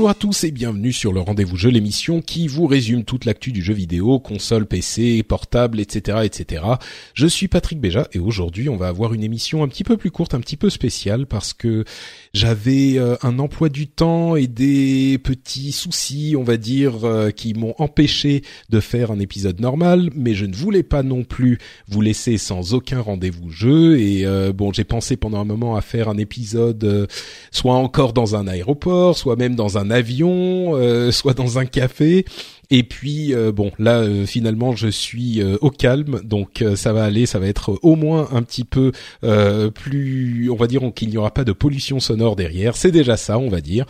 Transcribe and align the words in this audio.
Bonjour 0.00 0.08
à 0.08 0.14
tous 0.14 0.44
et 0.44 0.50
bienvenue 0.50 0.94
sur 0.94 1.12
le 1.12 1.20
Rendez-vous 1.20 1.58
Jeu, 1.58 1.68
l'émission 1.68 2.22
qui 2.22 2.48
vous 2.48 2.66
résume 2.66 3.04
toute 3.04 3.26
l'actu 3.26 3.52
du 3.52 3.60
jeu 3.60 3.74
vidéo, 3.74 4.18
console, 4.18 4.64
PC, 4.64 5.22
portable, 5.22 5.78
etc., 5.78 6.20
etc. 6.24 6.64
Je 7.12 7.26
suis 7.26 7.48
Patrick 7.48 7.78
Béja 7.82 8.08
et 8.14 8.18
aujourd'hui 8.18 8.70
on 8.70 8.78
va 8.78 8.88
avoir 8.88 9.12
une 9.12 9.22
émission 9.22 9.62
un 9.62 9.68
petit 9.68 9.84
peu 9.84 9.98
plus 9.98 10.10
courte, 10.10 10.32
un 10.32 10.40
petit 10.40 10.56
peu 10.56 10.70
spéciale 10.70 11.26
parce 11.26 11.52
que 11.52 11.84
j'avais 12.32 12.96
euh, 12.96 13.16
un 13.20 13.38
emploi 13.38 13.68
du 13.68 13.88
temps 13.88 14.36
et 14.36 14.46
des 14.46 15.18
petits 15.18 15.70
soucis, 15.70 16.34
on 16.34 16.44
va 16.44 16.56
dire, 16.56 17.04
euh, 17.04 17.30
qui 17.30 17.52
m'ont 17.52 17.74
empêché 17.76 18.40
de 18.70 18.80
faire 18.80 19.10
un 19.10 19.18
épisode 19.18 19.60
normal, 19.60 20.08
mais 20.14 20.32
je 20.32 20.46
ne 20.46 20.54
voulais 20.54 20.82
pas 20.82 21.02
non 21.02 21.24
plus 21.24 21.58
vous 21.88 22.00
laisser 22.00 22.38
sans 22.38 22.72
aucun 22.72 23.02
rendez-vous 23.02 23.50
jeu 23.50 24.00
et 24.00 24.24
euh, 24.24 24.54
bon, 24.54 24.72
j'ai 24.72 24.84
pensé 24.84 25.18
pendant 25.18 25.40
un 25.40 25.44
moment 25.44 25.76
à 25.76 25.82
faire 25.82 26.08
un 26.08 26.16
épisode 26.16 27.06
soit 27.50 27.74
encore 27.74 28.14
dans 28.14 28.34
un 28.34 28.48
aéroport, 28.48 29.18
soit 29.18 29.36
même 29.36 29.54
dans 29.54 29.76
un 29.76 29.89
avion, 29.90 30.76
euh, 30.76 31.10
soit 31.12 31.34
dans 31.34 31.58
un 31.58 31.66
café. 31.66 32.24
Et 32.70 32.82
puis 32.84 33.34
euh, 33.34 33.50
bon, 33.52 33.72
là 33.78 33.98
euh, 33.98 34.26
finalement 34.26 34.76
je 34.76 34.88
suis 34.88 35.42
au 35.60 35.70
calme, 35.70 36.20
donc 36.22 36.64
ça 36.76 36.92
va 36.92 37.04
aller, 37.04 37.26
ça 37.26 37.38
va 37.38 37.46
être 37.46 37.78
au 37.82 37.96
moins 37.96 38.28
un 38.32 38.42
petit 38.42 38.64
peu 38.64 38.92
plus, 39.74 40.50
on 40.50 40.56
va 40.56 40.66
dire 40.66 40.80
qu'il 40.94 41.10
n'y 41.10 41.16
aura 41.16 41.32
pas 41.32 41.44
de 41.44 41.52
pollution 41.52 42.00
sonore 42.00 42.36
derrière. 42.36 42.76
C'est 42.76 42.90
déjà 42.90 43.16
ça, 43.16 43.38
on 43.38 43.48
va 43.48 43.60
dire. 43.60 43.86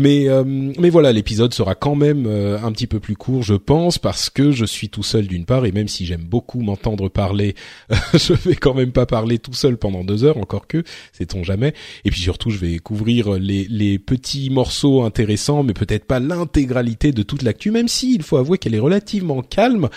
Mais 0.00 0.30
euh, 0.30 0.44
mais 0.46 0.88
voilà, 0.88 1.12
l'épisode 1.12 1.52
sera 1.52 1.74
quand 1.74 1.94
même 1.94 2.24
euh, 2.26 2.58
un 2.62 2.72
petit 2.72 2.86
peu 2.86 3.00
plus 3.00 3.16
court, 3.16 3.42
je 3.42 3.52
pense, 3.52 3.98
parce 3.98 4.30
que 4.30 4.50
je 4.50 4.64
suis 4.64 4.88
tout 4.88 5.02
seul 5.02 5.26
d'une 5.26 5.44
part, 5.44 5.66
et 5.66 5.72
même 5.72 5.88
si 5.88 6.06
j'aime 6.06 6.24
beaucoup 6.24 6.60
m'entendre 6.60 7.10
parler, 7.10 7.54
je 8.14 8.32
vais 8.32 8.54
quand 8.54 8.72
même 8.72 8.92
pas 8.92 9.04
parler 9.04 9.38
tout 9.38 9.52
seul 9.52 9.76
pendant 9.76 10.02
deux 10.02 10.24
heures, 10.24 10.38
encore 10.38 10.66
que, 10.66 10.84
sait-on 11.12 11.44
jamais. 11.44 11.74
Et 12.06 12.10
puis 12.10 12.20
surtout, 12.20 12.48
je 12.48 12.56
vais 12.56 12.78
couvrir 12.78 13.32
les 13.32 13.66
les 13.68 13.98
petits 13.98 14.48
morceaux 14.48 15.02
intéressants, 15.02 15.64
mais 15.64 15.74
peut-être 15.74 16.06
pas 16.06 16.18
l'intégralité 16.18 17.12
de 17.12 17.22
toute 17.22 17.42
l'actu, 17.42 17.70
même 17.70 17.88
si 17.88 18.19
il 18.20 18.24
faut 18.24 18.36
avouer 18.36 18.58
qu'elle 18.58 18.74
est 18.74 18.80
relativement 18.80 19.42
calme 19.42 19.88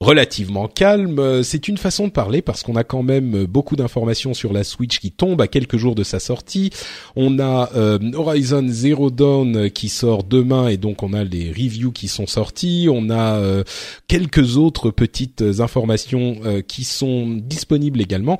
relativement 0.00 0.68
calme. 0.68 1.18
Euh, 1.18 1.42
c'est 1.42 1.68
une 1.68 1.78
façon 1.78 2.06
de 2.06 2.12
parler 2.12 2.42
parce 2.42 2.62
qu'on 2.62 2.76
a 2.76 2.84
quand 2.84 3.02
même 3.02 3.34
euh, 3.34 3.46
beaucoup 3.46 3.76
d'informations 3.76 4.34
sur 4.34 4.52
la 4.52 4.62
Switch 4.62 4.98
qui 4.98 5.10
tombe 5.10 5.40
à 5.40 5.48
quelques 5.48 5.78
jours 5.78 5.94
de 5.94 6.02
sa 6.02 6.20
sortie. 6.20 6.70
On 7.16 7.38
a 7.38 7.70
euh, 7.74 7.98
Horizon 8.14 8.66
Zero 8.68 9.10
Dawn 9.10 9.70
qui 9.70 9.88
sort 9.88 10.22
demain 10.22 10.68
et 10.68 10.76
donc 10.76 11.02
on 11.02 11.14
a 11.14 11.24
les 11.24 11.48
reviews 11.48 11.92
qui 11.92 12.08
sont 12.08 12.26
sortis. 12.26 12.88
On 12.90 13.10
a 13.10 13.40
quelques 14.08 14.56
autres 14.56 14.90
petites 14.90 15.42
informations 15.60 16.40
qui 16.66 16.84
sont 16.84 17.28
disponibles 17.28 18.00
également 18.00 18.38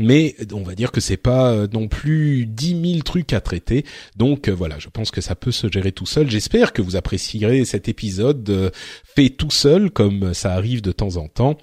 mais 0.00 0.36
on 0.52 0.62
va 0.62 0.76
dire 0.76 0.92
que 0.92 1.00
c'est 1.00 1.16
pas 1.16 1.50
euh, 1.50 1.66
non 1.72 1.88
plus 1.88 2.46
dix 2.46 2.74
mille 2.74 3.02
trucs 3.02 3.32
à 3.32 3.40
traiter. 3.40 3.84
Donc 4.16 4.48
euh, 4.48 4.52
voilà, 4.52 4.78
je 4.78 4.88
pense 4.88 5.10
que 5.10 5.20
ça 5.20 5.34
peut 5.34 5.50
se 5.50 5.70
gérer 5.70 5.90
tout 5.90 6.06
seul. 6.06 6.30
J'espère 6.30 6.72
que 6.72 6.82
vous 6.82 6.94
apprécierez 6.94 7.64
cet 7.64 7.88
épisode 7.88 8.48
euh, 8.48 8.70
fait 9.02 9.28
tout 9.28 9.50
seul 9.50 9.90
comme 9.90 10.34
ça 10.34 10.52
arrive 10.52 10.82
de 10.82 10.92
temps 10.92 11.16
en 11.16 11.26
temps 11.26 11.58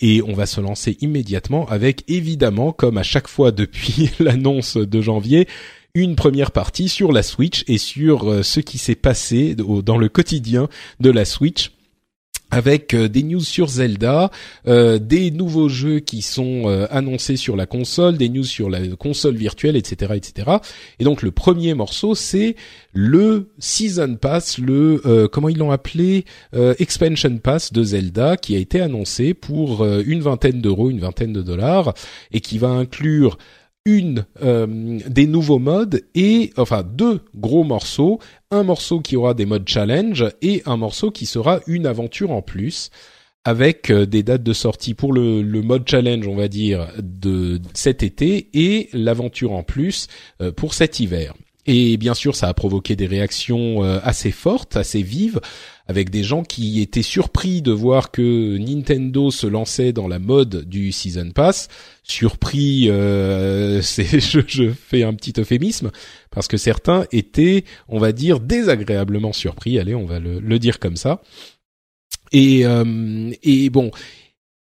et 0.00 0.20
on 0.20 0.34
va 0.34 0.44
se 0.44 0.60
lancer 0.60 0.98
immédiatement 1.00 1.66
avec 1.68 2.04
évidemment 2.08 2.72
comme 2.72 2.98
à 2.98 3.02
chaque 3.02 3.28
fois 3.28 3.52
depuis 3.52 4.10
l'annonce 4.20 4.76
de 4.76 5.00
janvier 5.00 5.48
une 5.94 6.14
première 6.14 6.50
partie 6.50 6.90
sur 6.90 7.10
la 7.10 7.22
Switch 7.22 7.64
et 7.68 7.78
sur 7.78 8.44
ce 8.44 8.60
qui 8.60 8.76
s'est 8.76 8.94
passé 8.94 9.56
dans 9.56 9.96
le 9.96 10.08
quotidien 10.08 10.68
de 11.00 11.10
la 11.10 11.24
Switch 11.24 11.72
avec 12.50 12.94
euh, 12.94 13.08
des 13.08 13.22
news 13.22 13.40
sur 13.40 13.68
Zelda, 13.68 14.30
euh, 14.66 14.98
des 14.98 15.30
nouveaux 15.30 15.68
jeux 15.68 16.00
qui 16.00 16.22
sont 16.22 16.62
euh, 16.66 16.86
annoncés 16.90 17.36
sur 17.36 17.56
la 17.56 17.66
console, 17.66 18.16
des 18.16 18.28
news 18.28 18.44
sur 18.44 18.70
la 18.70 18.80
console 18.96 19.36
virtuelle, 19.36 19.76
etc., 19.76 20.14
etc. 20.16 20.50
Et 20.98 21.04
donc 21.04 21.22
le 21.22 21.30
premier 21.30 21.74
morceau, 21.74 22.14
c'est 22.14 22.56
le 22.92 23.50
Season 23.58 24.16
Pass, 24.16 24.58
le 24.58 25.28
comment 25.30 25.48
ils 25.48 25.58
l'ont 25.58 25.70
appelé, 25.70 26.24
Expansion 26.78 27.38
Pass 27.38 27.72
de 27.72 27.82
Zelda, 27.82 28.36
qui 28.36 28.56
a 28.56 28.58
été 28.58 28.80
annoncé 28.80 29.34
pour 29.34 29.84
une 29.84 30.20
vingtaine 30.20 30.60
d'euros, 30.60 30.90
une 30.90 31.00
vingtaine 31.00 31.32
de 31.32 31.42
dollars, 31.42 31.94
et 32.32 32.40
qui 32.40 32.58
va 32.58 32.68
inclure 32.68 33.38
une 33.84 34.26
euh, 34.42 34.98
des 35.06 35.26
nouveaux 35.26 35.58
modes 35.58 36.02
et 36.14 36.52
enfin 36.56 36.82
deux 36.82 37.20
gros 37.34 37.64
morceaux, 37.64 38.18
un 38.50 38.62
morceau 38.62 39.00
qui 39.00 39.16
aura 39.16 39.34
des 39.34 39.46
modes 39.46 39.68
challenge 39.68 40.26
et 40.42 40.62
un 40.66 40.76
morceau 40.76 41.10
qui 41.10 41.26
sera 41.26 41.60
une 41.66 41.86
aventure 41.86 42.30
en 42.30 42.42
plus 42.42 42.90
avec 43.44 43.90
euh, 43.90 44.04
des 44.04 44.22
dates 44.22 44.42
de 44.42 44.52
sortie 44.52 44.94
pour 44.94 45.12
le, 45.12 45.42
mode 45.62 45.88
challenge, 45.88 46.28
on 46.28 46.36
va 46.36 46.48
dire, 46.48 46.88
de 46.98 47.60
cet 47.72 48.02
été 48.02 48.50
et 48.52 48.90
l'aventure 48.92 49.52
en 49.52 49.62
plus 49.62 50.08
euh, 50.42 50.52
pour 50.52 50.74
cet 50.74 51.00
hiver. 51.00 51.34
Et 51.68 51.98
bien 51.98 52.14
sûr, 52.14 52.34
ça 52.34 52.48
a 52.48 52.54
provoqué 52.54 52.96
des 52.96 53.06
réactions 53.06 53.82
assez 53.82 54.30
fortes, 54.30 54.76
assez 54.76 55.02
vives, 55.02 55.38
avec 55.88 56.10
des 56.10 56.22
gens 56.22 56.42
qui 56.42 56.82
étaient 56.82 57.02
surpris 57.02 57.62
de 57.62 57.72
voir 57.72 58.10
que 58.10 58.58
Nintendo 58.58 59.30
se 59.30 59.46
lançait 59.46 59.94
dans 59.94 60.06
la 60.06 60.18
mode 60.18 60.68
du 60.68 60.92
Season 60.92 61.30
Pass. 61.30 61.68
Surpris, 62.02 62.88
euh, 62.90 63.80
je, 63.82 64.40
je, 64.46 64.70
fais 64.70 65.02
un 65.02 65.14
petit 65.14 65.32
euphémisme 65.40 65.90
parce 66.30 66.46
que 66.46 66.58
certains 66.58 67.06
étaient, 67.10 67.64
on 67.88 67.98
va 67.98 68.12
dire, 68.12 68.38
désagréablement 68.38 69.32
surpris. 69.32 69.78
Allez, 69.78 69.94
on 69.94 70.04
va 70.04 70.20
le, 70.20 70.40
le 70.40 70.58
dire 70.58 70.78
comme 70.78 70.96
ça. 70.96 71.22
Et, 72.32 72.66
euh, 72.66 73.32
et 73.42 73.70
bon, 73.70 73.90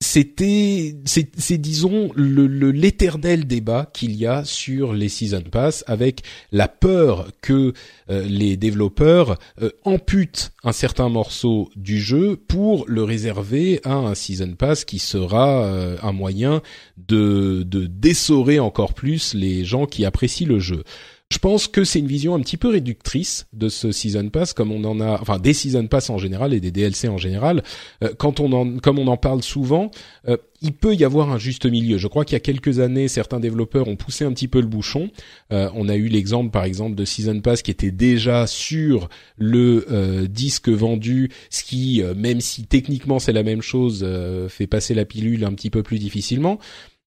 c'était 0.02 0.96
c'est 1.04 1.58
disons 1.58 2.12
le 2.16 2.72
l'éternel 2.72 3.46
débat 3.46 3.90
qu'il 3.94 4.16
y 4.16 4.26
a 4.26 4.46
sur 4.46 4.94
les 4.94 5.10
season 5.10 5.42
pass 5.42 5.84
avec 5.88 6.22
la 6.54 6.70
peur 6.70 7.28
que 7.42 7.74
euh, 8.10 8.24
les 8.24 8.56
développeurs 8.56 9.38
euh, 9.62 9.72
amputent 9.84 10.54
un 10.64 10.72
certain 10.72 11.10
morceau 11.10 11.70
du 11.76 12.00
jeu 12.00 12.38
pour 12.38 12.86
le 12.88 13.04
réserver 13.04 13.82
à 13.84 13.96
un 13.96 14.16
season 14.16 14.54
pass 14.58 14.86
qui 14.86 15.00
sera 15.00 15.66
euh, 15.66 15.98
un 16.02 16.14
moyen 16.14 16.62
de 16.98 17.64
de 17.64 17.86
dessorer 17.86 18.60
encore 18.60 18.94
plus 18.94 19.34
les 19.34 19.66
gens 19.66 19.86
qui 19.86 20.06
apprécient 20.06 20.48
le 20.48 20.60
jeu. 20.60 20.86
Je 21.31 21.38
pense 21.38 21.68
que 21.68 21.84
c'est 21.84 22.00
une 22.00 22.08
vision 22.08 22.34
un 22.34 22.40
petit 22.40 22.58
peu 22.58 22.70
réductrice 22.70 23.46
de 23.54 23.70
ce 23.70 23.92
season 23.92 24.30
pass, 24.30 24.52
comme 24.52 24.72
on 24.72 24.84
en 24.84 25.00
a, 25.00 25.22
enfin 25.22 25.38
des 25.38 25.54
season 25.54 25.86
pass 25.86 26.10
en 26.10 26.18
général 26.18 26.56
et 26.56 26.60
des 26.60 26.72
DLC 26.72 27.08
en 27.08 27.20
général. 27.20 27.62
Euh, 28.04 28.16
quand 28.18 28.40
on 28.40 28.52
en, 28.52 28.80
comme 28.80 28.98
on 28.98 29.06
en 29.06 29.16
parle 29.16 29.44
souvent, 29.44 29.92
euh, 30.28 30.38
il 30.64 30.74
peut 30.74 30.96
y 30.96 31.04
avoir 31.04 31.31
un 31.31 31.38
juste 31.38 31.68
milieu. 31.68 32.00
Je 32.00 32.08
crois 32.08 32.26
qu'il 32.26 32.34
y 32.34 32.38
a 32.38 32.40
quelques 32.40 32.80
années, 32.80 33.08
certains 33.08 33.40
développeurs 33.40 33.88
ont 33.88 33.96
poussé 33.96 34.26
un 34.26 34.34
petit 34.34 34.48
peu 34.48 34.60
le 34.60 34.66
bouchon. 34.66 35.12
Euh, 35.54 35.70
on 35.76 35.88
a 35.88 35.96
eu 35.96 36.08
l'exemple, 36.08 36.50
par 36.50 36.64
exemple, 36.64 36.96
de 36.96 37.06
season 37.06 37.40
pass 37.42 37.62
qui 37.62 37.70
était 37.70 37.92
déjà 37.92 38.48
sur 38.48 39.08
le 39.38 40.28
disque 40.28 40.70
vendu, 40.70 41.30
ce 41.52 41.64
qui, 41.64 42.02
même 42.16 42.42
si 42.42 42.66
techniquement 42.66 43.20
c'est 43.20 43.34
la 43.34 43.44
même 43.44 43.62
chose, 43.62 44.06
fait 44.50 44.68
passer 44.68 44.96
la 44.96 45.06
pilule 45.06 45.46
un 45.46 45.54
petit 45.54 45.70
peu 45.70 45.84
plus 45.84 46.00
difficilement 46.00 46.60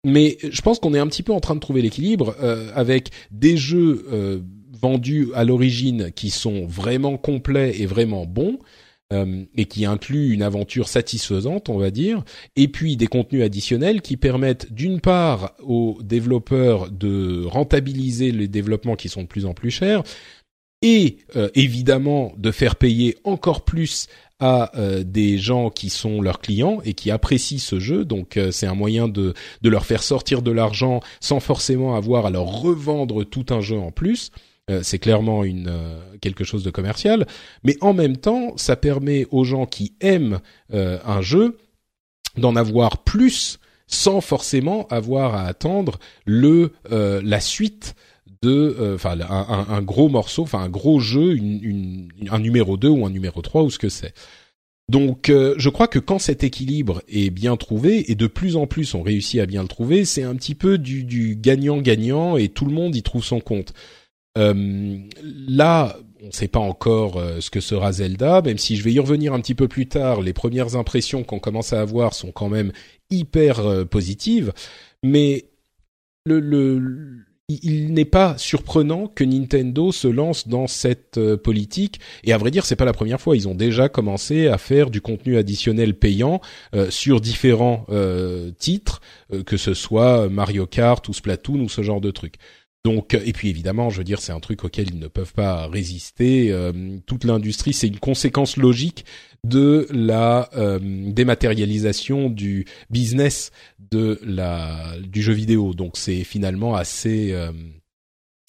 mais 0.05 0.39
je 0.43 0.61
pense 0.63 0.79
qu'on 0.79 0.95
est 0.95 0.99
un 0.99 1.07
petit 1.07 1.23
peu 1.23 1.33
en 1.33 1.41
train 1.41 1.55
de 1.55 1.61
trouver 1.61 1.83
l'équilibre 1.83 2.35
euh, 2.43 2.71
avec 2.75 3.11
des 3.31 3.57
jeux 3.57 4.07
euh, 4.13 4.41
vendus 4.73 5.29
à 5.35 5.45
l'origine 5.45 6.11
qui 6.13 6.31
sont 6.31 6.67
vraiment 6.67 7.17
complets 7.17 7.81
et 7.81 7.87
vraiment 7.87 8.27
bons, 8.27 8.59
euh, 9.13 9.45
et 9.55 9.67
qui 9.67 9.85
inclut 9.85 10.33
une 10.33 10.43
aventure 10.43 10.89
satisfaisante, 10.89 11.69
on 11.69 11.77
va 11.77 11.91
dire, 11.91 12.25
et 12.57 12.69
puis 12.69 12.97
des 12.97 13.07
contenus 13.07 13.43
additionnels 13.43 14.01
qui 14.01 14.17
permettent 14.17 14.73
d'une 14.73 15.01
part 15.01 15.55
aux 15.61 15.99
développeurs 16.03 16.91
de 16.91 17.45
rentabiliser 17.45 18.33
les 18.33 18.49
développements 18.49 18.97
qui 18.97 19.11
sont 19.11 19.23
de 19.23 19.29
plus 19.29 19.45
en 19.45 19.53
plus 19.53 19.71
chers, 19.71 20.03
et 20.81 21.19
euh, 21.37 21.49
évidemment 21.55 22.33
de 22.39 22.51
faire 22.51 22.77
payer 22.77 23.19
encore 23.25 23.65
plus 23.65 24.09
à 24.43 24.77
euh, 24.77 25.05
des 25.05 25.39
gens 25.39 25.71
qui 25.71 25.89
sont 25.89 26.21
leurs 26.21 26.41
clients 26.41 26.81
et 26.85 26.93
qui 26.93 27.11
apprécient 27.11 27.59
ce 27.59 27.79
jeu. 27.79 28.05
Donc 28.05 28.39
c'est 28.51 28.67
un 28.67 28.75
moyen 28.75 29.09
de, 29.09 29.35
de 29.63 29.71
leur 29.71 29.87
faire 29.87 30.03
sortir 30.03 30.43
de 30.43 30.51
l'argent 30.51 31.01
sans 31.21 31.41
forcément 31.41 31.95
avoir 31.95 32.27
à 32.27 32.31
leur 32.31 32.45
revendre 32.45 33.25
tout 33.25 33.47
un 33.51 33.61
jeu 33.61 33.79
en 33.79 33.93
plus. 33.93 34.33
Euh, 34.71 34.81
c'est 34.83 34.99
clairement 34.99 35.45
une 35.45 35.69
euh, 35.69 36.01
quelque 36.21 36.45
chose 36.45 36.63
de 36.63 36.71
commercial, 36.71 37.27
mais 37.65 37.77
en 37.81 37.95
même 37.95 38.17
temps, 38.17 38.53
ça 38.57 38.77
permet 38.77 39.27
aux 39.31 39.45
gens 39.45 39.67
qui 39.67 39.95
aiment 40.01 40.41
euh, 40.73 40.99
un 41.05 41.21
jeu 41.21 41.59
d'en 42.37 42.55
avoir 42.57 42.99
plus 42.99 43.59
sans 43.89 44.21
forcément 44.21 44.87
avoir 44.89 45.35
à 45.35 45.43
attendre 45.43 45.99
le 46.25 46.73
la 46.89 47.41
suite 47.41 47.95
de 48.43 48.95
enfin 48.95 49.19
un, 49.21 49.83
gros 49.83 50.09
morceau, 50.09 50.43
enfin 50.43 50.61
un 50.61 50.69
gros 50.69 51.01
jeu, 51.01 51.35
une, 51.37 52.09
un 52.31 52.39
numéro 52.39 52.77
2 52.77 52.89
ou 52.89 53.07
un 53.07 53.11
numéro 53.11 53.41
3 53.41 53.63
ou 53.63 53.71
ce 53.71 53.79
que 53.79 53.89
c'est. 53.89 54.15
Donc 54.89 55.29
je 55.29 55.69
crois 55.69 55.87
que 55.87 55.99
quand 55.99 56.19
cet 56.19 56.43
équilibre 56.45 57.03
est 57.09 57.31
bien 57.31 57.57
trouvé 57.57 58.11
et 58.11 58.15
de 58.15 58.27
plus 58.27 58.57
en 58.57 58.67
plus 58.67 58.95
on 58.95 59.03
réussit 59.03 59.41
à 59.41 59.47
bien 59.47 59.63
le 59.63 59.69
trouver, 59.69 60.05
c'est 60.05 60.25
un 60.25 60.35
petit 60.35 60.55
peu 60.55 60.77
du 60.77 61.37
gagnant-gagnant 61.41 62.37
et 62.37 62.49
tout 62.49 62.65
le 62.65 62.73
monde 62.73 62.97
y 62.97 63.03
trouve 63.03 63.25
son 63.25 63.41
compte. 63.41 63.73
Euh, 64.39 64.99
là, 65.25 65.97
on 66.23 66.27
ne 66.27 66.33
sait 66.33 66.49
pas 66.49 66.61
encore 66.61 67.19
euh, 67.19 67.41
ce 67.41 67.51
que 67.51 67.61
sera 67.61 67.93
Zelda, 67.93 68.43
même 68.43 68.59
si 68.59 68.77
je 68.77 68.85
vais 68.85 68.93
y 68.93 68.99
revenir 68.99 69.35
un 69.35 69.41
petit 69.41 69.55
peu 69.55 69.69
plus 69.69 69.89
tard. 69.89 70.23
Les 70.23 70.33
premières 70.33 70.77
impressions 70.77 71.23
qu'on 71.25 71.39
commence 71.39 71.73
à 71.73 71.81
avoir 71.81 72.15
sont 72.15 72.33
quand 72.33 72.49
même 72.49 72.73
hyper 73.11 73.61
euh, 73.61 73.85
positives, 73.85 74.53
mais 75.03 75.47
le, 76.25 76.41
le 76.41 77.25
il 77.63 77.93
n'est 77.93 78.05
pas 78.05 78.37
surprenant 78.39 79.07
que 79.07 79.25
Nintendo 79.25 79.93
se 79.93 80.09
lance 80.09 80.49
dans 80.49 80.67
cette 80.67 81.19
politique. 81.37 82.01
Et 82.25 82.33
à 82.33 82.39
vrai 82.39 82.51
dire, 82.51 82.65
c'est 82.65 82.77
pas 82.77 82.85
la 82.85 82.93
première 82.93 83.21
fois. 83.21 83.37
Ils 83.37 83.49
ont 83.49 83.55
déjà 83.55 83.89
commencé 83.89 84.49
à 84.49 84.59
faire 84.59 84.91
du 84.91 85.01
contenu 85.01 85.37
additionnel 85.37 85.95
payant 85.95 86.41
sur 86.91 87.21
différents 87.21 87.87
titres, 88.59 89.01
que 89.47 89.57
ce 89.57 89.75
soit 89.75 90.29
Mario 90.29 90.67
Kart 90.67 91.09
ou 91.09 91.13
Splatoon 91.13 91.61
ou 91.61 91.69
ce 91.69 91.83
genre 91.83 92.01
de 92.01 92.11
trucs. 92.11 92.37
Donc, 92.85 93.15
et 93.15 93.33
puis 93.33 93.49
évidemment, 93.49 93.91
je 93.91 93.99
veux 93.99 94.05
dire, 94.05 94.21
c'est 94.21 94.33
un 94.33 94.41
truc 94.41 94.65
auquel 94.65 94.89
ils 94.91 94.99
ne 94.99 95.07
peuvent 95.07 95.35
pas 95.35 95.69
résister. 95.69 96.51
Euh, 96.51 96.99
toute 97.07 97.23
l'industrie, 97.23 97.73
c'est 97.73 97.87
une 97.87 98.01
conséquence 98.01 98.57
logique 98.57 99.05
de 99.45 99.87
la 99.91 100.51
euh, 100.57 100.81
dématérialisation 100.83 102.29
du 102.29 102.65
business 102.91 103.53
de 103.91 104.19
la 104.25 104.97
du 105.01 105.23
jeu 105.23 105.33
vidéo. 105.33 105.75
Donc, 105.75 105.97
c'est 105.97 106.25
finalement 106.25 106.75
assez 106.75 107.31
euh, 107.31 107.53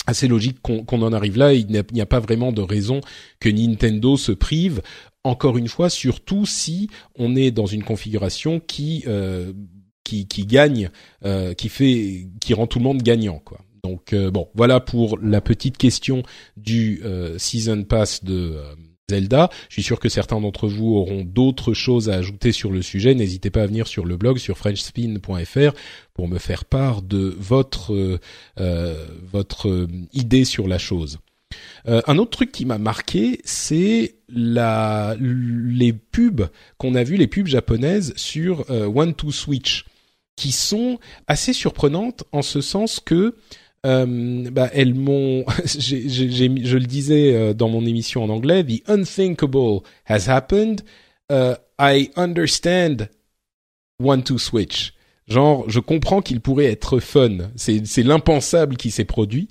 assez 0.08 0.28
logique 0.28 0.62
qu'on 0.62 1.02
en 1.02 1.14
arrive 1.14 1.38
là. 1.38 1.54
Il 1.54 1.68
n'y 1.68 2.02
a, 2.02 2.06
pas 2.08 2.20
vraiment 2.20 2.52
de 2.52 2.62
raison 2.62 3.02
que 3.40 3.50
Nintendo 3.50 4.18
se 4.18 4.32
prive. 4.32 4.82
Encore 5.24 5.60
une 5.60 5.68
fois, 5.68 5.92
surtout 5.92 6.48
si 6.48 6.90
on 7.16 7.36
est 7.36 7.52
dans 7.52 7.68
une 7.68 7.84
configuration 7.84 8.60
qui 8.60 9.06
qui, 10.04 10.28
qui 10.28 10.46
gagne, 10.46 10.90
qui 11.56 11.70
fait, 11.70 12.28
qui 12.42 12.54
rend 12.54 12.68
tout 12.68 12.80
le 12.80 12.84
monde 12.84 13.02
gagnant, 13.02 13.40
quoi. 13.40 13.60
Donc 13.84 14.14
euh, 14.14 14.32
bon, 14.32 14.48
voilà 14.56 14.80
pour 14.80 15.20
la 15.22 15.42
petite 15.42 15.78
question 15.78 16.24
du 16.56 17.02
euh, 17.04 17.38
season 17.38 17.84
pass 17.84 18.24
de 18.24 18.54
euh, 18.56 18.76
Zelda. 19.10 19.50
Je 19.68 19.74
suis 19.74 19.84
sûr 19.84 20.00
que 20.00 20.08
certains 20.08 20.40
d'entre 20.40 20.70
vous 20.70 20.96
auront 20.96 21.26
d'autres 21.26 21.74
choses 21.74 22.10
à 22.10 22.16
ajouter 22.16 22.54
sur 22.54 22.72
le 22.72 22.82
sujet. 22.82 23.14
N'hésitez 23.14 23.50
pas 23.50 23.64
à 23.64 23.68
venir 23.68 23.88
sur 23.88 24.06
le 24.06 24.16
blog 24.16 24.38
sur 24.38 24.58
frenchspin.fr 24.58 25.74
pour 26.14 26.30
me 26.30 26.40
faire 26.40 26.64
part 26.64 27.02
de 27.02 27.36
votre 27.38 28.20
votre 28.58 29.88
idée 30.14 30.46
sur 30.46 30.70
la 30.70 30.78
chose. 30.78 31.20
un 31.86 32.18
autre 32.18 32.32
truc 32.32 32.54
qui 32.54 32.64
m'a 32.64 32.78
marqué, 32.78 33.42
c'est 33.44 34.16
la 34.30 35.18
les 35.20 35.92
pubs 35.92 36.48
qu'on 36.78 36.96
a 36.96 37.04
vues, 37.04 37.18
les 37.18 37.28
pubs 37.28 37.48
japonaises 37.48 38.14
sur 38.16 38.70
One 38.70 39.14
to 39.14 39.32
Switch, 39.32 39.84
qui 40.38 40.54
sont 40.54 41.00
assez 41.28 41.52
surprenantes 41.52 42.24
en 42.32 42.42
ce 42.42 42.62
sens 42.62 43.02
que 43.02 43.36
euh, 43.86 44.50
bah, 44.50 44.70
elles 44.74 44.94
m'ont, 44.94 45.46
je 45.66 46.78
le 46.78 46.86
disais 46.86 47.34
euh, 47.36 47.54
dans 47.54 47.70
mon 47.70 47.86
émission 47.86 48.24
en 48.24 48.30
anglais, 48.30 48.64
the 48.64 48.82
unthinkable 48.88 49.82
has 50.06 50.30
happened. 50.30 50.82
Uh, 51.32 51.56
I 51.80 52.12
understand 52.16 53.10
one 54.00 54.24
to 54.24 54.38
switch. 54.38 54.94
Genre, 55.28 55.70
je 55.70 55.80
comprends 55.80 56.22
qu'il 56.22 56.42
pourrait 56.42 56.66
être 56.66 57.00
fun. 57.00 57.50
C'est, 57.56 58.04
l'impensable 58.04 58.78
qui 58.78 58.92
s'est 58.92 59.06
produit. 59.06 59.48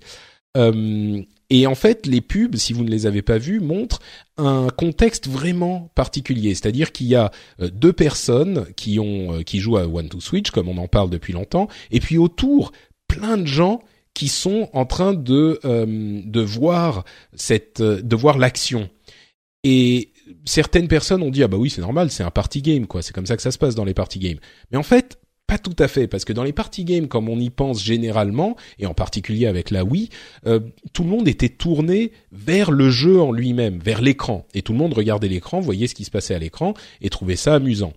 Euh, 0.57 1.23
et 1.49 1.67
en 1.67 1.75
fait, 1.75 2.07
les 2.07 2.21
pubs, 2.21 2.57
si 2.57 2.73
vous 2.73 2.85
ne 2.85 2.91
les 2.91 3.07
avez 3.07 3.23
pas 3.23 3.39
vues, 3.39 3.61
montrent 3.61 4.01
un 4.37 4.69
contexte 4.69 5.29
vraiment 5.29 5.91
particulier. 5.95 6.55
C'est-à-dire 6.55 6.93
qu'il 6.93 7.07
y 7.07 7.15
a 7.15 7.31
euh, 7.61 7.71
deux 7.71 7.93
personnes 7.93 8.67
qui 8.77 8.99
ont, 8.99 9.43
qui 9.45 9.59
jouent 9.59 9.79
à 9.79 9.87
One 9.87 10.09
to 10.09 10.21
Switch, 10.21 10.51
comme 10.51 10.69
on 10.69 10.79
en 10.79 10.89
parle 10.89 11.11
depuis 11.11 11.33
longtemps, 11.33 11.69
et 11.91 12.01
puis 12.01 12.19
autour, 12.19 12.73
plein 13.09 13.39
de 13.39 13.47
gens 13.47 13.83
qui 14.15 14.29
sont 14.29 14.69
en 14.73 14.85
train 14.85 15.15
de 15.15 15.59
euh, 15.65 16.21
de 16.25 16.41
voir 16.41 17.05
cette 17.35 17.81
euh, 17.81 18.03
de 18.03 18.17
voir 18.17 18.39
l'action. 18.39 18.89
Et 19.65 20.13
certaines 20.45 20.89
personnes 20.89 21.23
ont 21.23 21.31
dit 21.31 21.43
ah 21.43 21.49
bah 21.49 21.57
oui 21.57 21.71
c'est 21.71 21.81
normal 21.81 22.11
c'est 22.11 22.23
un 22.23 22.31
party 22.31 22.63
game 22.63 22.87
quoi. 22.87 23.03
C'est 23.03 23.13
comme 23.13 23.27
ça 23.27 23.37
que 23.37 23.43
ça 23.43 23.51
se 23.51 23.59
passe 23.59 23.75
dans 23.75 23.85
les 23.85 23.95
party 23.95 24.19
games. 24.19 24.39
Mais 24.71 24.79
en 24.79 24.83
fait 24.83 25.19
pas 25.47 25.59
tout 25.59 25.77
à 25.79 25.89
fait 25.89 26.07
parce 26.07 26.25
que 26.25 26.33
dans 26.33 26.45
les 26.45 26.53
party 26.53 26.85
games 26.85 27.09
comme 27.09 27.29
on 27.29 27.39
y 27.39 27.51
pense 27.51 27.83
généralement 27.83 28.57
et 28.79 28.87
en 28.87 28.95
particulier 28.95 29.47
avec 29.47 29.71
la 29.71 29.85
Wii 29.85 30.09
euh, 30.47 30.61
tout 30.93 31.05
le 31.05 31.11
monde 31.11 31.29
était 31.29 31.49
tourné 31.49 32.13
vers 32.31 32.71
le 32.71 32.91
jeu 32.91 33.21
en 33.21 33.33
lui-même 33.33 33.79
vers 33.79 34.03
l'écran. 34.03 34.47
Et 34.55 34.63
tout 34.63 34.73
le 34.73 34.79
monde 34.79 34.95
regardait 34.95 35.29
l'écran 35.29 35.61
voyait 35.61 35.87
ce 35.87 35.95
qui 35.95 36.05
se 36.05 36.11
passait 36.11 36.35
à 36.35 36.39
l'écran 36.39 36.75
et 37.01 37.09
trouvait 37.09 37.37
ça 37.37 37.55
amusant. 37.55 37.93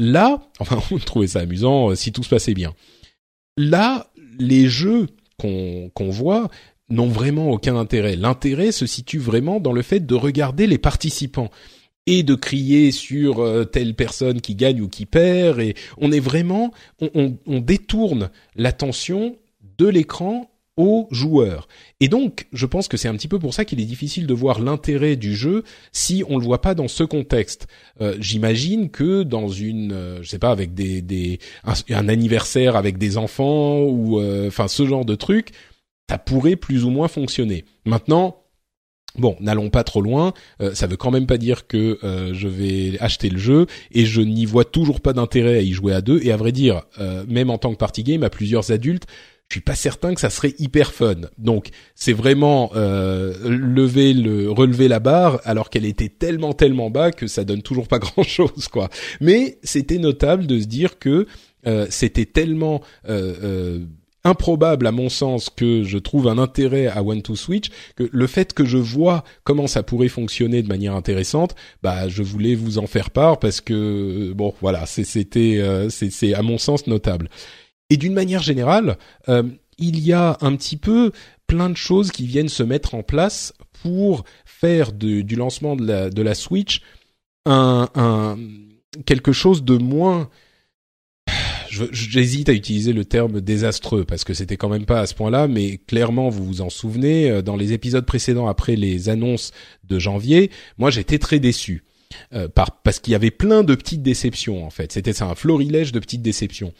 Là 0.00 0.40
enfin 0.58 0.80
on 0.90 0.98
trouvait 0.98 1.28
ça 1.28 1.40
amusant 1.40 1.94
si 1.94 2.10
tout 2.12 2.22
se 2.22 2.28
passait 2.30 2.54
bien. 2.54 2.74
Là 3.56 4.10
les 4.38 4.68
jeux 4.68 5.06
qu'on 5.40 6.10
voit 6.10 6.48
n'ont 6.88 7.08
vraiment 7.08 7.50
aucun 7.50 7.76
intérêt. 7.76 8.16
L'intérêt 8.16 8.72
se 8.72 8.86
situe 8.86 9.18
vraiment 9.18 9.60
dans 9.60 9.72
le 9.72 9.82
fait 9.82 10.00
de 10.00 10.14
regarder 10.14 10.66
les 10.66 10.78
participants 10.78 11.50
et 12.06 12.22
de 12.22 12.34
crier 12.34 12.90
sur 12.90 13.40
euh, 13.40 13.64
telle 13.64 13.94
personne 13.94 14.40
qui 14.40 14.54
gagne 14.54 14.80
ou 14.80 14.88
qui 14.88 15.06
perd. 15.06 15.60
Et 15.60 15.74
on 15.98 16.10
est 16.10 16.20
vraiment, 16.20 16.72
on, 17.00 17.36
on 17.46 17.60
détourne 17.60 18.30
l'attention 18.56 19.36
de 19.78 19.86
l'écran 19.86 20.49
aux 20.80 21.06
joueurs. 21.10 21.68
Et 22.00 22.08
donc, 22.08 22.46
je 22.54 22.64
pense 22.64 22.88
que 22.88 22.96
c'est 22.96 23.08
un 23.08 23.14
petit 23.14 23.28
peu 23.28 23.38
pour 23.38 23.52
ça 23.52 23.66
qu'il 23.66 23.80
est 23.80 23.84
difficile 23.84 24.26
de 24.26 24.32
voir 24.32 24.60
l'intérêt 24.60 25.14
du 25.16 25.36
jeu 25.36 25.62
si 25.92 26.24
on 26.28 26.38
le 26.38 26.44
voit 26.44 26.62
pas 26.62 26.74
dans 26.74 26.88
ce 26.88 27.04
contexte. 27.04 27.68
Euh, 28.00 28.16
J'imagine 28.18 28.88
que 28.88 29.22
dans 29.22 29.48
une, 29.48 29.92
euh, 29.92 30.22
je 30.22 30.28
sais 30.28 30.38
pas, 30.38 30.50
avec 30.50 30.72
des, 30.72 31.02
des 31.02 31.38
un, 31.64 32.08
anniversaire 32.08 32.76
avec 32.76 32.96
des 32.96 33.18
enfants 33.18 33.82
ou 33.82 34.18
euh, 34.18 34.48
enfin 34.48 34.68
ce 34.68 34.86
genre 34.86 35.04
de 35.04 35.14
truc, 35.14 35.50
ça 36.08 36.16
pourrait 36.16 36.56
plus 36.56 36.84
ou 36.84 36.90
moins 36.90 37.08
fonctionner. 37.08 37.64
Maintenant, 37.84 38.36
Bon, 39.18 39.36
n'allons 39.40 39.70
pas 39.70 39.82
trop 39.82 40.00
loin. 40.00 40.34
Euh, 40.62 40.72
ça 40.72 40.86
veut 40.86 40.96
quand 40.96 41.10
même 41.10 41.26
pas 41.26 41.36
dire 41.36 41.66
que 41.66 41.98
je 42.32 42.46
vais 42.46 42.96
acheter 43.00 43.28
le 43.28 43.38
jeu 43.38 43.66
et 43.90 44.06
je 44.06 44.20
n'y 44.20 44.46
vois 44.46 44.64
toujours 44.64 45.00
pas 45.00 45.12
d'intérêt 45.12 45.56
à 45.56 45.62
y 45.62 45.72
jouer 45.72 45.92
à 45.92 46.00
deux. 46.00 46.20
Et 46.22 46.30
à 46.30 46.36
vrai 46.36 46.52
dire, 46.52 46.82
même 47.26 47.50
en 47.50 47.58
tant 47.58 47.72
que 47.72 47.76
party 47.76 48.04
game, 48.04 48.22
à 48.22 48.30
plusieurs 48.30 48.70
adultes, 48.70 49.08
je 49.50 49.54
suis 49.56 49.60
pas 49.60 49.74
certain 49.74 50.14
que 50.14 50.20
ça 50.20 50.30
serait 50.30 50.54
hyper 50.58 50.92
fun. 50.92 51.16
Donc 51.36 51.70
c'est 51.96 52.12
vraiment 52.12 52.70
euh, 52.76 53.34
lever 53.44 54.14
le 54.14 54.48
relever 54.48 54.86
la 54.86 55.00
barre 55.00 55.40
alors 55.44 55.70
qu'elle 55.70 55.84
était 55.84 56.08
tellement 56.08 56.52
tellement 56.52 56.88
bas 56.88 57.10
que 57.10 57.26
ça 57.26 57.44
donne 57.44 57.60
toujours 57.60 57.88
pas 57.88 57.98
grand 57.98 58.22
chose 58.22 58.68
quoi. 58.68 58.88
Mais 59.20 59.58
c'était 59.64 59.98
notable 59.98 60.46
de 60.46 60.60
se 60.60 60.66
dire 60.66 61.00
que 61.00 61.26
euh, 61.66 61.86
c'était 61.90 62.26
tellement 62.26 62.80
euh, 63.08 63.34
euh, 63.42 63.78
improbable 64.24 64.86
à 64.86 64.92
mon 64.92 65.08
sens 65.08 65.50
que 65.50 65.82
je 65.82 65.98
trouve 65.98 66.28
un 66.28 66.38
intérêt 66.38 66.86
à 66.86 67.02
One 67.02 67.22
to 67.22 67.34
Switch 67.34 67.70
que 67.96 68.08
le 68.10 68.26
fait 68.26 68.52
que 68.52 68.64
je 68.64 68.78
vois 68.78 69.24
comment 69.44 69.66
ça 69.66 69.82
pourrait 69.82 70.08
fonctionner 70.08 70.62
de 70.62 70.68
manière 70.68 70.94
intéressante, 70.94 71.54
bah 71.82 72.08
je 72.08 72.22
voulais 72.22 72.54
vous 72.54 72.78
en 72.78 72.86
faire 72.86 73.10
part 73.10 73.38
parce 73.38 73.60
que 73.60 74.32
bon 74.32 74.54
voilà 74.60 74.86
c'était 74.86 75.58
euh, 75.58 75.88
c'est 75.90 76.34
à 76.34 76.42
mon 76.42 76.58
sens 76.58 76.86
notable. 76.86 77.28
Et 77.90 77.96
d'une 77.96 78.14
manière 78.14 78.42
générale, 78.42 78.96
euh, 79.28 79.42
il 79.78 80.00
y 80.00 80.12
a 80.12 80.38
un 80.40 80.56
petit 80.56 80.76
peu 80.76 81.12
plein 81.46 81.68
de 81.68 81.76
choses 81.76 82.12
qui 82.12 82.26
viennent 82.26 82.48
se 82.48 82.62
mettre 82.62 82.94
en 82.94 83.02
place 83.02 83.52
pour 83.82 84.24
faire 84.44 84.92
du 84.92 85.34
lancement 85.34 85.74
de 85.74 86.22
la, 86.22 86.34
Switch 86.34 86.82
un, 87.46 88.38
quelque 89.06 89.32
chose 89.32 89.64
de 89.64 89.76
moins 89.76 90.28
j'hésite 91.70 92.48
à 92.48 92.52
utiliser 92.52 92.92
le 92.92 93.04
terme 93.04 93.40
désastreux 93.40 94.04
parce 94.04 94.24
que 94.24 94.34
c'était 94.34 94.56
quand 94.56 94.68
même 94.68 94.86
pas 94.86 95.00
à 95.00 95.06
ce 95.06 95.14
point-là, 95.14 95.48
mais 95.48 95.78
clairement 95.78 96.28
vous 96.28 96.44
vous 96.44 96.60
en 96.60 96.70
souvenez, 96.70 97.30
euh, 97.30 97.42
dans 97.42 97.56
les 97.56 97.72
épisodes 97.72 98.04
précédents 98.04 98.48
après 98.48 98.76
les 98.76 99.08
annonces 99.08 99.52
de 99.84 99.98
janvier, 99.98 100.50
moi 100.78 100.90
j'étais 100.90 101.18
très 101.18 101.38
déçu 101.38 101.84
par, 102.54 102.82
parce 102.82 102.98
qu'il 103.00 103.12
y 103.12 103.14
avait 103.14 103.30
plein 103.30 103.62
de 103.62 103.74
petites 103.74 104.02
déceptions 104.02 104.64
en 104.64 104.70
fait. 104.70 104.92
C'était 104.92 105.12
ça, 105.12 105.26
un 105.26 105.34
florilège 105.34 105.92
de 105.92 105.98
petites 105.98 106.22
déceptions. 106.22 106.72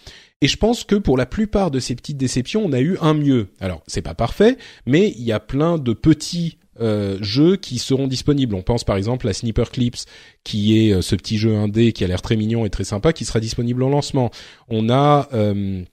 Et 0.43 0.49
je 0.49 0.57
pense 0.57 0.85
que 0.85 0.97
pour 0.97 1.19
la 1.19 1.27
plupart 1.27 1.71
de 1.71 1.81
ces 1.81 1.95
petites 1.95 2.17
déceptions, 2.17 2.63
on 2.65 2.73
a 2.73 2.81
eu 2.81 2.97
un 3.01 3.15
mieux. 3.15 3.49
Alors, 3.61 3.83
c'est 3.87 4.03
pas 4.03 4.15
parfait, 4.15 4.57
mais 4.87 5.13
il 5.17 5.25
y 5.25 5.33
a 5.33 5.41
plein 5.41 5.77
de 5.77 5.93
petits 5.93 6.59
euh, 6.81 7.19
jeux 7.21 7.57
qui 7.57 7.79
seront 7.79 8.07
disponibles. 8.07 8.55
On 8.55 8.63
pense 8.63 8.85
par 8.85 8.97
exemple 8.97 9.29
à 9.29 9.35
Sniper 9.35 9.71
Clips, 9.71 9.99
qui 10.45 10.79
est 10.79 10.95
euh, 10.95 11.03
ce 11.03 11.15
petit 11.15 11.37
jeu 11.37 11.55
indé 11.57 11.93
qui 11.93 12.05
a 12.05 12.07
l'air 12.07 12.23
très 12.23 12.37
mignon 12.37 12.65
et 12.65 12.71
très 12.71 12.85
sympa, 12.85 13.13
qui 13.13 13.27
sera 13.27 13.39
disponible 13.39 13.83
en 13.83 13.91
lancement. 13.91 14.31
On 14.69 14.89
a 14.89 15.29
euh, 15.35 15.85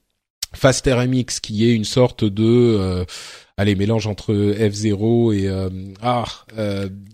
Faster 0.53 0.95
MX, 1.07 1.41
qui 1.41 1.69
est 1.69 1.73
une 1.73 1.83
sorte 1.83 2.23
de 2.23 2.45
euh, 2.45 3.03
allez 3.57 3.75
mélange 3.75 4.07
entre 4.07 4.33
F0 4.33 5.35
et 5.35 5.49
ah 6.01 6.25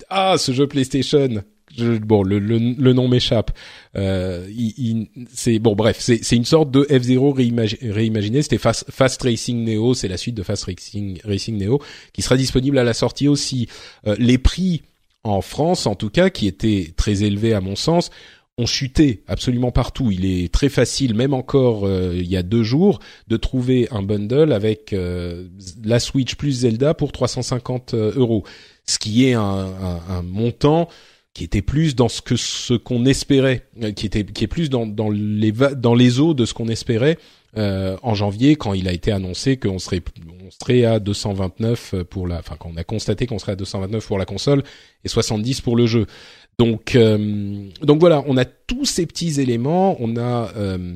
ah 0.10 0.38
ce 0.38 0.52
jeu 0.52 0.68
PlayStation 0.68 1.44
bon, 1.80 2.24
le, 2.24 2.40
le, 2.40 2.58
le 2.58 2.94
nom 2.94 3.08
m'échappe. 3.08 3.52
Euh, 3.96 4.48
c'est 5.34 5.60
bon, 5.60 5.76
bref, 5.76 5.98
c'est 6.00 6.36
une 6.36 6.46
sorte 6.46 6.72
de 6.72 6.84
F0 6.84 7.34
réimaginé. 7.92 8.42
C'était 8.42 8.58
Fast, 8.58 8.86
Fast, 8.90 9.22
Racing 9.22 9.64
Neo, 9.64 9.94
c'est 9.94 10.08
la 10.08 10.18
suite 10.18 10.36
de 10.36 10.44
Fast 10.44 10.66
Racing, 10.66 11.20
Racing 11.24 11.58
Neo, 11.58 11.82
qui 12.14 12.22
sera 12.22 12.38
disponible 12.38 12.78
à 12.78 12.84
la 12.84 12.94
sortie 12.94 13.28
aussi. 13.28 13.68
Euh, 14.08 14.16
les 14.20 14.38
prix 14.38 14.82
en 15.24 15.42
France, 15.42 15.86
en 15.86 15.96
tout 15.96 16.10
cas, 16.10 16.30
qui 16.30 16.48
étaient 16.48 16.94
très 16.96 17.24
élevés 17.24 17.54
à 17.54 17.62
mon 17.62 17.76
sens, 17.76 18.10
ont 18.58 18.66
chuté 18.66 19.24
absolument 19.28 19.72
partout. 19.72 20.12
Il 20.12 20.26
est 20.26 20.52
très 20.54 20.70
facile, 20.70 21.16
même 21.16 21.34
encore 21.34 21.88
euh, 21.88 22.14
il 22.16 22.28
y 22.28 22.38
a 22.38 22.44
deux 22.44 22.64
jours, 22.64 23.00
de 23.28 23.38
trouver 23.38 23.88
un 23.92 24.04
bundle 24.04 24.54
avec 24.54 24.94
euh, 24.94 25.48
la 25.84 26.00
Switch 26.00 26.36
plus 26.36 26.52
Zelda 26.52 26.94
pour 26.94 27.12
350 27.12 27.94
euros, 27.94 28.44
ce 28.86 29.00
qui 29.00 29.26
est 29.26 29.34
un, 29.34 29.42
un, 29.42 30.02
un 30.10 30.22
montant 30.22 30.88
qui 31.34 31.44
était 31.44 31.62
plus 31.62 31.96
dans 31.96 32.10
ce 32.10 32.22
que 32.22 32.36
ce 32.36 32.74
qu'on 32.74 33.06
espérait, 33.06 33.66
euh, 33.82 33.92
qui 33.92 34.06
était 34.06 34.24
qui 34.24 34.44
est 34.44 34.48
plus 34.48 34.70
dans 34.70 34.86
dans 34.86 35.10
les 35.10 35.52
dans 35.52 35.96
les 35.96 36.20
eaux 36.20 36.34
de 36.34 36.46
ce 36.46 36.54
qu'on 36.54 36.68
espérait 36.68 37.18
euh, 37.58 37.98
en 38.02 38.14
janvier 38.14 38.56
quand 38.56 38.74
il 38.74 38.88
a 38.88 38.94
été 38.94 39.12
annoncé 39.12 39.58
qu'on 39.58 39.80
serait 39.80 40.02
on 40.46 40.50
serait 40.50 40.86
à 40.86 41.00
229 41.00 42.04
pour 42.10 42.28
la 42.28 42.40
enfin 42.40 42.56
quand 42.58 42.72
on 42.74 42.78
a 42.78 42.84
constaté 42.84 43.28
qu'on 43.28 43.40
serait 43.40 43.54
à 43.54 43.56
229 43.56 44.06
pour 44.06 44.18
la 44.18 44.26
console 44.26 44.64
et 45.04 45.08
70 45.08 45.62
pour 45.62 45.76
le 45.76 45.86
jeu. 45.86 46.08
Donc 46.60 46.96
euh, 46.96 47.68
donc 47.82 48.00
voilà, 48.00 48.24
on 48.28 48.38
a 48.38 48.46
tous 48.46 48.86
ces 48.86 49.06
petits 49.06 49.42
éléments, 49.42 49.98
on 50.00 50.18
a 50.18 50.52
euh, 50.56 50.96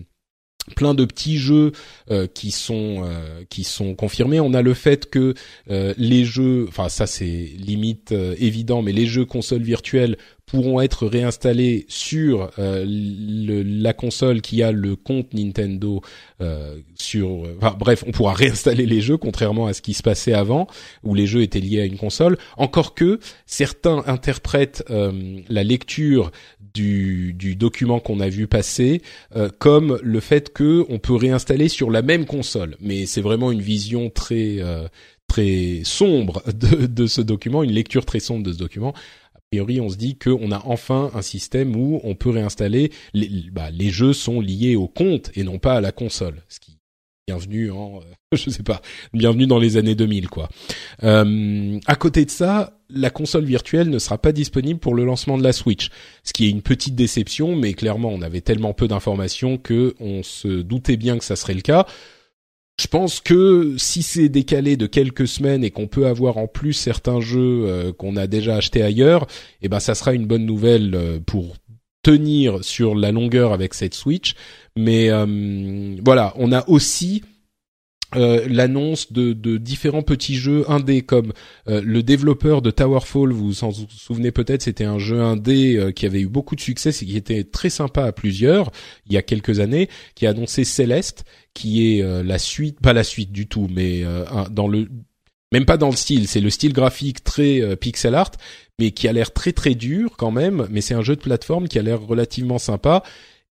plein 0.76 0.94
de 0.94 1.06
petits 1.06 1.38
jeux 1.38 1.72
euh, 2.12 2.28
qui 2.28 2.52
sont 2.52 3.04
euh, 3.04 3.44
qui 3.50 3.64
sont 3.64 3.96
confirmés. 3.96 4.40
On 4.40 4.54
a 4.54 4.62
le 4.62 4.74
fait 4.74 5.10
que 5.10 5.34
euh, 5.70 5.94
les 5.98 6.26
jeux, 6.26 6.66
enfin 6.68 6.90
ça 6.90 7.08
c'est 7.08 7.26
limite 7.58 8.12
évident, 8.12 8.82
mais 8.82 8.92
les 8.92 9.06
jeux 9.06 9.26
consoles 9.26 9.64
virtuelles 9.64 10.18
pourront 10.48 10.82
être 10.82 11.06
réinstallés 11.06 11.86
sur 11.88 12.50
le, 12.58 13.62
la 13.64 13.94
console 13.94 14.42
qui 14.42 14.64
a 14.64 14.72
le 14.72 14.96
compte 14.96 15.34
Nintendo 15.34 16.02
sur. 16.96 17.44
Enfin 17.58 17.76
bref, 17.78 18.04
on 18.08 18.12
pourra 18.12 18.34
réinstaller 18.34 18.86
les 18.86 19.02
jeux 19.02 19.18
contrairement 19.18 19.68
à 19.68 19.74
ce 19.74 19.82
qui 19.82 19.94
se 19.94 20.02
passait 20.02 20.34
avant 20.34 20.68
où 21.04 21.14
les 21.14 21.28
jeux 21.28 21.42
étaient 21.42 21.60
liés 21.60 21.82
à 21.82 21.86
une 21.86 21.98
console. 21.98 22.38
Encore 22.56 22.96
que 22.96 23.20
certains 23.46 24.04
interprètent 24.08 24.84
la 24.90 25.64
lecture 25.64 26.32
du, 26.78 27.34
du 27.34 27.56
document 27.56 28.00
qu'on 28.00 28.20
a 28.20 28.30
vu 28.30 28.48
passer 28.48 29.02
euh, 29.36 29.50
comme 29.58 30.00
le 30.04 30.20
fait 30.20 30.54
que 30.54 30.86
on 30.90 31.00
peut 31.00 31.16
réinstaller 31.16 31.70
sur 31.70 31.90
la 31.90 32.02
même 32.02 32.26
console. 32.26 32.76
Mais 32.80 33.06
c'est 33.06 33.22
vraiment 33.22 33.52
une 33.52 33.62
vision 33.62 34.10
très 34.10 34.58
euh, 34.60 34.88
très 35.28 35.82
sombre 35.84 36.44
de, 36.54 36.86
de 36.86 37.08
ce 37.08 37.22
document, 37.22 37.64
une 37.64 37.72
lecture 37.72 38.06
très 38.06 38.20
sombre 38.20 38.44
de 38.44 38.54
ce 38.54 38.58
document. 38.58 38.94
Priori, 39.52 39.80
on 39.80 39.90
se 39.90 39.96
dit 39.96 40.18
qu'on 40.18 40.52
a 40.52 40.62
enfin 40.66 41.10
un 41.14 41.22
système 41.22 41.76
où 41.76 42.02
on 42.04 42.16
peut 42.16 42.30
réinstaller. 42.30 42.92
Les, 43.14 43.30
bah, 43.52 43.72
les 43.72 43.90
jeux 43.90 44.14
sont 44.14 44.42
liés 44.42 44.76
au 44.76 44.88
compte 44.88 45.32
et 45.36 45.44
non 45.44 45.58
pas 45.58 45.76
à 45.76 45.82
la 45.82 45.94
console, 45.94 46.44
ce 46.50 46.60
qui 46.60 46.78
bienvenue 47.30 47.72
en 47.72 47.98
euh, 47.98 48.02
je 48.38 48.50
sais 48.50 48.64
pas 48.64 48.82
bienvenue 49.12 49.48
dans 49.48 49.60
les 49.60 49.76
années 49.76 49.96
2000 49.96 50.30
quoi 50.30 50.48
euh, 51.04 51.78
à 51.86 51.96
côté 51.98 52.24
de 52.24 52.30
ça 52.30 52.80
la 52.90 53.10
console 53.10 53.44
virtuelle 53.44 53.90
ne 53.90 54.00
sera 54.00 54.18
pas 54.18 54.32
disponible 54.32 54.80
pour 54.80 54.96
le 54.96 55.04
lancement 55.04 55.38
de 55.38 55.44
la 55.44 55.52
Switch 55.52 55.90
ce 56.24 56.32
qui 56.32 56.46
est 56.46 56.50
une 56.50 56.62
petite 56.62 56.96
déception 56.96 57.58
mais 57.58 57.74
clairement 57.74 58.12
on 58.14 58.22
avait 58.22 58.40
tellement 58.40 58.74
peu 58.74 58.88
d'informations 58.88 59.58
que 59.58 59.94
on 60.00 60.24
se 60.24 60.62
doutait 60.62 60.96
bien 60.96 61.18
que 61.18 61.26
ça 61.26 61.36
serait 61.36 61.54
le 61.54 61.60
cas 61.60 61.86
je 62.80 62.88
pense 62.88 63.20
que 63.20 63.76
si 63.78 64.04
c'est 64.04 64.30
décalé 64.30 64.78
de 64.78 64.86
quelques 64.86 65.28
semaines 65.28 65.64
et 65.64 65.72
qu'on 65.72 65.88
peut 65.88 66.06
avoir 66.06 66.38
en 66.38 66.48
plus 66.48 66.74
certains 66.74 67.20
jeux 67.20 67.66
euh, 67.66 67.92
qu'on 67.92 68.16
a 68.16 68.28
déjà 68.28 68.56
achetés 68.58 68.84
ailleurs, 68.84 69.26
eh 69.64 69.70
ben 69.70 69.80
ça 69.80 69.96
sera 69.96 70.14
une 70.14 70.28
bonne 70.28 70.46
nouvelle 70.46 70.94
euh, 70.94 71.20
pour 71.20 71.56
tenir 72.04 72.64
sur 72.64 72.94
la 72.96 73.12
longueur 73.12 73.52
avec 73.52 73.74
cette 73.74 73.96
Switch. 73.96 74.36
Mais 74.78 75.10
euh, 75.10 75.96
voilà, 76.06 76.34
on 76.38 76.52
a 76.52 76.68
aussi 76.70 77.24
euh, 78.16 78.48
l'annonce 78.50 79.12
de, 79.12 79.34
de, 79.34 79.58
différents 79.58 80.02
petits 80.02 80.36
jeux 80.36 80.64
indés 80.72 81.02
comme 81.02 81.34
euh, 81.68 81.82
le 81.84 82.04
développeur 82.04 82.62
de 82.62 82.72
Towerfall, 82.72 83.34
vous 83.34 83.48
vous 83.48 83.64
en 83.66 83.72
souvenez 83.72 84.32
peut-être, 84.32 84.62
c'était 84.62 84.86
un 84.86 84.98
jeu 84.98 85.22
indé 85.22 85.92
qui 85.94 86.06
avait 86.06 86.22
eu 86.22 86.28
beaucoup 86.28 86.56
de 86.56 86.62
succès 86.62 86.90
et 86.90 87.06
qui 87.06 87.18
était 87.18 87.44
très 87.44 87.70
sympa 87.70 88.06
à 88.06 88.12
plusieurs 88.14 88.72
il 89.08 89.14
y 89.14 89.18
a 89.18 89.22
quelques 89.22 89.60
années, 89.60 89.90
qui 90.16 90.26
a 90.26 90.30
annoncé 90.30 90.64
Celeste, 90.64 91.26
qui 91.54 92.00
est 92.00 92.24
la 92.24 92.40
suite, 92.40 92.80
pas 92.80 92.94
la 92.94 93.04
suite 93.04 93.32
du 93.32 93.48
tout, 93.48 93.68
mais 93.74 94.04
dans 94.52 94.68
le 94.68 94.88
même 95.52 95.66
pas 95.66 95.78
dans 95.78 95.90
le 95.90 95.96
style, 95.96 96.28
c'est 96.28 96.42
le 96.42 96.50
style 96.50 96.74
graphique 96.74 97.24
très 97.24 97.76
pixel 97.78 98.16
art, 98.16 98.32
mais 98.80 98.92
qui 98.92 99.08
a 99.08 99.14
l'air 99.14 99.34
très 99.34 99.52
très 99.52 99.76
dur 99.76 100.16
quand 100.18 100.32
même, 100.32 100.68
mais 100.70 100.82
c'est 100.82 100.94
un 100.94 101.02
jeu 101.02 101.16
de 101.16 101.22
plateforme 101.22 101.68
qui 101.68 101.80
a 101.80 101.82
l'air 101.82 102.02
relativement 102.02 102.58
sympa. 102.58 103.04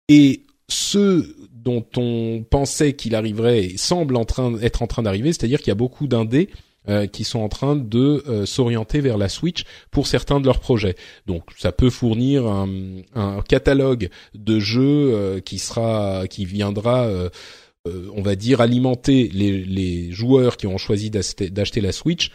Et 0.07 0.43
ce 0.67 1.25
dont 1.65 1.83
on 1.97 2.45
pensait 2.47 2.93
qu'il 2.93 3.15
arriverait 3.15 3.73
semble 3.75 4.15
en 4.15 4.23
train 4.23 4.57
être 4.61 4.83
en 4.83 4.87
train 4.87 5.01
d'arriver, 5.03 5.33
c'est-à-dire 5.33 5.59
qu'il 5.59 5.69
y 5.69 5.71
a 5.71 5.75
beaucoup 5.75 6.07
d'indés 6.07 6.49
euh, 6.87 7.07
qui 7.07 7.23
sont 7.23 7.39
en 7.39 7.49
train 7.49 7.75
de 7.75 8.23
euh, 8.27 8.45
s'orienter 8.45 9.01
vers 9.01 9.17
la 9.17 9.27
Switch 9.27 9.63
pour 9.89 10.05
certains 10.05 10.39
de 10.39 10.45
leurs 10.45 10.59
projets. 10.59 10.95
Donc 11.25 11.43
ça 11.57 11.71
peut 11.71 11.89
fournir 11.89 12.45
un, 12.45 13.41
catalogue 13.49 14.09
de 14.35 14.59
jeux 14.59 15.11
euh, 15.13 15.39
qui 15.39 15.57
sera 15.57 16.27
qui 16.27 16.45
viendra 16.45 17.09
on 17.85 18.23
va 18.23 18.35
dire 18.35 18.61
alimenter 18.61 19.29
les, 19.31 19.63
les 19.63 20.11
joueurs 20.11 20.57
qui 20.57 20.65
ont 20.65 20.79
choisi 20.79 21.11
d'acheter 21.11 21.81
la 21.81 21.91
Switch 21.91 22.31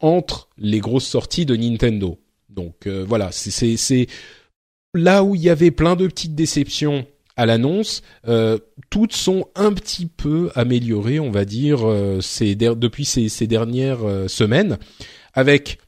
entre 0.00 0.48
les 0.58 0.80
grosses 0.80 1.06
sorties 1.06 1.46
de 1.46 1.54
Nintendo. 1.54 2.18
Donc 2.48 2.88
voilà, 2.88 3.30
c'est 3.30 4.08
là 4.94 5.22
où 5.22 5.36
il 5.36 5.42
y 5.42 5.48
avait 5.48 5.70
plein 5.70 5.94
de 5.94 6.08
petites 6.08 6.34
déceptions 6.34 7.06
à 7.38 7.46
l'annonce, 7.46 8.02
euh, 8.26 8.58
toutes 8.90 9.14
sont 9.14 9.46
un 9.54 9.72
petit 9.72 10.04
peu 10.06 10.50
améliorées, 10.54 11.20
on 11.20 11.30
va 11.30 11.46
dire, 11.46 11.80
ces 12.20 12.54
depuis 12.54 13.06
ces, 13.06 13.30
ces 13.30 13.46
dernières 13.46 14.00
semaines, 14.28 14.76
avec 15.32 15.78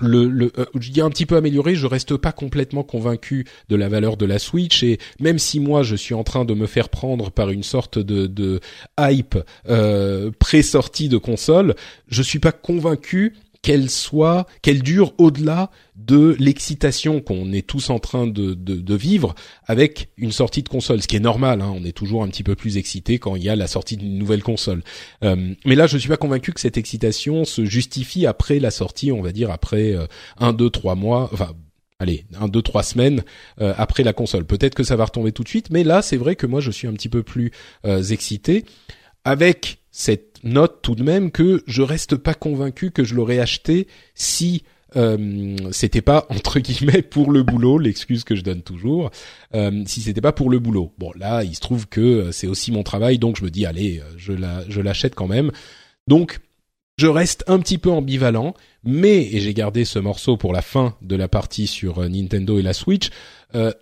le, 0.00 0.28
le 0.28 0.52
euh, 0.58 0.64
je 0.78 0.90
dis 0.90 1.00
un 1.00 1.10
petit 1.10 1.26
peu 1.26 1.36
amélioré, 1.36 1.74
je 1.74 1.86
reste 1.86 2.16
pas 2.16 2.32
complètement 2.32 2.82
convaincu 2.82 3.46
de 3.68 3.76
la 3.76 3.88
valeur 3.88 4.16
de 4.16 4.26
la 4.26 4.38
Switch 4.38 4.82
et 4.82 4.98
même 5.20 5.38
si 5.38 5.60
moi 5.60 5.82
je 5.82 5.94
suis 5.94 6.14
en 6.14 6.24
train 6.24 6.44
de 6.44 6.54
me 6.54 6.66
faire 6.66 6.88
prendre 6.88 7.30
par 7.30 7.50
une 7.50 7.62
sorte 7.62 7.98
de, 7.98 8.26
de 8.26 8.60
hype 8.98 9.38
euh, 9.68 10.30
pré-sortie 10.38 11.08
de 11.08 11.16
console, 11.16 11.74
je 12.08 12.22
suis 12.22 12.40
pas 12.40 12.52
convaincu 12.52 13.36
qu'elle 13.64 13.88
soit, 13.88 14.46
qu'elle 14.60 14.82
dure 14.82 15.14
au-delà 15.16 15.70
de 15.96 16.36
l'excitation 16.38 17.22
qu'on 17.22 17.50
est 17.50 17.66
tous 17.66 17.88
en 17.88 17.98
train 17.98 18.26
de, 18.26 18.94
vivre 18.94 19.34
avec 19.66 20.10
une 20.18 20.32
sortie 20.32 20.62
de 20.62 20.68
console, 20.68 21.00
ce 21.00 21.08
qui 21.08 21.16
est 21.16 21.20
normal. 21.20 21.62
Hein, 21.62 21.72
on 21.74 21.82
est 21.82 21.96
toujours 21.96 22.22
un 22.22 22.28
petit 22.28 22.42
peu 22.42 22.56
plus 22.56 22.76
excité 22.76 23.18
quand 23.18 23.36
il 23.36 23.42
y 23.42 23.48
a 23.48 23.56
la 23.56 23.66
sortie 23.66 23.96
d'une 23.96 24.18
nouvelle 24.18 24.42
console. 24.42 24.84
Euh, 25.22 25.54
mais 25.64 25.76
là, 25.76 25.86
je 25.86 25.96
suis 25.96 26.10
pas 26.10 26.18
convaincu 26.18 26.52
que 26.52 26.60
cette 26.60 26.76
excitation 26.76 27.46
se 27.46 27.64
justifie 27.64 28.26
après 28.26 28.58
la 28.58 28.70
sortie, 28.70 29.10
on 29.12 29.22
va 29.22 29.32
dire 29.32 29.50
après 29.50 29.92
euh, 29.92 30.04
un, 30.36 30.52
deux, 30.52 30.68
trois 30.68 30.94
mois, 30.94 31.30
enfin 31.32 31.54
allez, 32.00 32.26
un, 32.38 32.48
deux, 32.48 32.60
trois 32.60 32.82
semaines 32.82 33.22
euh, 33.62 33.72
après 33.78 34.02
la 34.02 34.12
console. 34.12 34.44
Peut-être 34.44 34.74
que 34.74 34.84
ça 34.84 34.96
va 34.96 35.06
retomber 35.06 35.32
tout 35.32 35.42
de 35.42 35.48
suite, 35.48 35.70
mais 35.70 35.84
là, 35.84 36.02
c'est 36.02 36.18
vrai 36.18 36.36
que 36.36 36.46
moi, 36.46 36.60
je 36.60 36.70
suis 36.70 36.86
un 36.86 36.92
petit 36.92 37.08
peu 37.08 37.22
plus 37.22 37.50
euh, 37.86 38.02
excité 38.02 38.66
avec 39.24 39.78
cette 39.90 40.33
note 40.44 40.80
tout 40.82 40.94
de 40.94 41.02
même 41.02 41.30
que 41.30 41.62
je 41.66 41.82
reste 41.82 42.16
pas 42.16 42.34
convaincu 42.34 42.90
que 42.90 43.02
je 43.02 43.14
l'aurais 43.14 43.40
acheté 43.40 43.88
si 44.14 44.62
euh, 44.96 45.56
c'était 45.72 46.02
pas 46.02 46.26
entre 46.28 46.60
guillemets 46.60 47.02
pour 47.02 47.32
le 47.32 47.42
boulot, 47.42 47.78
l'excuse 47.78 48.24
que 48.24 48.36
je 48.36 48.42
donne 48.42 48.62
toujours, 48.62 49.10
euh, 49.54 49.82
si 49.86 50.00
c'était 50.00 50.20
pas 50.20 50.32
pour 50.32 50.50
le 50.50 50.58
boulot. 50.58 50.92
Bon 50.98 51.12
là, 51.16 51.42
il 51.42 51.54
se 51.54 51.60
trouve 51.60 51.88
que 51.88 52.00
euh, 52.00 52.32
c'est 52.32 52.46
aussi 52.46 52.70
mon 52.70 52.82
travail, 52.82 53.18
donc 53.18 53.36
je 53.36 53.44
me 53.44 53.50
dis 53.50 53.66
allez, 53.66 54.00
euh, 54.00 54.04
je 54.16 54.32
la, 54.32 54.62
je 54.68 54.80
l'achète 54.80 55.14
quand 55.14 55.26
même. 55.26 55.50
Donc 56.06 56.38
je 56.96 57.08
reste 57.08 57.42
un 57.48 57.58
petit 57.58 57.78
peu 57.78 57.90
ambivalent, 57.90 58.54
mais 58.84 59.22
et 59.32 59.40
j'ai 59.40 59.54
gardé 59.54 59.84
ce 59.84 59.98
morceau 59.98 60.36
pour 60.36 60.52
la 60.52 60.62
fin 60.62 60.94
de 61.02 61.16
la 61.16 61.26
partie 61.26 61.66
sur 61.66 62.08
Nintendo 62.08 62.58
et 62.58 62.62
la 62.62 62.72
Switch. 62.72 63.10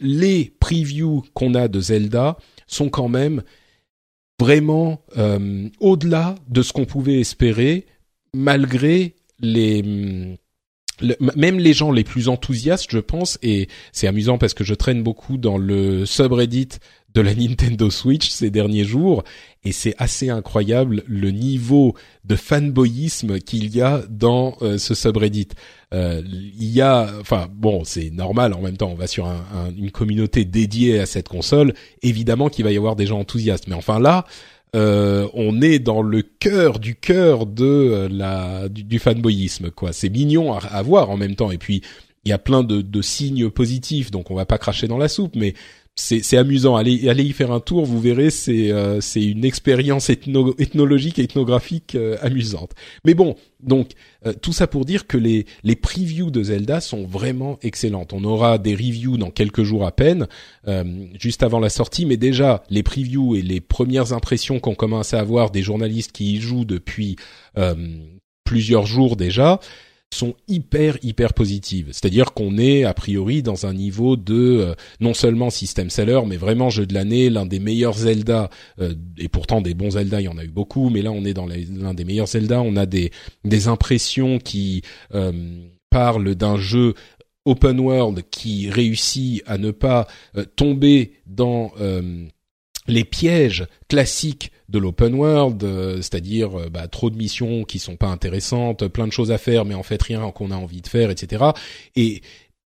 les 0.00 0.54
previews 0.60 1.22
qu'on 1.34 1.54
a 1.54 1.68
de 1.68 1.80
Zelda 1.80 2.38
sont 2.66 2.88
quand 2.88 3.08
même 3.08 3.42
vraiment 4.42 5.00
euh, 5.18 5.68
au-delà 5.78 6.34
de 6.48 6.62
ce 6.62 6.72
qu'on 6.72 6.84
pouvait 6.84 7.20
espérer, 7.20 7.86
malgré 8.34 9.14
les 9.38 10.36
même 11.36 11.58
les 11.58 11.72
gens 11.72 11.90
les 11.90 12.04
plus 12.04 12.28
enthousiastes, 12.28 12.90
je 12.90 12.98
pense, 12.98 13.38
et 13.42 13.68
c'est 13.92 14.06
amusant 14.06 14.38
parce 14.38 14.54
que 14.54 14.64
je 14.64 14.74
traîne 14.74 15.02
beaucoup 15.02 15.36
dans 15.36 15.58
le 15.58 16.06
subreddit 16.06 16.68
de 17.14 17.20
la 17.20 17.34
Nintendo 17.34 17.90
Switch 17.90 18.30
ces 18.30 18.50
derniers 18.50 18.84
jours, 18.84 19.22
et 19.64 19.72
c'est 19.72 19.94
assez 19.98 20.30
incroyable 20.30 21.02
le 21.06 21.30
niveau 21.30 21.94
de 22.24 22.36
fanboyisme 22.36 23.38
qu'il 23.38 23.74
y 23.74 23.80
a 23.80 24.02
dans 24.08 24.56
euh, 24.62 24.78
ce 24.78 24.94
subreddit. 24.94 25.48
Euh, 25.92 26.22
il 26.26 26.70
y 26.70 26.80
a, 26.80 27.10
enfin 27.20 27.48
bon, 27.52 27.84
c'est 27.84 28.10
normal. 28.10 28.54
En 28.54 28.60
même 28.60 28.76
temps, 28.76 28.90
on 28.90 28.94
va 28.94 29.06
sur 29.06 29.26
un, 29.26 29.44
une 29.76 29.90
communauté 29.90 30.44
dédiée 30.44 31.00
à 31.00 31.06
cette 31.06 31.28
console. 31.28 31.74
Évidemment 32.02 32.48
qu'il 32.48 32.64
va 32.64 32.72
y 32.72 32.76
avoir 32.76 32.96
des 32.96 33.06
gens 33.06 33.20
enthousiastes, 33.20 33.68
mais 33.68 33.74
enfin 33.74 34.00
là, 34.00 34.24
euh, 34.74 35.28
on 35.34 35.60
est 35.60 35.78
dans 35.78 36.00
le 36.00 36.22
cœur 36.22 36.78
du 36.78 36.94
cœur 36.94 37.44
de 37.44 37.64
euh, 37.64 38.08
la 38.10 38.68
du, 38.70 38.98
fanboyisme. 38.98 39.70
Quoi, 39.70 39.92
c'est 39.92 40.08
mignon 40.08 40.54
à, 40.54 40.58
à, 40.58 40.82
voir 40.82 41.10
en 41.10 41.18
même 41.18 41.34
temps. 41.34 41.50
Et 41.50 41.58
puis 41.58 41.82
il 42.24 42.30
y 42.30 42.32
a 42.32 42.38
plein 42.38 42.62
de, 42.62 42.80
de 42.80 43.02
signes 43.02 43.50
positifs, 43.50 44.10
donc 44.10 44.30
on 44.30 44.34
va 44.34 44.46
pas 44.46 44.58
cracher 44.58 44.86
dans 44.86 44.96
la 44.96 45.08
soupe, 45.08 45.34
mais 45.34 45.54
c'est 45.94 46.38
amusant. 46.38 46.76
Allez, 46.76 47.08
allez 47.08 47.24
y 47.24 47.32
faire 47.32 47.52
un 47.52 47.60
tour, 47.60 47.84
vous 47.84 48.00
verrez, 48.00 48.30
c'est 48.30 48.72
euh, 48.72 49.00
c'est 49.02 49.22
une 49.22 49.44
expérience 49.44 50.08
ethnologique 50.08 51.18
et 51.18 51.24
ethnographique 51.24 51.94
euh, 51.94 52.16
amusante. 52.22 52.72
Mais 53.04 53.12
bon, 53.12 53.36
donc 53.60 53.90
euh, 54.24 54.32
tout 54.32 54.54
ça 54.54 54.66
pour 54.66 54.86
dire 54.86 55.06
que 55.06 55.18
les 55.18 55.44
les 55.64 55.76
previews 55.76 56.30
de 56.30 56.42
Zelda 56.42 56.80
sont 56.80 57.04
vraiment 57.04 57.58
excellentes. 57.60 58.14
On 58.14 58.24
aura 58.24 58.56
des 58.56 58.74
reviews 58.74 59.18
dans 59.18 59.30
quelques 59.30 59.64
jours 59.64 59.86
à 59.86 59.92
peine, 59.92 60.26
juste 61.18 61.42
avant 61.42 61.60
la 61.60 61.68
sortie, 61.68 62.06
mais 62.06 62.16
déjà 62.16 62.62
les 62.70 62.82
previews 62.82 63.36
et 63.36 63.42
les 63.42 63.60
premières 63.60 64.14
impressions 64.14 64.60
qu'on 64.60 64.74
commence 64.74 65.12
à 65.12 65.20
avoir 65.20 65.50
des 65.50 65.62
journalistes 65.62 66.12
qui 66.12 66.34
y 66.34 66.40
jouent 66.40 66.64
depuis 66.64 67.16
plusieurs 68.44 68.86
jours 68.86 69.16
déjà 69.16 69.60
sont 70.14 70.34
hyper 70.48 70.98
hyper 71.02 71.34
positives. 71.34 71.88
C'est-à-dire 71.92 72.32
qu'on 72.32 72.58
est 72.58 72.84
a 72.84 72.94
priori 72.94 73.42
dans 73.42 73.66
un 73.66 73.74
niveau 73.74 74.16
de 74.16 74.34
euh, 74.34 74.74
non 75.00 75.14
seulement 75.14 75.50
système 75.50 75.90
seller, 75.90 76.20
mais 76.26 76.36
vraiment 76.36 76.70
jeu 76.70 76.86
de 76.86 76.94
l'année, 76.94 77.30
l'un 77.30 77.46
des 77.46 77.58
meilleurs 77.58 77.98
Zelda. 77.98 78.50
Euh, 78.80 78.94
et 79.18 79.28
pourtant 79.28 79.60
des 79.60 79.74
bons 79.74 79.92
Zelda, 79.92 80.20
il 80.20 80.24
y 80.24 80.28
en 80.28 80.38
a 80.38 80.44
eu 80.44 80.50
beaucoup, 80.50 80.90
mais 80.90 81.02
là 81.02 81.12
on 81.12 81.24
est 81.24 81.34
dans 81.34 81.46
l'un 81.46 81.94
des 81.94 82.04
meilleurs 82.04 82.28
Zelda. 82.28 82.62
On 82.62 82.76
a 82.76 82.86
des 82.86 83.10
des 83.44 83.68
impressions 83.68 84.38
qui 84.38 84.82
euh, 85.14 85.32
parlent 85.90 86.34
d'un 86.34 86.56
jeu 86.56 86.94
open 87.44 87.80
world 87.80 88.22
qui 88.30 88.70
réussit 88.70 89.42
à 89.46 89.58
ne 89.58 89.72
pas 89.72 90.06
tomber 90.54 91.14
dans 91.26 91.72
les 92.86 93.04
pièges 93.04 93.66
classiques 93.88 94.52
de 94.68 94.78
l'open 94.78 95.14
world, 95.14 95.62
euh, 95.62 95.96
c'est-à-dire 95.96 96.58
euh, 96.58 96.68
bah, 96.68 96.88
trop 96.88 97.10
de 97.10 97.16
missions 97.16 97.64
qui 97.64 97.78
sont 97.78 97.96
pas 97.96 98.08
intéressantes, 98.08 98.88
plein 98.88 99.06
de 99.06 99.12
choses 99.12 99.30
à 99.30 99.38
faire, 99.38 99.64
mais 99.64 99.74
en 99.74 99.82
fait 99.82 100.02
rien 100.02 100.30
qu'on 100.30 100.50
a 100.50 100.56
envie 100.56 100.80
de 100.80 100.88
faire, 100.88 101.10
etc. 101.10 101.44
Et 101.94 102.22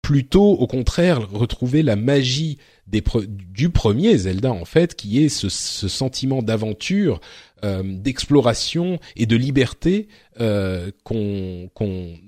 plutôt, 0.01 0.51
au 0.51 0.67
contraire, 0.67 1.29
retrouver 1.31 1.83
la 1.83 1.95
magie 1.95 2.57
des 2.87 3.01
du 3.27 3.69
premier 3.69 4.17
Zelda 4.17 4.51
en 4.51 4.65
fait, 4.65 4.95
qui 4.95 5.23
est 5.23 5.29
ce, 5.29 5.47
ce 5.47 5.87
sentiment 5.87 6.41
d'aventure, 6.41 7.21
euh, 7.63 7.83
d'exploration 7.83 8.99
et 9.15 9.25
de 9.25 9.37
liberté 9.37 10.07
qu'on 11.03 11.69
qu'on 11.73 12.19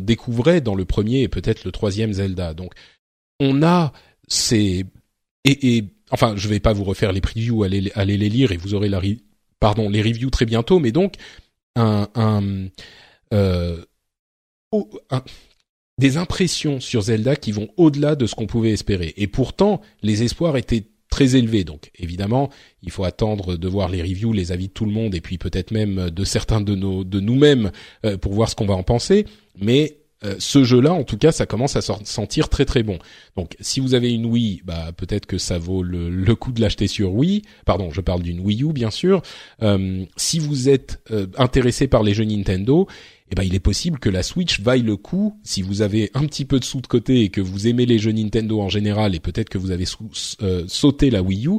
découvrait 0.00 0.60
dans 0.60 0.74
le 0.74 0.84
premier 0.84 1.22
et 1.22 1.28
peut-être 1.28 1.64
le 1.64 1.72
troisième 1.72 2.12
Zelda. 2.12 2.54
Donc, 2.54 2.74
on 3.40 3.62
a 3.62 3.92
ces 4.28 4.84
et, 5.44 5.76
et 5.76 5.93
enfin, 6.10 6.34
je 6.36 6.48
vais 6.48 6.60
pas 6.60 6.72
vous 6.72 6.84
refaire 6.84 7.12
les 7.12 7.20
previews, 7.20 7.64
allez, 7.64 7.90
allez 7.94 8.16
les 8.16 8.28
lire 8.28 8.52
et 8.52 8.56
vous 8.56 8.74
aurez 8.74 8.88
la, 8.88 9.00
pardon, 9.60 9.88
les 9.88 10.02
reviews 10.02 10.30
très 10.30 10.46
bientôt. 10.46 10.78
Mais 10.78 10.92
donc, 10.92 11.14
un, 11.76 12.08
un, 12.14 12.68
euh, 13.32 13.82
des 15.98 16.16
impressions 16.16 16.80
sur 16.80 17.02
Zelda 17.02 17.36
qui 17.36 17.52
vont 17.52 17.68
au-delà 17.76 18.16
de 18.16 18.26
ce 18.26 18.34
qu'on 18.34 18.46
pouvait 18.46 18.72
espérer. 18.72 19.14
Et 19.16 19.26
pourtant, 19.26 19.80
les 20.02 20.22
espoirs 20.22 20.56
étaient 20.56 20.84
très 21.08 21.36
élevés. 21.36 21.62
Donc, 21.62 21.90
évidemment, 21.96 22.50
il 22.82 22.90
faut 22.90 23.04
attendre 23.04 23.56
de 23.56 23.68
voir 23.68 23.88
les 23.88 24.02
reviews, 24.02 24.32
les 24.32 24.50
avis 24.50 24.68
de 24.68 24.72
tout 24.72 24.84
le 24.84 24.90
monde, 24.90 25.14
et 25.14 25.20
puis 25.20 25.38
peut-être 25.38 25.70
même 25.70 26.10
de 26.10 26.24
certains 26.24 26.60
de 26.60 26.74
nos, 26.74 27.04
de 27.04 27.20
nous-mêmes 27.20 27.70
euh, 28.04 28.18
pour 28.18 28.32
voir 28.32 28.50
ce 28.50 28.56
qu'on 28.56 28.66
va 28.66 28.74
en 28.74 28.82
penser. 28.82 29.24
Mais 29.56 29.98
euh, 30.24 30.36
ce 30.38 30.64
jeu-là, 30.64 30.92
en 30.92 31.04
tout 31.04 31.18
cas, 31.18 31.32
ça 31.32 31.46
commence 31.46 31.76
à 31.76 31.82
sentir 31.82 32.48
très 32.48 32.64
très 32.64 32.82
bon. 32.82 32.98
Donc, 33.36 33.56
si 33.60 33.80
vous 33.80 33.94
avez 33.94 34.12
une 34.12 34.26
Wii, 34.26 34.62
bah 34.64 34.92
peut-être 34.96 35.26
que 35.26 35.38
ça 35.38 35.58
vaut 35.58 35.82
le, 35.82 36.34
coup 36.34 36.52
de 36.52 36.60
l'acheter 36.60 36.86
sur 36.86 37.14
Wii. 37.14 37.42
Pardon, 37.66 37.90
je 37.90 38.00
parle 38.00 38.22
d'une 38.22 38.40
Wii 38.40 38.62
U, 38.64 38.72
bien 38.72 38.90
sûr. 38.90 39.22
Euh, 39.62 40.04
si 40.16 40.38
vous 40.38 40.68
êtes 40.68 41.00
euh, 41.10 41.26
intéressé 41.36 41.86
par 41.88 42.02
les 42.02 42.14
jeux 42.14 42.24
Nintendo, 42.24 42.86
eh 43.30 43.34
ben, 43.34 43.42
il 43.42 43.54
est 43.54 43.60
possible 43.60 43.98
que 43.98 44.08
la 44.08 44.22
Switch 44.22 44.60
vaille 44.60 44.82
le 44.82 44.96
coup 44.96 45.38
si 45.42 45.62
vous 45.62 45.82
avez 45.82 46.10
un 46.14 46.26
petit 46.26 46.44
peu 46.44 46.58
de 46.58 46.64
sous 46.64 46.80
de 46.80 46.86
côté 46.86 47.22
et 47.22 47.28
que 47.30 47.40
vous 47.40 47.66
aimez 47.66 47.86
les 47.86 47.98
jeux 47.98 48.12
Nintendo 48.12 48.60
en 48.60 48.68
général 48.68 49.14
et 49.14 49.20
peut-être 49.20 49.48
que 49.48 49.58
vous 49.58 49.70
avez 49.70 49.86
sauté 50.66 51.10
la 51.10 51.22
Wii 51.22 51.48
U. 51.48 51.58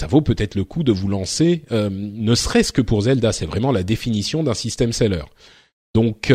Ça 0.00 0.06
vaut 0.06 0.22
peut-être 0.22 0.54
le 0.54 0.64
coup 0.64 0.82
de 0.82 0.90
vous 0.90 1.08
lancer, 1.08 1.62
ne 1.70 2.34
serait-ce 2.34 2.72
que 2.72 2.80
pour 2.80 3.02
Zelda. 3.02 3.32
C'est 3.32 3.46
vraiment 3.46 3.72
la 3.72 3.82
définition 3.82 4.42
d'un 4.42 4.54
système 4.54 4.92
seller. 4.92 5.24
Donc 5.94 6.32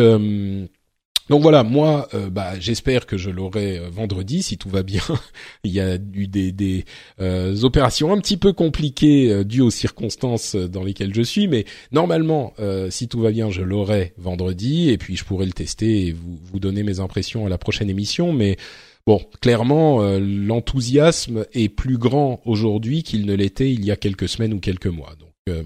donc 1.28 1.42
voilà, 1.42 1.62
moi, 1.62 2.08
euh, 2.14 2.30
bah, 2.30 2.58
j'espère 2.58 3.04
que 3.04 3.18
je 3.18 3.28
l'aurai 3.28 3.78
euh, 3.78 3.90
vendredi 3.90 4.42
si 4.42 4.56
tout 4.56 4.70
va 4.70 4.82
bien. 4.82 5.02
Il 5.64 5.72
y 5.72 5.80
a 5.80 5.96
eu 5.96 6.26
des, 6.26 6.84
euh, 7.20 7.54
opérations 7.62 8.12
un 8.12 8.18
petit 8.18 8.38
peu 8.38 8.52
compliquées 8.52 9.44
dues 9.44 9.60
aux 9.60 9.70
circonstances 9.70 10.56
dans 10.56 10.82
lesquelles 10.82 11.14
je 11.14 11.22
suis, 11.22 11.48
mais 11.48 11.64
normalement, 11.92 12.54
si 12.90 13.08
tout 13.08 13.20
va 13.20 13.30
bien, 13.30 13.50
je 13.50 13.62
l'aurai 13.62 14.14
vendredi 14.16 14.90
et 14.90 14.98
puis 14.98 15.16
je 15.16 15.24
pourrai 15.24 15.46
le 15.46 15.52
tester 15.52 16.06
et 16.06 16.12
vous, 16.12 16.38
vous 16.42 16.60
donner 16.60 16.82
mes 16.82 17.00
impressions 17.00 17.46
à 17.46 17.48
la 17.48 17.58
prochaine 17.58 17.90
émission. 17.90 18.32
Mais 18.32 18.56
bon, 19.06 19.20
clairement, 19.40 20.02
l'enthousiasme 20.18 21.44
est 21.52 21.68
plus 21.68 21.98
grand 21.98 22.40
aujourd'hui 22.44 23.02
qu'il 23.02 23.26
ne 23.26 23.34
l'était 23.34 23.72
il 23.72 23.84
y 23.84 23.90
a 23.90 23.96
quelques 23.96 24.28
semaines 24.28 24.54
ou 24.54 24.60
quelques 24.60 24.86
mois. 24.86 25.14
Donc 25.18 25.56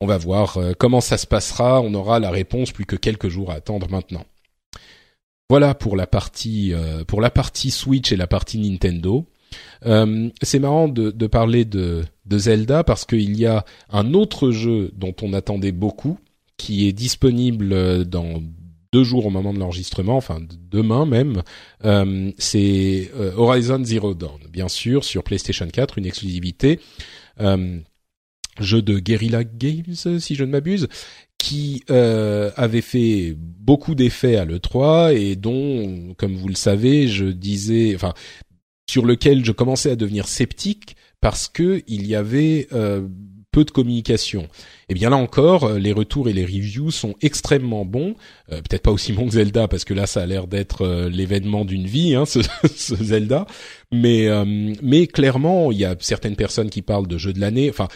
on 0.00 0.06
va 0.06 0.18
voir 0.18 0.58
comment 0.78 1.00
ça 1.00 1.16
se 1.16 1.26
passera. 1.26 1.80
On 1.80 1.94
aura 1.94 2.18
la 2.18 2.30
réponse 2.30 2.72
plus 2.72 2.86
que 2.86 2.96
quelques 2.96 3.28
jours 3.28 3.50
à 3.50 3.54
attendre 3.54 3.88
maintenant. 3.90 4.24
Voilà 5.50 5.74
pour 5.74 5.96
la 5.96 6.06
partie 6.06 6.72
euh, 6.72 7.04
pour 7.04 7.20
la 7.20 7.30
partie 7.30 7.70
Switch 7.70 8.12
et 8.12 8.16
la 8.16 8.26
partie 8.26 8.58
Nintendo. 8.58 9.26
Euh, 9.86 10.30
c'est 10.42 10.58
marrant 10.58 10.88
de, 10.88 11.26
parler 11.26 11.64
de, 11.64 12.04
Zelda 12.28 12.82
parce 12.82 13.04
qu'il 13.04 13.38
y 13.38 13.46
a 13.46 13.64
un 13.90 14.14
autre 14.14 14.50
jeu 14.50 14.90
dont 14.96 15.14
on 15.22 15.32
attendait 15.32 15.70
beaucoup 15.70 16.18
qui 16.56 16.88
est 16.88 16.92
disponible 16.92 18.04
dans 18.04 18.42
deux 18.94 19.02
jours 19.02 19.26
au 19.26 19.30
moment 19.30 19.52
de 19.52 19.58
l'enregistrement, 19.58 20.16
enfin 20.16 20.38
demain 20.70 21.04
même. 21.04 21.42
Euh, 21.84 22.30
c'est 22.38 23.10
euh, 23.16 23.32
Horizon 23.36 23.82
Zero 23.82 24.14
Dawn, 24.14 24.38
bien 24.48 24.68
sûr, 24.68 25.02
sur 25.02 25.24
PlayStation 25.24 25.66
4, 25.66 25.98
une 25.98 26.06
exclusivité. 26.06 26.78
Euh, 27.40 27.80
jeu 28.60 28.82
de 28.82 29.00
Guerrilla 29.00 29.42
Games, 29.42 29.96
si 29.96 30.36
je 30.36 30.44
ne 30.44 30.52
m'abuse, 30.52 30.86
qui 31.44 31.84
euh, 31.90 32.50
avait 32.56 32.80
fait 32.80 33.36
beaucoup 33.36 33.94
d'effets 33.94 34.36
à 34.36 34.46
l'E3 34.46 35.14
et 35.14 35.36
dont, 35.36 36.14
comme 36.16 36.36
vous 36.36 36.48
le 36.48 36.54
savez, 36.54 37.06
je 37.06 37.26
disais, 37.26 37.94
enfin, 37.94 38.14
sur 38.88 39.04
lequel 39.04 39.44
je 39.44 39.52
commençais 39.52 39.90
à 39.90 39.96
devenir 39.96 40.26
sceptique 40.26 40.96
parce 41.20 41.48
que 41.48 41.82
il 41.86 42.06
y 42.06 42.14
avait 42.14 42.66
euh, 42.72 43.06
peu 43.52 43.64
de 43.66 43.70
communication. 43.70 44.44
Et 44.44 44.48
eh 44.88 44.94
bien 44.94 45.10
là 45.10 45.16
encore, 45.16 45.64
euh, 45.64 45.78
les 45.78 45.92
retours 45.92 46.30
et 46.30 46.32
les 46.32 46.46
reviews 46.46 46.90
sont 46.90 47.14
extrêmement 47.20 47.84
bons. 47.84 48.14
Euh, 48.50 48.62
Peut-être 48.62 48.82
pas 48.82 48.90
aussi 48.90 49.12
bons 49.12 49.26
que 49.26 49.34
Zelda 49.34 49.68
parce 49.68 49.84
que 49.84 49.92
là, 49.92 50.06
ça 50.06 50.22
a 50.22 50.26
l'air 50.26 50.46
d'être 50.46 50.82
euh, 50.82 51.10
l'événement 51.10 51.66
d'une 51.66 51.86
vie, 51.86 52.14
hein, 52.14 52.24
ce, 52.26 52.40
ce, 52.74 52.94
Zelda. 52.96 53.46
Mais 53.92 54.28
mais 54.82 55.06
clairement, 55.06 55.70
il 55.70 55.78
y 55.78 55.84
a 55.84 55.94
certaines 56.00 56.36
personnes 56.36 56.70
qui 56.70 56.80
parlent 56.80 57.06
de 57.06 57.18
jeu 57.18 57.34
de 57.34 57.40
l'année. 57.40 57.68
Enfin, 57.68 57.88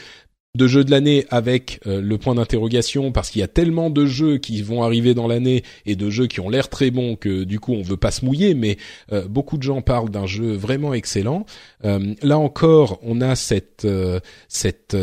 de 0.56 0.66
jeux 0.66 0.84
de 0.84 0.90
l'année 0.90 1.26
avec 1.30 1.80
euh, 1.86 2.00
le 2.00 2.18
point 2.18 2.34
d'interrogation 2.34 3.12
parce 3.12 3.30
qu'il 3.30 3.40
y 3.40 3.44
a 3.44 3.48
tellement 3.48 3.90
de 3.90 4.06
jeux 4.06 4.38
qui 4.38 4.62
vont 4.62 4.82
arriver 4.82 5.14
dans 5.14 5.26
l'année 5.26 5.62
et 5.86 5.94
de 5.94 6.10
jeux 6.10 6.26
qui 6.26 6.40
ont 6.40 6.48
l'air 6.48 6.68
très 6.68 6.90
bons 6.90 7.16
que 7.16 7.44
du 7.44 7.60
coup 7.60 7.72
on 7.72 7.82
veut 7.82 7.96
pas 7.96 8.10
se 8.10 8.24
mouiller 8.24 8.54
mais 8.54 8.78
euh, 9.12 9.28
beaucoup 9.28 9.58
de 9.58 9.62
gens 9.62 9.82
parlent 9.82 10.10
d'un 10.10 10.26
jeu 10.26 10.52
vraiment 10.52 10.94
excellent. 10.94 11.44
Euh, 11.84 12.14
là 12.22 12.38
encore, 12.38 12.98
on 13.02 13.20
a 13.20 13.36
cette 13.36 13.86
cette 14.48 14.96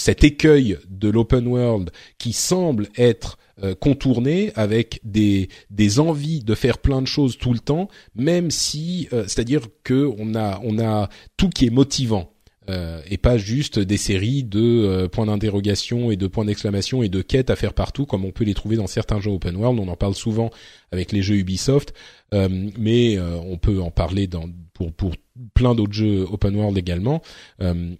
cet 0.00 0.24
écueil 0.24 0.78
de 0.88 1.08
l'open 1.08 1.46
world 1.46 1.90
qui 2.18 2.32
semble 2.32 2.88
être 2.96 3.38
contourné 3.80 4.52
avec 4.54 5.00
des 5.02 5.48
des 5.70 5.98
envies 5.98 6.44
de 6.44 6.54
faire 6.54 6.78
plein 6.78 7.02
de 7.02 7.06
choses 7.06 7.38
tout 7.38 7.52
le 7.52 7.58
temps, 7.58 7.88
même 8.14 8.50
si 8.50 9.08
c'est-à-dire 9.10 9.62
que 9.82 10.08
on 10.18 10.34
a 10.34 10.60
on 10.62 10.78
a 10.78 11.08
tout 11.36 11.48
qui 11.48 11.66
est 11.66 11.70
motivant 11.70 12.32
euh, 12.68 13.00
et 13.10 13.16
pas 13.16 13.38
juste 13.38 13.78
des 13.78 13.96
séries 13.96 14.44
de 14.44 14.60
euh, 14.60 15.08
points 15.08 15.26
d'interrogation 15.26 16.10
et 16.10 16.16
de 16.16 16.26
points 16.26 16.44
d'exclamation 16.44 17.02
et 17.02 17.08
de 17.08 17.22
quêtes 17.22 17.50
à 17.50 17.56
faire 17.56 17.72
partout 17.72 18.04
comme 18.04 18.24
on 18.24 18.30
peut 18.30 18.44
les 18.44 18.54
trouver 18.54 18.76
dans 18.76 18.86
certains 18.86 19.20
jeux 19.20 19.30
open 19.30 19.56
world. 19.56 19.78
On 19.80 19.88
en 19.88 19.96
parle 19.96 20.14
souvent 20.14 20.50
avec 20.92 21.12
les 21.12 21.22
jeux 21.22 21.36
Ubisoft, 21.36 21.94
euh, 22.34 22.48
mais 22.78 23.18
on 23.18 23.56
peut 23.58 23.80
en 23.80 23.90
parler 23.90 24.26
dans, 24.26 24.44
pour, 24.72 24.92
pour 24.92 25.12
plein 25.54 25.74
d'autres 25.74 25.92
jeux 25.92 26.26
open 26.30 26.56
world 26.56 26.76
également, 26.76 27.22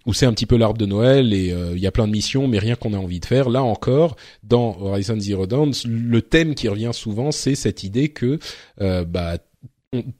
où 0.05 0.13
c'est 0.13 0.25
un 0.25 0.33
petit 0.33 0.45
peu 0.45 0.57
l'arbre 0.57 0.77
de 0.77 0.85
Noël 0.85 1.33
et 1.33 1.53
il 1.73 1.79
y 1.79 1.87
a 1.87 1.91
plein 1.91 2.07
de 2.07 2.11
missions, 2.11 2.47
mais 2.47 2.59
rien 2.59 2.75
qu'on 2.75 2.93
a 2.93 2.97
envie 2.97 3.19
de 3.19 3.25
faire. 3.25 3.49
Là 3.49 3.63
encore, 3.63 4.15
dans 4.43 4.77
Horizon 4.79 5.19
Zero 5.19 5.45
Dawn, 5.45 5.71
le 5.85 6.21
thème 6.21 6.55
qui 6.55 6.67
revient 6.67 6.91
souvent, 6.93 7.31
c'est 7.31 7.55
cette 7.55 7.83
idée 7.83 8.09
que 8.09 8.39
bah 8.79 9.37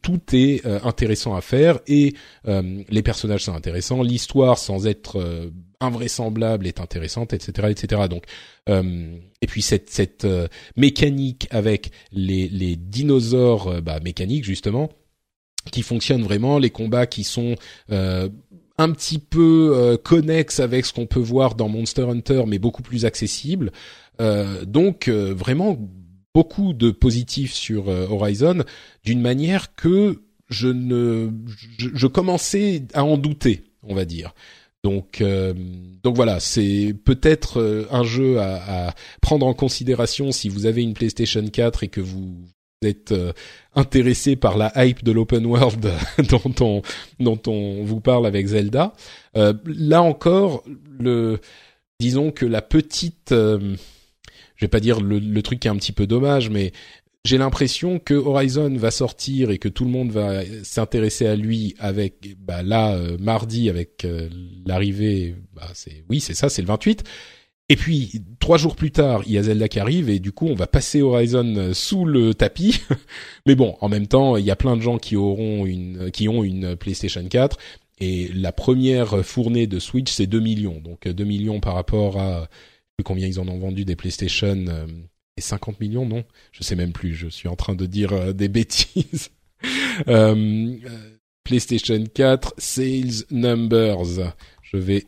tout 0.02 0.22
est 0.34 0.66
euh, 0.66 0.80
intéressant 0.84 1.36
à 1.36 1.42
faire 1.42 1.80
et 1.88 2.16
euh, 2.48 2.84
les 2.90 3.04
personnages 3.04 3.44
sont 3.44 3.54
intéressants, 3.54 4.02
l'histoire 4.02 4.58
sans 4.58 4.88
être 4.88 5.20
euh, 5.20 5.52
invraisemblable 5.80 6.66
est 6.66 6.80
intéressante, 6.80 7.34
etc., 7.34 7.68
etc. 7.70 8.04
Donc 8.10 8.26
et 8.68 9.48
puis 9.48 9.64
cette 9.64 9.90
cette 9.90 10.28
mécanique 10.78 11.48
avec 11.50 11.90
les 12.12 12.48
les 12.50 12.76
dinosaures 12.76 13.82
bah, 13.82 14.00
mécaniques 14.04 14.44
justement 14.44 14.92
qui 15.72 15.82
fonctionnent 15.82 16.22
vraiment, 16.22 16.60
les 16.60 16.70
combats 16.70 17.08
qui 17.08 17.24
sont 17.24 17.56
un 17.90 18.92
petit 18.92 19.18
peu 19.18 19.98
connexes 20.04 20.60
avec 20.60 20.86
ce 20.86 20.94
qu'on 20.94 21.08
peut 21.08 21.20
voir 21.20 21.56
dans 21.56 21.68
Monster 21.68 22.04
Hunter, 22.04 22.44
mais 22.46 22.60
beaucoup 22.60 22.84
plus 22.84 23.06
accessibles. 23.06 23.72
donc 24.68 25.10
vraiment 25.10 25.76
beaucoup 26.40 26.72
de 26.72 26.90
positifs 26.90 27.52
sur 27.52 27.90
euh, 27.90 28.08
Horizon 28.10 28.64
d'une 29.04 29.20
manière 29.20 29.76
que 29.76 30.22
je 30.50 30.70
ne 30.70 31.30
je, 31.78 32.08
commençais 32.08 32.84
à 32.94 33.04
en 33.04 33.18
douter, 33.18 33.66
on 33.84 33.94
va 33.94 34.06
dire. 34.06 34.34
Donc 34.86 35.20
euh, 35.20 35.54
donc 36.02 36.16
voilà, 36.16 36.40
c'est 36.40 36.96
peut-être 37.04 37.60
euh, 37.60 37.86
un 37.92 38.06
jeu 38.06 38.40
à, 38.40 38.88
à, 38.88 38.96
prendre 39.20 39.46
en 39.46 39.54
considération 39.54 40.32
si 40.32 40.48
vous 40.48 40.66
avez 40.66 40.82
une 40.82 40.94
PlayStation 40.94 41.46
4 41.46 41.84
et 41.84 41.88
que 41.90 42.00
vous 42.00 42.34
êtes 42.86 43.14
intéressé 43.76 44.38
par 44.38 44.58
la 44.58 44.72
hype 44.78 45.04
de 45.04 45.12
l'open 45.12 45.46
world 45.46 45.92
dont 46.30 46.56
on 46.62 46.82
dont 47.20 47.42
on 47.48 47.84
vous 47.84 48.00
parle 48.00 48.26
avec 48.26 48.48
Zelda. 48.48 48.94
là 49.36 50.02
encore, 50.02 50.64
le 50.98 51.42
disons 52.00 52.32
que 52.32 52.46
la 52.46 52.62
petite 52.62 53.34
je 54.60 54.66
vais 54.66 54.70
pas 54.70 54.82
dire 54.82 55.00
le, 55.00 55.42
truc 55.42 55.62
qui 55.62 55.70
est 55.70 55.72
un 55.72 55.78
petit 55.78 55.94
peu 55.94 56.06
dommage, 56.06 56.50
mais 56.50 56.74
j'ai 57.24 57.38
l'impression 57.38 57.98
que 57.98 58.14
Horizon 58.14 58.76
va 58.76 58.92
sortir 58.92 59.52
et 59.52 59.58
que 59.58 59.70
tout 59.70 59.86
le 59.86 59.90
monde 59.90 60.12
va 60.12 60.42
s'intéresser 60.64 61.28
à 61.28 61.38
lui 61.38 61.76
avec 61.80 62.36
bah 62.40 62.62
là 62.62 62.94
euh, 62.96 63.18
mardi 63.20 63.70
avec 63.70 64.04
euh, 64.04 64.30
l'arrivée 64.66 65.36
bah 65.54 65.70
c'est 65.74 66.04
oui 66.10 66.22
c'est 66.22 66.34
ça 66.34 66.50
c'est 66.50 66.62
le 66.62 66.68
28 66.68 67.04
et 67.68 67.76
puis 67.76 68.22
trois 68.40 68.58
jours 68.58 68.76
plus 68.76 68.92
tard 68.92 69.24
il 69.26 69.34
y 69.34 69.38
a 69.38 69.44
Zelda 69.44 69.68
qui 69.68 69.80
arrive 69.80 70.10
et 70.10 70.20
du 70.20 70.32
coup 70.32 70.48
on 70.48 70.56
va 70.56 70.68
passer 70.68 71.02
Horizon 71.02 71.56
euh, 71.56 71.74
sous 71.74 72.04
le 72.06 72.34
tapis. 72.34 72.82
Mais 73.46 73.56
bon 73.56 73.78
en 73.80 73.88
même 73.88 74.08
temps 74.08 74.36
il 74.36 74.46
y 74.46 74.52
a 74.52 74.58
plein 74.58 74.76
de 74.76 74.82
gens 74.82 74.98
qui 74.98 75.16
auront 75.16 75.66
une 75.66 76.12
qui 76.12 76.28
ont 76.28 76.44
une 76.44 76.76
PlayStation 76.76 77.26
4 77.26 77.58
et 78.00 78.30
la 78.34 78.52
première 78.54 79.26
fournée 79.26 79.68
de 79.68 79.80
Switch 79.80 80.12
c'est 80.12 80.28
2 80.28 80.40
millions. 80.40 80.82
Donc 80.82 81.08
2 81.08 81.24
millions 81.24 81.60
par 81.62 81.76
rapport 81.76 82.18
à 82.18 82.50
combien 83.04 83.28
ils 83.28 83.40
en 83.40 83.48
ont 83.48 83.58
vendu 83.58 83.86
des 83.86 83.96
PlayStation 83.96 84.66
euh, 84.68 84.88
et 85.38 85.42
50 85.42 85.80
millions, 85.80 86.06
non? 86.06 86.24
Je 86.52 86.64
sais 86.64 86.76
même 86.76 86.92
plus. 86.92 87.14
Je 87.14 87.28
suis 87.28 87.48
en 87.48 87.56
train 87.56 87.76
de 87.76 87.86
dire 87.86 88.14
euh, 88.14 88.34
des 88.34 88.48
bêtises. 88.50 89.30
Euh, 90.08 90.78
PlayStation 91.44 92.04
4 92.14 92.56
sales 92.58 93.26
numbers. 93.32 94.34
Je 94.62 94.78
vais 94.78 95.06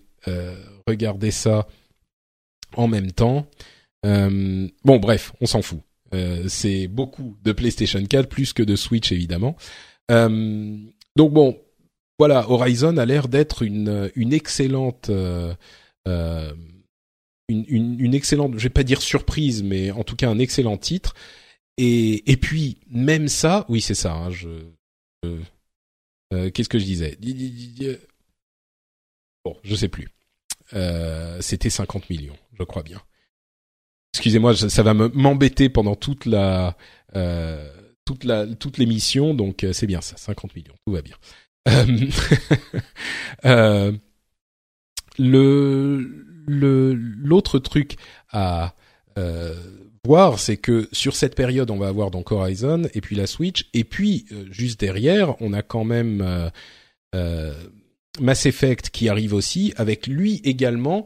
regarder 0.88 1.32
ça 1.32 1.68
en 2.76 2.88
même 2.88 3.12
temps. 3.12 3.48
bon, 4.04 4.98
bref, 5.00 5.34
on 5.40 5.46
s'en 5.46 5.62
fout. 5.62 5.82
c'est 6.48 6.88
beaucoup 6.88 7.38
de 7.44 7.52
PlayStation 7.52 8.04
4 8.04 8.28
plus 8.28 8.54
que 8.54 8.64
de 8.64 8.76
Switch 8.76 9.12
évidemment. 9.12 9.56
donc 10.10 11.32
bon, 11.32 11.60
voilà, 12.20 12.50
Horizon 12.50 12.98
a 12.98 13.06
l'air 13.06 13.28
d'être 13.28 13.62
une 13.62 14.12
une 14.16 14.34
excellente 14.34 15.12
une, 17.52 18.14
excellente, 18.14 18.54
je 18.58 18.64
vais 18.64 18.70
pas 18.70 18.84
dire 18.84 19.02
surprise, 19.02 19.64
mais 19.64 19.92
en 19.92 20.04
tout 20.04 20.16
cas 20.16 20.30
un 20.30 20.40
excellent 20.40 20.78
titre. 20.78 21.14
Et, 21.78 22.32
et 22.32 22.38
puis 22.38 22.78
même 22.90 23.28
ça, 23.28 23.66
oui 23.70 23.82
c'est 23.82 23.96
ça. 23.96 24.14
Hein, 24.14 24.30
euh, 26.34 26.50
qu'est-ce 26.52 26.70
que 26.70 26.80
je 26.80 26.86
disais? 26.86 27.18
Bon, 29.44 29.58
je 29.64 29.76
sais 29.76 29.88
plus. 29.88 30.10
Euh, 30.74 31.40
C'était 31.42 31.70
50 31.70 32.10
millions, 32.10 32.38
je 32.58 32.64
crois 32.64 32.84
bien. 32.84 33.02
Excusez-moi, 34.14 34.56
ça 34.56 34.84
va 34.84 34.94
m'embêter 34.94 35.70
pendant 35.70 35.96
toute 35.96 36.26
la 36.26 36.76
euh, 37.16 37.70
toute 38.06 38.26
la 38.26 38.46
toute 38.46 38.78
l'émission, 38.78 39.34
donc 39.34 39.64
euh, 39.64 39.72
c'est 39.74 39.88
bien 39.88 40.02
ça, 40.02 40.18
50 40.18 40.56
millions, 40.56 40.74
tout 40.86 40.92
va 40.94 41.02
bien. 41.02 41.16
Euh, 43.46 43.92
le 45.18 46.31
le 46.52 46.94
l'autre 46.94 47.60
truc 47.60 47.96
à 48.32 48.76
euh, 49.18 49.56
voir, 50.06 50.40
c'est 50.40 50.58
que 50.58 50.90
sur 50.92 51.16
cette 51.16 51.36
période, 51.36 51.72
on 51.72 51.78
va 51.78 51.88
avoir 51.88 52.12
donc 52.12 52.32
Horizon 52.32 52.84
et 52.94 53.02
puis 53.02 53.16
la 53.16 53.28
Switch, 53.28 53.70
et 53.74 53.84
puis 53.84 54.26
euh, 54.32 54.46
juste 54.52 54.80
derrière, 54.80 55.42
on 55.42 55.54
a 55.54 55.62
quand 55.62 55.84
même 55.84 56.52
euh, 57.16 57.54
Mass 58.20 58.46
Effect 58.46 58.90
qui 58.90 59.10
arrive 59.10 59.34
aussi, 59.34 59.74
avec 59.78 60.08
lui 60.08 60.42
également 60.44 61.06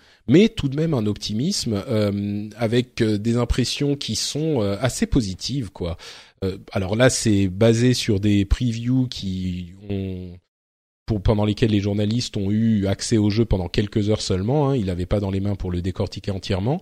mais 0.27 0.49
tout 0.49 0.69
de 0.69 0.75
même 0.75 0.93
un 0.93 1.05
optimisme 1.05 1.83
euh, 1.87 2.49
avec 2.57 3.01
euh, 3.01 3.17
des 3.17 3.37
impressions 3.37 3.95
qui 3.95 4.15
sont 4.15 4.61
euh, 4.61 4.77
assez 4.79 5.05
positives, 5.05 5.71
quoi. 5.71 5.97
Euh, 6.43 6.57
alors 6.71 6.95
là, 6.95 7.09
c'est 7.09 7.47
basé 7.47 7.93
sur 7.93 8.19
des 8.19 8.45
previews 8.45 9.07
qui 9.07 9.73
ont 9.89 10.37
pour, 11.05 11.21
pendant 11.21 11.45
lesquels 11.45 11.71
les 11.71 11.79
journalistes 11.79 12.37
ont 12.37 12.51
eu 12.51 12.87
accès 12.87 13.17
au 13.17 13.29
jeu 13.29 13.45
pendant 13.45 13.67
quelques 13.67 14.09
heures 14.09 14.21
seulement. 14.21 14.69
Hein, 14.69 14.75
il 14.75 14.85
n'avait 14.85 15.05
pas 15.05 15.19
dans 15.19 15.31
les 15.31 15.39
mains 15.39 15.55
pour 15.55 15.71
le 15.71 15.81
décortiquer 15.81 16.31
entièrement, 16.31 16.81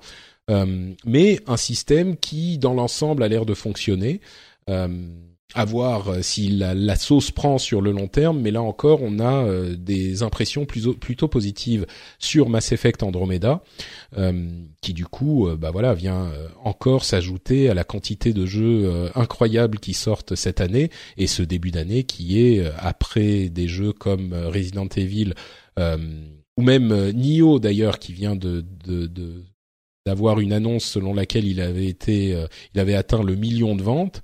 euh, 0.49 0.93
mais 1.05 1.39
un 1.47 1.57
système 1.57 2.17
qui, 2.17 2.57
dans 2.57 2.73
l'ensemble, 2.73 3.23
a 3.23 3.27
l'air 3.27 3.45
de 3.45 3.53
fonctionner. 3.53 4.21
Euh, 4.69 5.09
à 5.55 5.65
voir 5.65 6.09
euh, 6.09 6.21
si 6.21 6.49
la, 6.49 6.95
sauce 6.95 7.31
prend 7.31 7.57
sur 7.57 7.81
le 7.81 7.91
long 7.91 8.07
terme, 8.07 8.39
mais 8.39 8.51
là 8.51 8.61
encore, 8.61 9.01
on 9.01 9.19
a 9.19 9.45
euh, 9.45 9.75
des 9.75 10.21
impressions 10.21 10.65
plutôt 10.65 11.27
positives 11.27 11.87
sur 12.19 12.49
Mass 12.49 12.71
Effect 12.71 13.01
Andromeda, 13.01 13.63
euh, 14.17 14.47
qui 14.81 14.93
du 14.93 15.05
coup, 15.05 15.49
bah 15.57 15.71
voilà, 15.71 15.93
vient 15.93 16.31
encore 16.63 17.03
s'ajouter 17.03 17.69
à 17.69 17.73
la 17.73 17.83
quantité 17.83 18.33
de 18.33 18.45
jeux 18.45 19.09
incroyables 19.15 19.79
qui 19.79 19.93
sortent 19.93 20.35
cette 20.35 20.61
année 20.61 20.89
et 21.17 21.27
ce 21.27 21.41
début 21.43 21.71
d'année 21.71 22.03
qui 22.03 22.39
est 22.39 22.63
après 22.77 23.49
des 23.49 23.67
jeux 23.67 23.93
comme 23.93 24.33
Resident 24.33 24.87
Evil 24.95 25.33
ou 25.77 26.61
même 26.61 27.11
Nioh 27.11 27.59
d'ailleurs 27.59 27.99
qui 27.99 28.13
vient 28.13 28.35
de 28.35 28.65
d'avoir 30.05 30.39
une 30.39 30.53
annonce 30.53 30.85
selon 30.85 31.13
laquelle 31.13 31.45
il 31.45 31.61
avait 31.61 31.87
été, 31.87 32.45
il 32.73 32.79
avait 32.79 32.95
atteint 32.95 33.23
le 33.23 33.35
million 33.35 33.75
de 33.75 33.83
ventes 33.83 34.21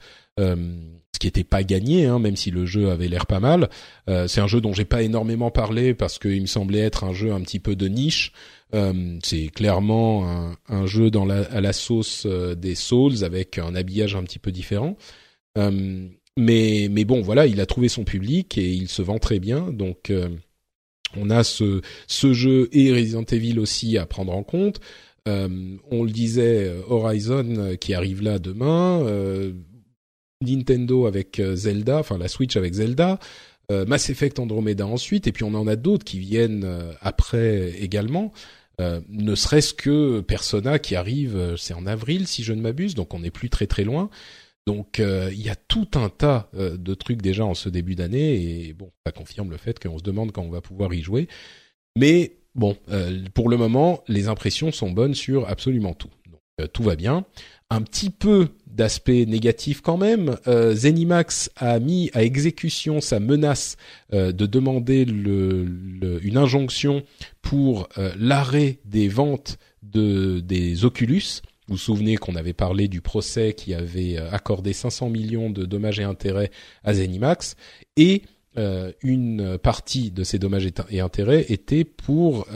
ce 1.15 1.19
qui 1.19 1.27
n'était 1.27 1.43
pas 1.43 1.63
gagné, 1.63 2.05
hein, 2.05 2.19
même 2.19 2.35
si 2.35 2.51
le 2.51 2.65
jeu 2.65 2.91
avait 2.91 3.07
l'air 3.07 3.25
pas 3.25 3.39
mal. 3.39 3.69
Euh, 4.09 4.27
c'est 4.27 4.41
un 4.41 4.47
jeu 4.47 4.61
dont 4.61 4.73
j'ai 4.73 4.85
pas 4.85 5.01
énormément 5.01 5.49
parlé 5.49 5.93
parce 5.93 6.19
qu'il 6.19 6.41
me 6.41 6.45
semblait 6.45 6.79
être 6.79 7.03
un 7.03 7.13
jeu 7.13 7.33
un 7.33 7.41
petit 7.41 7.59
peu 7.59 7.75
de 7.75 7.87
niche. 7.87 8.31
Euh, 8.73 9.17
c'est 9.23 9.47
clairement 9.47 10.29
un, 10.29 10.57
un, 10.67 10.85
jeu 10.85 11.09
dans 11.09 11.25
la, 11.25 11.43
à 11.43 11.61
la 11.61 11.71
sauce 11.71 12.25
euh, 12.25 12.55
des 12.55 12.75
Souls 12.75 13.23
avec 13.23 13.57
un 13.57 13.75
habillage 13.75 14.15
un 14.15 14.23
petit 14.23 14.39
peu 14.39 14.51
différent. 14.51 14.97
Euh, 15.57 16.07
mais 16.37 16.87
mais 16.91 17.05
bon, 17.05 17.21
voilà, 17.21 17.45
il 17.45 17.61
a 17.61 17.65
trouvé 17.65 17.87
son 17.87 18.03
public 18.03 18.57
et 18.57 18.69
il 18.69 18.89
se 18.89 19.01
vend 19.01 19.19
très 19.19 19.39
bien. 19.39 19.71
Donc 19.71 20.11
on 21.15 21.29
a 21.29 21.45
ce 21.45 21.81
ce 22.07 22.33
jeu 22.33 22.67
et 22.73 22.91
Resident 22.91 23.23
Evil 23.23 23.59
aussi 23.59 23.97
à 23.97 24.05
prendre 24.05 24.33
en 24.35 24.43
compte. 24.43 24.81
on 25.25 26.03
le 26.03 26.11
disait, 26.11 26.69
Horizon 26.89 27.77
qui 27.79 27.93
arrive 27.93 28.21
là 28.21 28.37
demain. 28.37 28.99
Nintendo 30.41 31.05
avec 31.05 31.39
euh, 31.39 31.55
Zelda, 31.55 31.99
enfin 31.99 32.17
la 32.17 32.27
Switch 32.27 32.55
avec 32.55 32.73
Zelda, 32.73 33.19
euh, 33.71 33.85
Mass 33.85 34.09
Effect 34.09 34.39
Andromeda 34.39 34.85
ensuite, 34.85 35.27
et 35.27 35.31
puis 35.31 35.43
on 35.43 35.53
en 35.53 35.67
a 35.67 35.75
d'autres 35.75 36.03
qui 36.03 36.19
viennent 36.19 36.63
euh, 36.65 36.93
après 37.01 37.71
également. 37.79 38.31
ne 38.79 39.35
serait-ce 39.35 39.73
que 39.73 40.19
Persona 40.19 40.79
qui 40.79 40.95
arrive, 40.95 41.55
c'est 41.57 41.73
en 41.73 41.85
avril 41.85 42.27
si 42.27 42.43
je 42.43 42.53
ne 42.53 42.61
m'abuse, 42.61 42.93
donc 42.93 43.13
on 43.13 43.19
n'est 43.19 43.31
plus 43.31 43.49
très 43.49 43.67
très 43.67 43.85
loin. 43.85 44.09
Donc 44.67 44.99
il 44.99 45.41
y 45.41 45.49
a 45.49 45.55
tout 45.55 45.87
un 45.93 46.09
tas 46.09 46.49
de 46.53 46.93
trucs 46.93 47.21
déjà 47.21 47.45
en 47.45 47.53
ce 47.53 47.69
début 47.69 47.95
d'année 47.95 48.33
et 48.67 48.73
bon, 48.73 48.91
ça 49.05 49.13
confirme 49.13 49.49
le 49.49 49.57
fait 49.57 49.79
qu'on 49.79 49.97
se 49.97 50.03
demande 50.03 50.33
quand 50.33 50.41
on 50.41 50.49
va 50.49 50.59
pouvoir 50.59 50.93
y 50.93 51.01
jouer. 51.01 51.29
Mais 51.95 52.33
bon, 52.53 52.75
pour 53.33 53.47
le 53.47 53.55
moment, 53.55 54.03
les 54.09 54.27
impressions 54.27 54.73
sont 54.73 54.91
bonnes 54.91 55.15
sur 55.15 55.47
absolument 55.47 55.93
tout. 55.93 56.11
Tout 56.73 56.83
va 56.83 56.97
bien. 56.97 57.25
Un 57.69 57.81
petit 57.81 58.11
peu 58.11 58.49
d'aspect 58.67 59.25
négatif 59.25 59.81
quand 59.81 59.97
même. 59.97 60.37
Euh, 60.47 60.75
Zenimax 60.75 61.49
a 61.55 61.79
mis 61.79 62.11
à 62.13 62.23
exécution 62.23 63.01
sa 63.01 63.19
menace 63.19 63.77
euh, 64.13 64.31
de 64.31 64.45
demander 64.45 65.03
une 65.03 66.37
injonction 66.37 67.03
pour 67.41 67.87
euh, 67.97 68.11
l'arrêt 68.19 68.79
des 68.85 69.07
ventes 69.07 69.57
de, 69.81 70.41
des 70.41 70.85
Oculus. 70.85 71.41
Vous 71.67 71.75
vous 71.75 71.77
souvenez 71.77 72.17
qu'on 72.17 72.35
avait 72.35 72.53
parlé 72.53 72.87
du 72.87 73.01
procès 73.01 73.53
qui 73.53 73.73
avait 73.73 74.17
accordé 74.17 74.71
500 74.71 75.09
millions 75.09 75.49
de 75.49 75.65
dommages 75.65 75.99
et 75.99 76.03
intérêts 76.03 76.51
à 76.83 76.93
Zenimax 76.93 77.55
et 77.97 78.21
une 79.01 79.57
partie 79.57 80.11
de 80.11 80.23
ces 80.23 80.39
dommages 80.39 80.69
et 80.89 80.99
intérêts 80.99 81.45
était 81.49 81.83
pour 81.83 82.47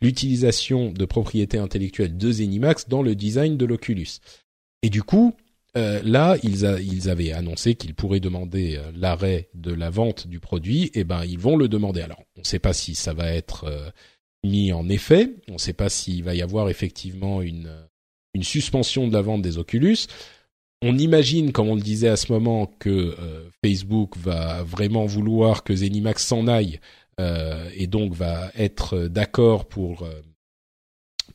l'utilisation 0.00 0.92
de 0.92 1.04
propriétés 1.04 1.58
intellectuelles 1.58 2.16
de 2.16 2.32
Zenimax 2.32 2.88
dans 2.88 3.02
le 3.02 3.14
design 3.14 3.56
de 3.56 3.66
l'Oculus. 3.66 4.20
Et 4.82 4.90
du 4.90 5.02
coup, 5.02 5.34
euh, 5.76 6.02
là, 6.04 6.36
ils, 6.42 6.64
ils, 6.82 7.08
avaient 7.08 7.32
annoncé 7.32 7.74
qu'ils 7.74 7.94
pourraient 7.94 8.20
demander 8.20 8.76
euh, 8.76 8.92
l'arrêt 8.94 9.48
de 9.54 9.72
la 9.72 9.88
vente 9.88 10.26
du 10.26 10.38
produit. 10.38 10.84
Et 10.86 11.00
eh 11.00 11.04
ben, 11.04 11.24
ils 11.24 11.38
vont 11.38 11.56
le 11.56 11.68
demander. 11.68 12.02
Alors, 12.02 12.22
on 12.36 12.40
ne 12.40 12.46
sait 12.46 12.58
pas 12.58 12.74
si 12.74 12.94
ça 12.94 13.14
va 13.14 13.32
être 13.32 13.64
euh, 13.64 13.88
mis 14.44 14.72
en 14.72 14.88
effet. 14.88 15.30
On 15.48 15.54
ne 15.54 15.58
sait 15.58 15.72
pas 15.72 15.88
s'il 15.88 16.24
va 16.24 16.34
y 16.34 16.42
avoir 16.42 16.68
effectivement 16.68 17.40
une, 17.40 17.70
une 18.34 18.42
suspension 18.42 19.08
de 19.08 19.14
la 19.14 19.22
vente 19.22 19.40
des 19.40 19.56
Oculus. 19.56 19.98
On 20.82 20.98
imagine, 20.98 21.52
comme 21.52 21.68
on 21.68 21.76
le 21.76 21.80
disait 21.80 22.08
à 22.08 22.16
ce 22.16 22.32
moment, 22.32 22.66
que 22.80 23.16
Facebook 23.64 24.16
va 24.16 24.62
vraiment 24.64 25.06
vouloir 25.06 25.62
que 25.62 25.74
Zenimax 25.74 26.26
s'en 26.26 26.48
aille 26.48 26.80
et 27.18 27.86
donc 27.86 28.14
va 28.14 28.50
être 28.56 29.06
d'accord 29.06 29.68
pour 29.68 30.04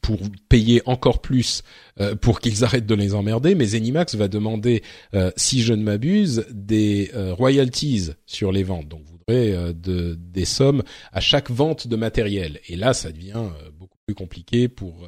pour 0.02 0.20
payer 0.50 0.82
encore 0.86 1.22
plus 1.22 1.64
euh, 2.00 2.16
pour 2.16 2.40
qu'ils 2.40 2.64
arrêtent 2.64 2.86
de 2.86 2.96
les 2.96 3.14
emmerder, 3.14 3.56
mais 3.56 3.66
Zenimax 3.66 4.16
va 4.16 4.28
demander, 4.28 4.84
euh, 5.14 5.32
si 5.36 5.62
je 5.62 5.74
ne 5.74 5.84
m'abuse, 5.84 6.46
des 6.52 7.12
euh, 7.14 7.34
royalties 7.34 8.12
sur 8.26 8.52
les 8.52 8.64
ventes. 8.64 8.88
Donc, 8.88 9.02
vous 9.06 9.18
voudrez 9.18 9.74
de, 9.74 10.18
des 10.18 10.46
sommes 10.46 10.84
à 11.12 11.20
chaque 11.20 11.52
vente 11.52 11.88
de 11.88 11.96
matériel. 11.98 12.62
Et 12.68 12.78
là, 12.78 12.94
ça 12.94 13.12
devient 13.12 13.44
beaucoup 13.78 13.98
plus 14.06 14.16
compliqué 14.16 14.70
pour. 14.70 15.06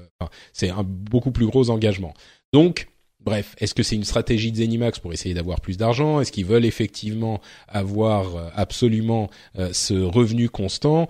C'est 0.51 0.69
un 0.69 0.83
beaucoup 0.83 1.31
plus 1.31 1.45
gros 1.45 1.69
engagement. 1.69 2.13
Donc, 2.51 2.87
Bref, 3.29 3.55
est-ce 3.59 3.75
que 3.75 3.83
c'est 3.83 3.95
une 3.95 4.03
stratégie 4.03 4.51
de 4.51 4.57
Zenimax 4.57 4.97
pour 4.99 5.13
essayer 5.13 5.35
d'avoir 5.35 5.61
plus 5.61 5.77
d'argent? 5.77 6.19
Est-ce 6.19 6.31
qu'ils 6.31 6.45
veulent 6.45 6.65
effectivement 6.65 7.41
avoir 7.67 8.51
absolument 8.55 9.29
ce 9.71 9.93
revenu 9.93 10.49
constant? 10.49 11.07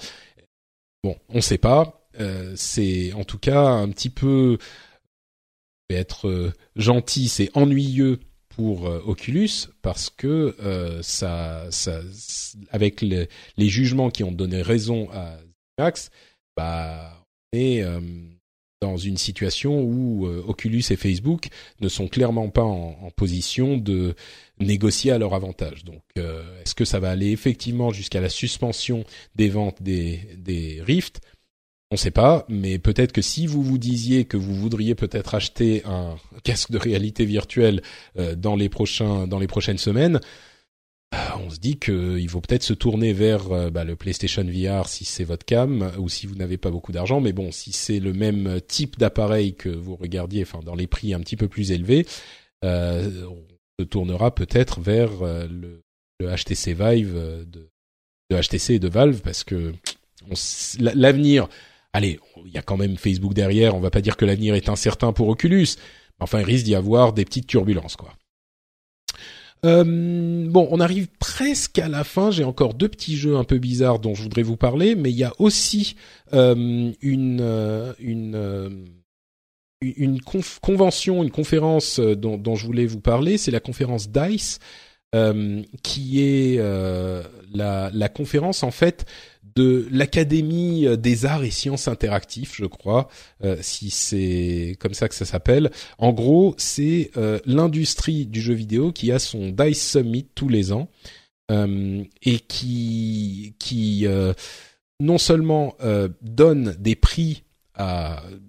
Bon, 1.04 1.16
on 1.30 1.36
ne 1.36 1.42
sait 1.42 1.58
pas. 1.58 2.00
Euh, 2.20 2.54
c'est 2.56 3.14
en 3.14 3.24
tout 3.24 3.38
cas 3.38 3.62
un 3.62 3.90
petit 3.90 4.10
peu 4.10 4.58
être 5.90 6.28
euh, 6.28 6.54
gentil, 6.76 7.30
c'est 7.30 7.50
ennuyeux 7.56 8.20
pour 8.50 8.88
euh, 8.88 9.02
Oculus 9.06 9.50
parce 9.82 10.10
que 10.10 10.56
ça, 11.02 11.68
ça, 11.72 12.02
avec 12.72 13.02
les, 13.02 13.30
jugements 13.58 14.10
qui 14.10 14.24
ont 14.24 14.32
donné 14.32 14.62
raison 14.62 15.10
à 15.12 15.38
Max, 15.78 16.10
bah, 16.58 17.24
on 17.54 17.58
est 17.58 17.84
dans 18.82 18.98
une 18.98 19.18
situation 19.18 19.82
où 19.82 20.26
Oculus 20.26 20.84
et 20.90 20.96
Facebook 20.96 21.48
ne 21.82 21.90
sont 21.90 22.08
clairement 22.08 22.50
pas 22.50 22.64
en, 22.64 23.12
position 23.16 23.78
de 23.78 24.16
négocier 24.60 25.12
à 25.12 25.18
leur 25.18 25.34
avantage. 25.34 25.84
Donc, 25.84 26.02
est-ce 26.16 26.76
que 26.76 26.86
ça 26.86 27.00
va 27.00 27.10
aller 27.10 27.32
effectivement 27.32 27.92
jusqu'à 27.92 28.22
la 28.22 28.30
suspension 28.30 29.04
des 29.36 29.50
ventes 29.50 29.82
des, 29.82 30.22
des 30.38 30.82
Rift? 30.82 31.20
On 31.92 31.96
ne 31.96 32.00
sait 32.00 32.12
pas, 32.12 32.46
mais 32.50 32.78
peut-être 32.78 33.12
que 33.12 33.24
si 33.24 33.48
vous 33.48 33.64
vous 33.64 33.80
disiez 33.80 34.26
que 34.26 34.38
vous 34.38 34.54
voudriez 34.54 34.94
peut-être 34.94 35.34
acheter 35.34 35.82
un 35.86 36.18
casque 36.44 36.70
de 36.70 36.78
réalité 36.78 37.26
virtuelle 37.26 37.82
euh, 38.20 38.36
dans 38.36 38.56
les 38.56 38.70
prochains 38.70 39.26
dans 39.26 39.40
les 39.40 39.48
prochaines 39.48 39.80
semaines, 39.80 40.18
euh, 40.18 40.20
on 41.12 41.50
se 41.50 41.60
dit 41.60 41.78
qu'il 41.78 42.30
vaut 42.30 42.42
peut-être 42.42 42.64
se 42.64 42.74
tourner 42.74 43.14
vers 43.14 43.52
euh, 43.52 43.70
bah, 43.70 43.84
le 43.84 43.96
PlayStation 43.96 44.44
VR 44.44 44.88
si 44.88 45.06
c'est 45.06 45.24
votre 45.24 45.46
cam 45.46 45.92
ou 45.98 46.10
si 46.10 46.28
vous 46.28 46.36
n'avez 46.36 46.58
pas 46.58 46.70
beaucoup 46.70 46.92
d'argent. 46.92 47.22
Mais 47.22 47.34
bon, 47.34 47.52
si 47.52 47.72
c'est 47.72 48.00
le 48.00 48.14
même 48.14 48.62
type 48.68 48.98
d'appareil 49.00 49.56
que 49.56 49.70
vous 49.70 49.96
regardiez, 49.96 50.44
enfin 50.44 50.60
dans 50.64 50.76
les 50.76 50.88
prix 50.88 51.14
un 51.14 51.20
petit 51.20 51.38
peu 51.38 51.48
plus 51.48 51.72
élevés, 51.72 52.06
on 52.64 53.44
se 53.80 53.86
tournera 53.86 54.36
peut-être 54.36 54.82
vers 54.82 55.12
le, 55.24 55.82
HTC 56.22 56.74
Vive 56.74 57.16
de, 57.48 57.70
de 58.30 58.42
HTC 58.42 58.74
et 58.74 58.80
de 58.80 58.90
Valve 58.90 59.22
parce 59.22 59.46
que 59.46 59.74
l'avenir 60.80 61.48
allez, 61.94 62.20
il 62.46 62.52
y 62.52 62.58
a 62.58 62.62
quand 62.62 62.78
même 62.78 62.98
Facebook 62.98 63.34
derrière, 63.34 63.76
on 63.76 63.80
va 63.80 63.90
pas 63.90 64.02
dire 64.02 64.18
que 64.18 64.26
l'avenir 64.26 64.56
est 64.56 64.70
incertain 64.70 65.14
pour 65.14 65.28
Oculus, 65.30 65.68
enfin 66.20 66.40
il 66.40 66.46
risque 66.46 66.66
d'y 66.66 66.76
avoir 66.76 67.14
des 67.14 67.26
petites 67.26 67.48
turbulences 67.48 67.96
quoi. 67.96 68.14
Euh, 69.66 70.48
bon, 70.50 70.68
on 70.72 70.80
arrive 70.80 71.08
presque 71.20 71.80
à 71.80 71.90
la 71.90 72.04
fin. 72.04 72.32
J'ai 72.32 72.44
encore 72.44 72.74
deux 72.74 72.90
petits 72.90 73.18
jeux 73.18 73.36
un 73.36 73.44
peu 73.44 73.58
bizarres 73.58 74.00
dont 74.00 74.16
je 74.16 74.24
voudrais 74.24 74.44
vous 74.44 74.58
parler, 74.58 74.96
mais 74.96 75.12
il 75.12 75.18
y 75.18 75.24
a 75.24 75.34
aussi 75.40 75.96
euh, 76.34 76.92
une 77.02 77.40
euh, 77.42 77.94
une 78.00 78.88
une 79.82 80.20
convention, 80.62 81.24
une 81.24 81.32
conférence 81.32 82.02
dont, 82.02 82.56
je 82.56 82.66
voulais 82.66 82.86
vous 82.86 83.00
parler. 83.00 83.38
C'est 83.38 83.52
la 83.52 83.62
conférence 83.62 84.10
Dice, 84.10 84.60
qui 85.84 86.22
est 86.22 86.58
la, 86.58 87.90
la 87.94 88.10
conférence 88.10 88.64
en 88.64 88.72
fait 88.72 89.06
de 89.60 89.86
l'Académie 89.92 90.88
des 90.98 91.26
arts 91.26 91.44
et 91.44 91.52
sciences 91.52 91.90
interactifs, 91.90 92.56
je 92.56 92.64
crois, 92.64 93.10
euh, 93.44 93.58
si 93.60 93.90
c'est 93.90 94.78
comme 94.80 94.94
ça 94.94 95.10
que 95.10 95.16
ça 95.16 95.26
s'appelle. 95.26 95.70
En 95.98 96.14
gros, 96.14 96.56
c'est 96.58 97.12
euh, 97.18 97.40
l'industrie 97.46 98.26
du 98.26 98.40
jeu 98.40 98.54
vidéo 98.54 98.94
qui 98.94 99.12
a 99.12 99.20
son 99.20 99.50
Dice 99.50 99.92
Summit 99.92 100.28
tous 100.34 100.48
les 100.48 100.72
ans 100.72 100.90
euh, 101.52 102.02
et 102.22 102.40
qui 102.40 103.56
qui 103.60 104.08
non 105.02 105.18
seulement 105.18 105.76
donne 106.22 106.76
des 106.80 106.96
prix 106.96 107.44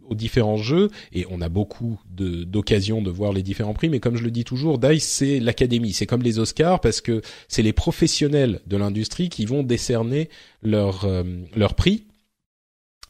aux 0.09 0.15
différents 0.15 0.57
jeux 0.57 0.91
et 1.13 1.27
on 1.31 1.41
a 1.41 1.49
beaucoup 1.49 2.01
d'occasions 2.11 3.01
de, 3.01 3.11
voir 3.11 3.33
les 3.33 3.43
différents 3.43 3.75
prix 3.75 3.89
mais 3.89 4.01
comme 4.01 4.17
je 4.17 4.25
le 4.25 4.31
dis 4.31 4.45
toujours 4.45 4.79
Dice 4.79 5.07
c'est 5.07 5.41
l'académie. 5.41 5.93
C'est 5.93 6.07
comme 6.07 6.23
les 6.23 6.39
Oscars 6.39 6.81
parce 6.81 7.01
que 7.01 7.23
c'est 7.49 7.63
les 7.63 7.73
professionnels 7.73 8.61
de 8.67 8.77
l'industrie 8.77 9.29
qui 9.29 9.47
vont 9.47 9.63
décerner 9.63 10.29
leur 10.63 11.05
euh, 11.05 11.23
leur 11.55 11.75
prix. 11.75 12.07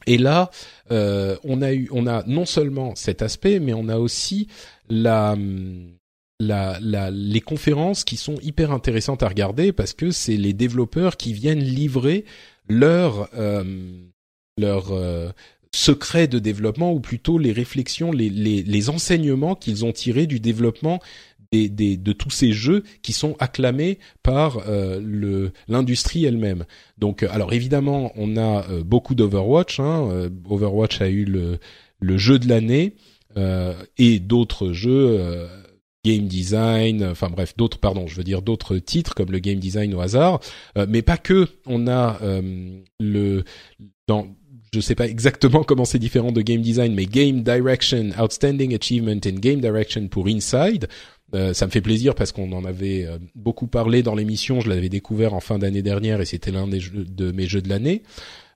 Et 0.06 0.18
là 0.18 0.50
euh, 0.90 1.36
on 1.44 1.62
a 1.62 1.72
eu 1.72 1.88
on 1.92 2.06
a 2.06 2.22
non 2.26 2.44
seulement 2.44 2.94
cet 2.94 3.22
aspect 3.22 3.58
mais 3.58 3.72
on 3.72 3.88
a 3.88 3.98
aussi 3.98 4.48
la 4.88 5.36
la, 6.42 6.78
la, 6.80 7.10
les 7.10 7.40
conférences 7.42 8.02
qui 8.04 8.16
sont 8.16 8.36
hyper 8.40 8.72
intéressantes 8.72 9.22
à 9.22 9.28
regarder 9.28 9.72
parce 9.72 9.92
que 9.92 10.10
c'est 10.10 10.38
les 10.38 10.54
développeurs 10.54 11.18
qui 11.18 11.34
viennent 11.34 11.62
livrer 11.62 12.24
leur 12.68 13.28
euh, 13.34 13.64
leur 14.58 14.92
secrets 15.72 16.28
de 16.28 16.38
développement 16.38 16.92
ou 16.92 17.00
plutôt 17.00 17.38
les 17.38 17.52
réflexions, 17.52 18.12
les, 18.12 18.28
les, 18.28 18.62
les 18.62 18.90
enseignements 18.90 19.54
qu'ils 19.54 19.84
ont 19.84 19.92
tirés 19.92 20.26
du 20.26 20.40
développement 20.40 21.00
des, 21.52 21.68
des, 21.68 21.96
de 21.96 22.12
tous 22.12 22.30
ces 22.30 22.52
jeux 22.52 22.84
qui 23.02 23.12
sont 23.12 23.36
acclamés 23.38 23.98
par 24.22 24.68
euh, 24.68 25.50
l'industrie 25.68 26.24
elle-même. 26.24 26.64
Donc, 26.98 27.22
euh, 27.22 27.28
alors 27.30 27.52
évidemment, 27.52 28.12
on 28.16 28.36
a 28.36 28.68
euh, 28.68 28.82
beaucoup 28.84 29.14
d'Overwatch. 29.14 29.80
Hein, 29.80 30.30
Overwatch 30.48 31.00
a 31.00 31.08
eu 31.08 31.24
le 31.24 31.58
le 32.02 32.16
jeu 32.16 32.38
de 32.38 32.48
l'année 32.48 32.94
et 33.98 34.20
d'autres 34.20 34.72
jeux 34.72 35.46
game 36.04 36.26
design, 36.26 37.04
enfin 37.04 37.28
bref, 37.28 37.54
d'autres, 37.56 37.78
pardon, 37.78 38.06
je 38.06 38.16
veux 38.16 38.24
dire 38.24 38.42
d'autres 38.42 38.78
titres 38.78 39.14
comme 39.14 39.30
le 39.30 39.38
game 39.38 39.58
design 39.58 39.94
au 39.94 40.00
hasard, 40.00 40.40
euh, 40.78 40.86
mais 40.88 41.02
pas 41.02 41.18
que. 41.18 41.48
On 41.66 41.86
a 41.86 42.18
euh, 42.22 42.80
le 42.98 43.44
dans 44.06 44.28
je 44.72 44.80
sais 44.80 44.94
pas 44.94 45.06
exactement 45.06 45.62
comment 45.64 45.84
c'est 45.84 45.98
différent 45.98 46.32
de 46.32 46.42
game 46.42 46.60
design, 46.60 46.94
mais 46.94 47.06
game 47.06 47.42
direction, 47.42 48.10
outstanding 48.20 48.74
achievement 48.74 49.20
in 49.24 49.38
game 49.38 49.60
direction 49.60 50.08
pour 50.08 50.26
Inside. 50.28 50.88
Euh, 51.34 51.54
ça 51.54 51.66
me 51.66 51.70
fait 51.70 51.80
plaisir 51.80 52.14
parce 52.14 52.32
qu'on 52.32 52.50
en 52.52 52.64
avait 52.64 53.06
beaucoup 53.34 53.66
parlé 53.68 54.02
dans 54.02 54.14
l'émission. 54.14 54.60
Je 54.60 54.68
l'avais 54.68 54.88
découvert 54.88 55.34
en 55.34 55.40
fin 55.40 55.58
d'année 55.58 55.82
dernière 55.82 56.20
et 56.20 56.24
c'était 56.24 56.50
l'un 56.50 56.66
de 56.66 57.32
mes 57.32 57.46
jeux 57.46 57.62
de 57.62 57.68
l'année. 57.68 58.02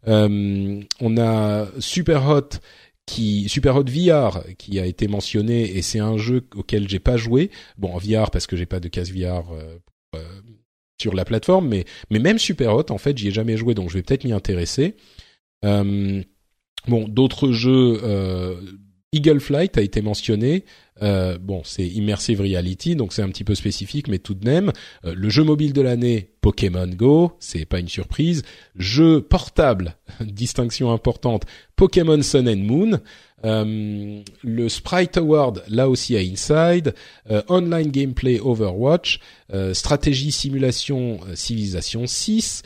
on 0.07 1.17
a 1.19 1.67
Super 1.79 2.29
Hot 2.29 2.59
qui 3.07 3.49
Super 3.49 3.77
Hot 3.77 3.85
VR 3.85 4.43
qui 4.57 4.79
a 4.79 4.87
été 4.87 5.09
mentionné 5.09 5.77
et 5.77 5.83
c'est 5.83 5.99
un 5.99 6.17
jeu 6.17 6.47
auquel 6.55 6.89
j'ai 6.89 6.99
pas 6.99 7.17
joué. 7.17 7.51
Bon, 7.79 7.93
en 7.93 7.99
VR 7.99 8.31
parce 8.31 8.47
que 8.47 8.57
j'ai 8.57 8.67
pas 8.67 8.81
de 8.81 8.89
casque 8.89 9.15
VR 9.15 9.53
euh, 9.53 9.77
euh, 10.17 10.25
sur 11.01 11.15
la 11.15 11.25
plateforme, 11.25 11.69
mais 11.69 11.85
mais 12.11 12.19
même 12.19 12.39
Super 12.39 12.75
Hot 12.75 12.91
en 12.91 12.99
fait 12.99 13.17
j'y 13.19 13.29
ai 13.29 13.31
jamais 13.31 13.57
joué 13.57 13.75
donc 13.75 13.91
je 13.91 13.95
vais 13.95 14.03
peut-être 14.03 14.25
m'y 14.25 14.33
intéresser. 14.33 14.97
Euh, 15.65 16.23
bon, 16.87 17.09
d'autres 17.09 17.53
jeux. 17.53 18.01
Eagle 19.15 19.39
Flight 19.39 19.79
a 19.79 19.83
été 19.83 20.03
mentionné. 20.03 20.65
Euh, 21.03 21.39
bon, 21.39 21.63
c'est 21.65 21.87
immersive 21.87 22.41
reality, 22.41 22.97
donc 22.97 23.13
c'est 23.13 23.23
un 23.23 23.29
petit 23.29 23.45
peu 23.45 23.55
spécifique, 23.55 24.09
mais 24.09 24.19
tout 24.19 24.35
de 24.35 24.49
même, 24.49 24.73
euh, 25.05 25.15
le 25.17 25.29
jeu 25.29 25.43
mobile 25.43 25.73
de 25.73 25.81
l'année, 25.81 26.31
Pokémon 26.41 26.87
Go, 26.87 27.33
c'est 27.39 27.65
pas 27.65 27.79
une 27.79 27.89
surprise. 27.89 28.43
Jeu 28.77 29.21
portable, 29.21 29.97
distinction 30.21 30.93
importante, 30.93 31.45
Pokémon 31.77 32.21
Sun 32.23 32.49
and 32.49 32.57
Moon. 32.57 33.01
Euh, 33.45 34.23
le 34.43 34.69
Sprite 34.69 35.19
Award, 35.19 35.65
là 35.69 35.89
aussi 35.89 36.17
à 36.17 36.21
Inside. 36.21 36.95
online 37.49 37.91
gameplay 37.91 38.41
Overwatch. 38.41 39.21
stratégie 39.75 40.33
simulation 40.33 41.21
Civilization 41.35 42.07
6. 42.07 42.63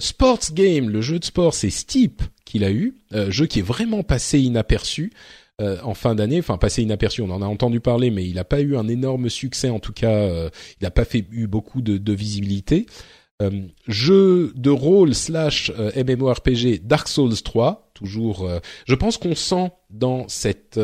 Sports 0.00 0.52
game, 0.52 0.90
le 0.90 1.00
jeu 1.00 1.18
de 1.18 1.24
sport, 1.24 1.54
c'est 1.54 1.70
Steep 1.70 2.22
qu'il 2.44 2.64
a 2.64 2.70
eu, 2.70 2.96
jeu 3.28 3.46
qui 3.46 3.60
est 3.60 3.62
vraiment 3.62 4.02
passé 4.02 4.40
inaperçu. 4.40 5.12
Euh, 5.60 5.76
en 5.82 5.92
fin 5.92 6.14
d'année, 6.14 6.38
enfin 6.38 6.56
passé 6.56 6.82
inaperçu. 6.82 7.20
On 7.20 7.30
en 7.30 7.42
a 7.42 7.46
entendu 7.46 7.80
parler, 7.80 8.10
mais 8.10 8.26
il 8.26 8.36
n'a 8.36 8.44
pas 8.44 8.62
eu 8.62 8.76
un 8.76 8.88
énorme 8.88 9.28
succès. 9.28 9.68
En 9.68 9.78
tout 9.78 9.92
cas, 9.92 10.10
euh, 10.10 10.48
il 10.80 10.84
n'a 10.84 10.90
pas 10.90 11.04
fait 11.04 11.26
eu 11.30 11.46
beaucoup 11.48 11.82
de, 11.82 11.98
de 11.98 12.12
visibilité. 12.14 12.86
Euh, 13.40 13.50
jeu 13.86 14.52
de 14.54 14.70
rôle 14.70 15.14
slash 15.14 15.72
MMORPG 15.96 16.86
Dark 16.86 17.08
Souls 17.08 17.40
3, 17.42 17.90
toujours. 17.94 18.48
je 18.86 18.94
pense 18.94 19.18
qu'on 19.18 19.34
sent 19.34 19.70
dans 19.90 20.26
cette, 20.28 20.80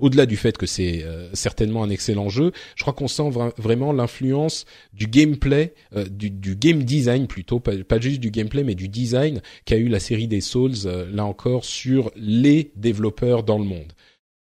au-delà 0.00 0.26
du 0.26 0.36
fait 0.36 0.56
que 0.56 0.66
c'est 0.66 1.04
certainement 1.32 1.84
un 1.84 1.90
excellent 1.90 2.28
jeu, 2.28 2.50
je 2.74 2.82
crois 2.82 2.92
qu'on 2.92 3.06
sent 3.08 3.30
vraiment 3.56 3.92
l'influence 3.92 4.64
du 4.92 5.06
gameplay, 5.06 5.74
du, 6.10 6.56
game 6.56 6.82
design 6.82 7.28
plutôt, 7.28 7.60
pas, 7.60 8.00
juste 8.00 8.20
du 8.20 8.30
gameplay, 8.30 8.64
mais 8.64 8.74
du 8.74 8.88
design 8.88 9.40
qu'a 9.64 9.76
eu 9.76 9.88
la 9.88 10.00
série 10.00 10.26
des 10.26 10.40
Souls 10.40 10.88
là 11.12 11.24
encore 11.24 11.64
sur 11.64 12.10
les 12.16 12.72
développeurs 12.74 13.44
dans 13.44 13.58
le 13.58 13.64
monde. 13.64 13.92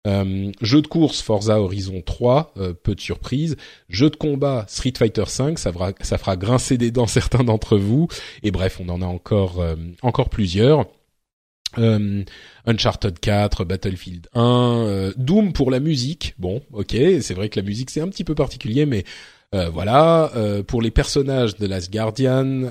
Euh, 0.08 0.52
jeu 0.62 0.82
de 0.82 0.88
course 0.88 1.22
Forza 1.22 1.60
Horizon 1.60 2.02
3, 2.06 2.54
euh, 2.58 2.74
peu 2.74 2.96
de 2.96 3.02
surprise. 3.02 3.58
Jeu 3.90 4.10
de 4.10 4.16
combat 4.16 4.66
Street 4.68 4.94
Fighter 4.98 5.26
5, 5.28 5.60
ça 5.60 5.72
fera, 5.72 6.36
grincer 6.38 6.78
des 6.78 6.92
dents 6.92 7.08
certains 7.08 7.44
d'entre 7.44 7.78
vous. 7.78 8.08
Et 8.44 8.52
bref, 8.52 8.80
on 8.80 8.90
en 8.90 9.02
a 9.02 9.06
encore 9.06 9.60
euh, 9.62 9.76
encore 10.02 10.30
plusieurs. 10.30 10.86
Uncharted 12.66 13.20
4, 13.20 13.64
Battlefield 13.64 14.28
1, 14.34 15.12
Doom 15.18 15.54
pour 15.54 15.70
la 15.70 15.80
musique. 15.80 16.34
Bon, 16.40 16.64
ok, 16.74 16.96
c'est 17.22 17.36
vrai 17.36 17.50
que 17.50 17.60
la 17.60 17.66
musique 17.66 17.92
c'est 17.92 18.02
un 18.02 18.08
petit 18.08 18.24
peu 18.24 18.34
particulier, 18.34 18.88
mais 18.88 19.04
euh, 19.56 19.70
voilà, 19.70 20.32
euh, 20.36 20.62
pour 20.62 20.82
les 20.82 20.92
personnages 20.92 21.56
de 21.56 21.66
Last 21.66 21.92
Guardian, 21.92 22.70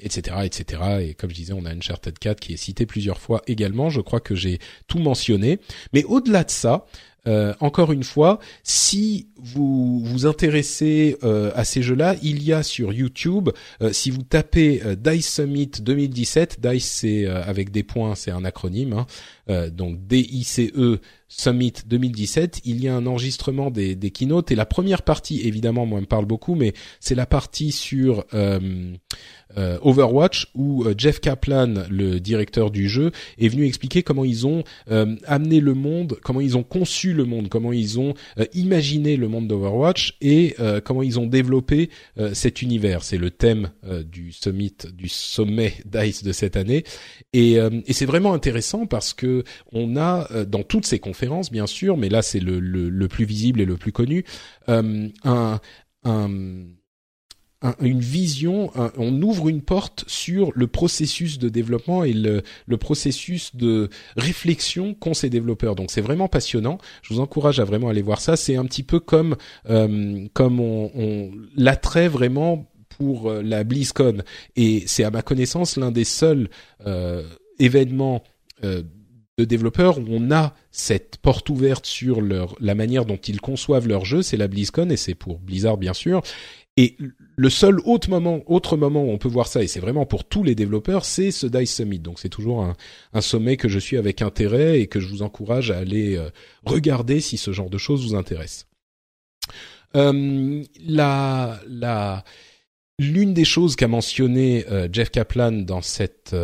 etc., 0.00 0.36
etc. 0.44 0.82
Et 1.00 1.14
comme 1.14 1.30
je 1.30 1.34
disais, 1.34 1.52
on 1.52 1.64
a 1.64 1.70
Uncharted 1.70 2.18
4 2.18 2.38
qui 2.40 2.54
est 2.54 2.56
cité 2.56 2.86
plusieurs 2.86 3.18
fois 3.18 3.42
également. 3.46 3.90
Je 3.90 4.00
crois 4.00 4.20
que 4.20 4.34
j'ai 4.34 4.58
tout 4.86 4.98
mentionné. 4.98 5.58
Mais 5.92 6.04
au-delà 6.04 6.44
de 6.44 6.50
ça, 6.50 6.86
euh, 7.26 7.54
encore 7.60 7.92
une 7.92 8.04
fois, 8.04 8.38
si 8.62 9.28
vous 9.44 10.00
vous 10.00 10.26
intéressez 10.26 11.16
euh, 11.22 11.50
à 11.54 11.64
ces 11.64 11.82
jeux-là, 11.82 12.16
il 12.22 12.42
y 12.42 12.52
a 12.52 12.62
sur 12.62 12.92
YouTube, 12.92 13.50
euh, 13.82 13.92
si 13.92 14.10
vous 14.10 14.22
tapez 14.22 14.80
Dice 14.96 15.34
Summit 15.34 15.70
2017, 15.80 16.60
Dice 16.60 16.84
c'est 16.84 17.26
avec 17.26 17.70
des 17.70 17.82
points, 17.82 18.14
c'est 18.14 18.30
un 18.30 18.44
acronyme, 18.44 18.94
hein, 19.48 19.68
donc 19.68 20.06
D-I-C-E 20.06 21.00
Summit 21.28 21.72
2017, 21.86 22.60
il 22.64 22.82
y 22.82 22.88
a 22.88 22.94
un 22.94 23.06
enregistrement 23.06 23.70
des, 23.70 23.94
des 23.94 24.10
keynotes 24.10 24.50
et 24.52 24.54
la 24.54 24.66
première 24.66 25.02
partie, 25.02 25.40
évidemment, 25.46 25.84
moi, 25.84 26.00
me 26.00 26.06
parle 26.06 26.26
beaucoup, 26.26 26.54
mais 26.54 26.72
c'est 27.00 27.14
la 27.14 27.26
partie 27.26 27.72
sur 27.72 28.24
euh, 29.56 29.78
Overwatch 29.82 30.48
où 30.54 30.82
euh, 30.82 30.94
Jeff 30.96 31.20
Kaplan, 31.20 31.84
le 31.88 32.18
directeur 32.18 32.72
du 32.72 32.88
jeu, 32.88 33.12
est 33.38 33.48
venu 33.48 33.64
expliquer 33.66 34.02
comment 34.02 34.24
ils 34.24 34.46
ont 34.46 34.64
euh, 34.90 35.14
amené 35.26 35.60
le 35.60 35.74
monde, 35.74 36.18
comment 36.22 36.40
ils 36.40 36.56
ont 36.56 36.64
conçu 36.64 37.12
le 37.12 37.24
monde, 37.24 37.48
comment 37.48 37.72
ils 37.72 38.00
ont 38.00 38.14
imaginé 38.52 39.16
le 39.16 39.28
monde 39.28 39.33
d'Overwatch 39.42 40.16
et 40.20 40.56
comment 40.84 41.02
ils 41.02 41.18
ont 41.18 41.26
développé 41.26 41.90
cet 42.32 42.62
univers. 42.62 43.02
C'est 43.02 43.18
le 43.18 43.30
thème 43.30 43.70
du 44.04 44.32
summit, 44.32 44.74
du 44.92 45.08
sommet 45.08 45.74
Dice 45.84 46.22
de 46.22 46.32
cette 46.32 46.56
année, 46.56 46.84
et, 47.32 47.54
et 47.54 47.92
c'est 47.92 48.06
vraiment 48.06 48.32
intéressant 48.34 48.86
parce 48.86 49.12
que 49.12 49.44
on 49.72 49.96
a 49.96 50.44
dans 50.44 50.62
toutes 50.62 50.86
ces 50.86 50.98
conférences, 50.98 51.50
bien 51.50 51.66
sûr, 51.66 51.96
mais 51.96 52.08
là 52.08 52.22
c'est 52.22 52.40
le, 52.40 52.60
le, 52.60 52.88
le, 52.88 53.08
plus 53.08 53.24
visible 53.24 53.60
et 53.60 53.64
le 53.64 53.76
plus 53.76 53.92
connu, 53.92 54.24
un, 54.68 55.10
un 55.24 55.58
une 57.80 58.00
vision, 58.00 58.70
on 58.96 59.22
ouvre 59.22 59.48
une 59.48 59.62
porte 59.62 60.04
sur 60.06 60.52
le 60.54 60.66
processus 60.66 61.38
de 61.38 61.48
développement 61.48 62.04
et 62.04 62.12
le, 62.12 62.42
le 62.66 62.76
processus 62.76 63.56
de 63.56 63.88
réflexion 64.16 64.94
qu'ont 64.94 65.14
ces 65.14 65.30
développeurs. 65.30 65.74
Donc 65.74 65.90
c'est 65.90 66.00
vraiment 66.00 66.28
passionnant. 66.28 66.78
Je 67.02 67.14
vous 67.14 67.20
encourage 67.20 67.60
à 67.60 67.64
vraiment 67.64 67.88
aller 67.88 68.02
voir 68.02 68.20
ça. 68.20 68.36
C'est 68.36 68.56
un 68.56 68.64
petit 68.64 68.82
peu 68.82 69.00
comme 69.00 69.36
euh, 69.70 70.26
comme 70.34 70.60
on, 70.60 70.90
on 70.94 71.30
l'attrait 71.56 72.08
vraiment 72.08 72.70
pour 72.96 73.30
euh, 73.30 73.42
la 73.42 73.64
BlizzCon 73.64 74.18
et 74.56 74.84
c'est 74.86 75.04
à 75.04 75.10
ma 75.10 75.22
connaissance 75.22 75.76
l'un 75.76 75.90
des 75.90 76.04
seuls 76.04 76.48
euh, 76.86 77.22
événements 77.58 78.22
euh, 78.62 78.82
de 79.36 79.44
développeurs 79.44 79.98
où 79.98 80.04
on 80.08 80.30
a 80.30 80.54
cette 80.70 81.16
porte 81.16 81.50
ouverte 81.50 81.86
sur 81.86 82.20
leur 82.20 82.54
la 82.60 82.74
manière 82.74 83.04
dont 83.04 83.16
ils 83.16 83.40
conçoivent 83.40 83.88
leur 83.88 84.04
jeu, 84.04 84.22
c'est 84.22 84.36
la 84.36 84.48
BlizzCon 84.48 84.90
et 84.90 84.96
c'est 84.96 85.14
pour 85.14 85.40
Blizzard 85.40 85.76
bien 85.76 85.94
sûr. 85.94 86.22
Et 86.76 86.96
le 87.36 87.50
seul 87.50 87.80
autre 87.80 88.08
moment, 88.10 88.40
autre 88.46 88.76
moment 88.76 89.04
où 89.04 89.10
on 89.10 89.18
peut 89.18 89.28
voir 89.28 89.46
ça, 89.46 89.62
et 89.62 89.66
c'est 89.66 89.80
vraiment 89.80 90.06
pour 90.06 90.24
tous 90.24 90.42
les 90.42 90.54
développeurs, 90.54 91.04
c'est 91.04 91.30
ce 91.30 91.46
Dice 91.46 91.74
Summit. 91.74 91.98
Donc 91.98 92.18
c'est 92.20 92.28
toujours 92.28 92.64
un, 93.12 93.20
sommet 93.20 93.56
que 93.56 93.68
je 93.68 93.78
suis 93.78 93.96
avec 93.96 94.22
intérêt 94.22 94.80
et 94.80 94.86
que 94.86 95.00
je 95.00 95.08
vous 95.08 95.22
encourage 95.22 95.70
à 95.70 95.78
aller 95.78 96.16
euh, 96.16 96.30
regarder 96.64 97.20
si 97.20 97.36
ce 97.36 97.52
genre 97.52 97.70
de 97.70 97.78
choses 97.78 98.06
vous 98.06 98.14
intéresse. 98.14 98.66
Euh, 99.96 100.62
la, 100.86 101.60
la, 101.68 102.24
l'une 102.98 103.34
des 103.34 103.44
choses 103.44 103.76
qu'a 103.76 103.88
mentionné 103.88 104.64
euh, 104.70 104.88
Jeff 104.92 105.10
Kaplan 105.10 105.52
dans 105.52 105.82
cette 105.82 106.34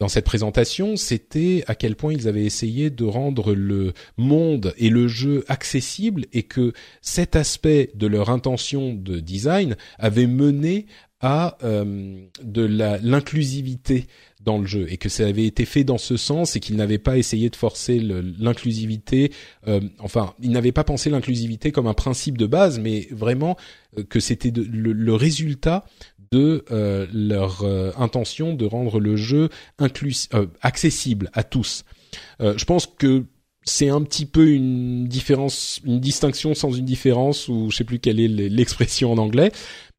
dans 0.00 0.08
cette 0.08 0.24
présentation, 0.24 0.96
c'était 0.96 1.64
à 1.66 1.74
quel 1.74 1.96
point 1.96 2.12
ils 2.12 2.28
avaient 2.28 2.44
essayé 2.44 2.88
de 2.88 3.04
rendre 3.04 3.52
le 3.52 3.94
monde 4.16 4.72
et 4.76 4.90
le 4.90 5.08
jeu 5.08 5.44
accessible 5.48 6.26
et 6.32 6.44
que 6.44 6.72
cet 7.02 7.34
aspect 7.34 7.90
de 7.94 8.06
leur 8.06 8.30
intention 8.30 8.94
de 8.94 9.18
design 9.18 9.76
avait 9.98 10.28
mené 10.28 10.86
à 11.20 11.58
euh, 11.64 12.16
de 12.44 12.62
l'inclusivité 13.02 14.06
dans 14.40 14.58
le 14.58 14.66
jeu 14.66 14.86
et 14.88 14.98
que 14.98 15.08
ça 15.08 15.26
avait 15.26 15.46
été 15.46 15.64
fait 15.64 15.82
dans 15.82 15.98
ce 15.98 16.16
sens 16.16 16.54
et 16.54 16.60
qu'ils 16.60 16.76
n'avaient 16.76 16.98
pas 16.98 17.18
essayé 17.18 17.50
de 17.50 17.56
forcer 17.56 17.98
l'inclusivité. 17.98 19.32
Euh, 19.66 19.80
enfin, 19.98 20.34
ils 20.40 20.52
n'avaient 20.52 20.70
pas 20.70 20.84
pensé 20.84 21.10
l'inclusivité 21.10 21.72
comme 21.72 21.88
un 21.88 21.94
principe 21.94 22.38
de 22.38 22.46
base, 22.46 22.78
mais 22.78 23.08
vraiment 23.10 23.56
euh, 23.98 24.04
que 24.04 24.20
c'était 24.20 24.52
le, 24.52 24.92
le, 24.92 25.14
résultat 25.14 25.84
de 26.32 26.64
euh, 26.70 27.06
leur 27.12 27.62
euh, 27.62 27.90
intention 27.96 28.54
de 28.54 28.66
rendre 28.66 29.00
le 29.00 29.16
jeu 29.16 29.48
inclus 29.78 30.28
euh, 30.34 30.46
accessible 30.62 31.30
à 31.32 31.42
tous. 31.42 31.84
je 32.40 32.64
pense 32.64 32.86
que 32.86 33.24
c'est 33.64 33.90
un 33.90 34.02
petit 34.02 34.24
peu 34.24 34.48
une 34.48 35.06
différence, 35.06 35.80
une 35.84 36.00
distinction 36.00 36.54
sans 36.54 36.72
une 36.72 36.86
différence, 36.86 37.48
ou 37.48 37.70
je 37.70 37.76
sais 37.76 37.84
plus 37.84 37.98
quelle 37.98 38.18
est 38.18 38.28
l'expression 38.28 39.12
en 39.12 39.18
anglais, 39.18 39.52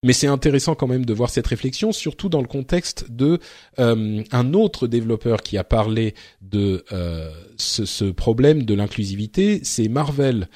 mais 0.04 0.13
c'est 0.13 0.28
intéressant 0.28 0.74
quand 0.74 0.88
même 0.88 1.06
de 1.06 1.13
voir 1.13 1.30
cette 1.30 1.46
réflexion, 1.46 1.92
surtout 1.92 2.30
dans 2.30 2.42
le 2.42 2.48
contexte 2.48 3.12
de 3.12 3.39
un 3.78 4.54
autre 4.54 4.88
développeur 4.88 5.44
qui 5.44 5.58
a 5.60 5.63
parlé 5.63 6.15
de 6.42 6.84
ce, 7.58 7.86
ce, 7.86 8.06
problème 8.06 8.63
de 8.63 8.73
l'inclusivité, 8.73 9.60
c'est 9.63 9.88
Marvel, 9.88 10.50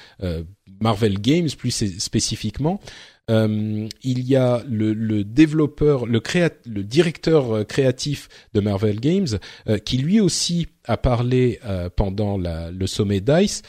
Marvel 0.80 1.20
Games 1.20 1.50
plus 1.56 1.70
spécifiquement, 1.98 2.80
il 3.28 3.88
y 4.02 4.36
a 4.36 4.62
le, 4.68 4.92
le 4.92 5.24
développeur, 5.24 6.06
le, 6.06 6.22
le 6.66 6.82
directeur 6.84 7.66
créatif 7.66 8.28
de 8.52 8.60
Marvel 8.60 9.00
Games, 9.00 9.38
qui 9.84 9.98
lui 9.98 10.20
aussi 10.20 10.68
a 10.84 10.96
parlé 10.96 11.60
pendant 11.96 12.38
le 12.38 12.86
sommet 12.86 13.20
Dice. 13.20 13.62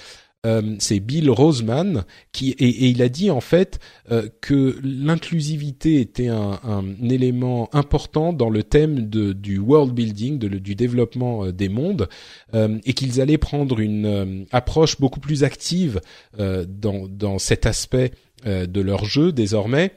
Euh, 0.46 0.76
c'est 0.80 1.00
Bill 1.00 1.30
Roseman 1.30 2.06
qui 2.32 2.52
et, 2.52 2.89
il 2.89 3.02
a 3.02 3.10
dit 3.10 3.32
en 3.32 3.41
fait 3.41 3.80
euh, 4.12 4.30
que 4.41 4.78
l'inclusivité 4.84 6.00
était 6.00 6.28
un, 6.28 6.60
élément 7.02 7.70
important 7.74 8.32
dans 8.32 8.50
le 8.50 8.64
thème 8.64 9.10
de, 9.10 9.34
du 9.34 9.58
world 9.58 9.93
building, 9.93 10.38
de, 10.38 10.48
du 10.48 10.76
développement 10.76 11.46
euh, 11.46 11.52
des 11.52 11.70
mondes, 11.70 12.08
et 12.54 12.93
qu'ils 12.93 13.22
allaient 13.22 13.38
prendre 13.38 13.80
une 13.80 14.46
approche 14.52 15.00
beaucoup 15.00 15.20
plus 15.20 15.43
active 15.43 16.00
dans, 16.38 17.08
dans 17.08 17.38
cet 17.38 17.66
aspect 17.66 18.12
de 18.46 18.82
leur 18.82 19.04
jeu 19.06 19.32
désormais 19.32 19.91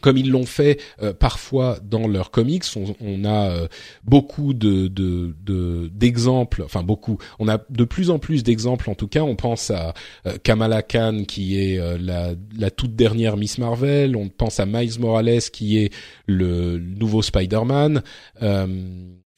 comme 0.00 0.16
ils 0.16 0.30
l'ont 0.30 0.46
fait 0.46 0.80
euh, 1.02 1.12
parfois 1.12 1.78
dans 1.82 2.06
leurs 2.06 2.30
comics, 2.30 2.64
on, 3.00 3.24
a 3.24 3.50
euh, 3.50 3.68
beaucoup 4.04 4.54
de 4.54 4.88
d'exemples, 5.88 6.62
enfin 6.64 6.82
beaucoup. 6.82 7.18
On 7.38 7.48
a 7.48 7.58
de 7.70 7.84
plus 7.84 8.10
en 8.10 8.18
plus 8.18 8.42
d'exemples. 8.42 8.90
En 8.90 8.94
tout 8.94 9.08
cas, 9.08 9.22
on 9.22 9.36
pense 9.36 9.70
à 9.70 9.94
euh, 10.26 10.36
Kamala 10.42 10.82
Khan 10.82 11.24
qui 11.26 11.58
est 11.58 11.78
la, 11.98 12.32
la, 12.56 12.70
toute 12.70 12.94
dernière 12.94 13.36
Miss 13.36 13.58
Marvel. 13.58 14.16
On 14.16 14.28
pense 14.28 14.60
à 14.60 14.66
Miles 14.66 14.98
Morales 15.00 15.40
qui 15.52 15.78
est 15.78 15.92
le 16.26 16.78
nouveau 16.78 17.22
Spider-Man 17.22 18.02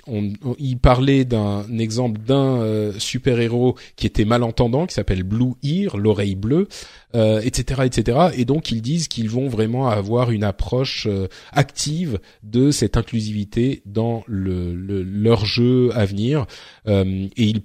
on, 0.07 0.33
il 0.59 0.79
parlait 0.79 1.25
d'un 1.25 1.67
exemple 1.79 2.21
d'un 2.21 2.61
euh, 2.61 2.93
super 2.99 3.41
héros 3.41 3.77
qui 3.97 4.07
était 4.07 4.25
malentendant, 4.25 4.87
qui 4.87 4.95
s'appelle 4.95 5.23
Blue 5.23 5.53
Ear, 5.63 5.97
l'oreille 5.97 6.35
bleue, 6.35 6.69
euh, 7.15 7.41
etc., 7.41 7.83
etc. 7.85 8.19
Et 8.37 8.45
donc 8.45 8.71
ils 8.71 8.83
disent 8.83 9.09
qu'ils 9.09 9.31
vont 9.31 9.49
vraiment 9.49 9.89
avoir 9.89 10.31
une 10.31 10.45
approche 10.45 11.07
euh, 11.07 11.29
active 11.53 12.21
de 12.43 12.71
cette 12.71 12.97
inclusivité 12.97 13.83
dans 13.87 14.23
le, 14.27 14.73
leur 14.75 15.45
jeu 15.45 15.91
à 15.95 16.05
venir. 16.05 16.47
et 16.87 17.31
ils 17.37 17.63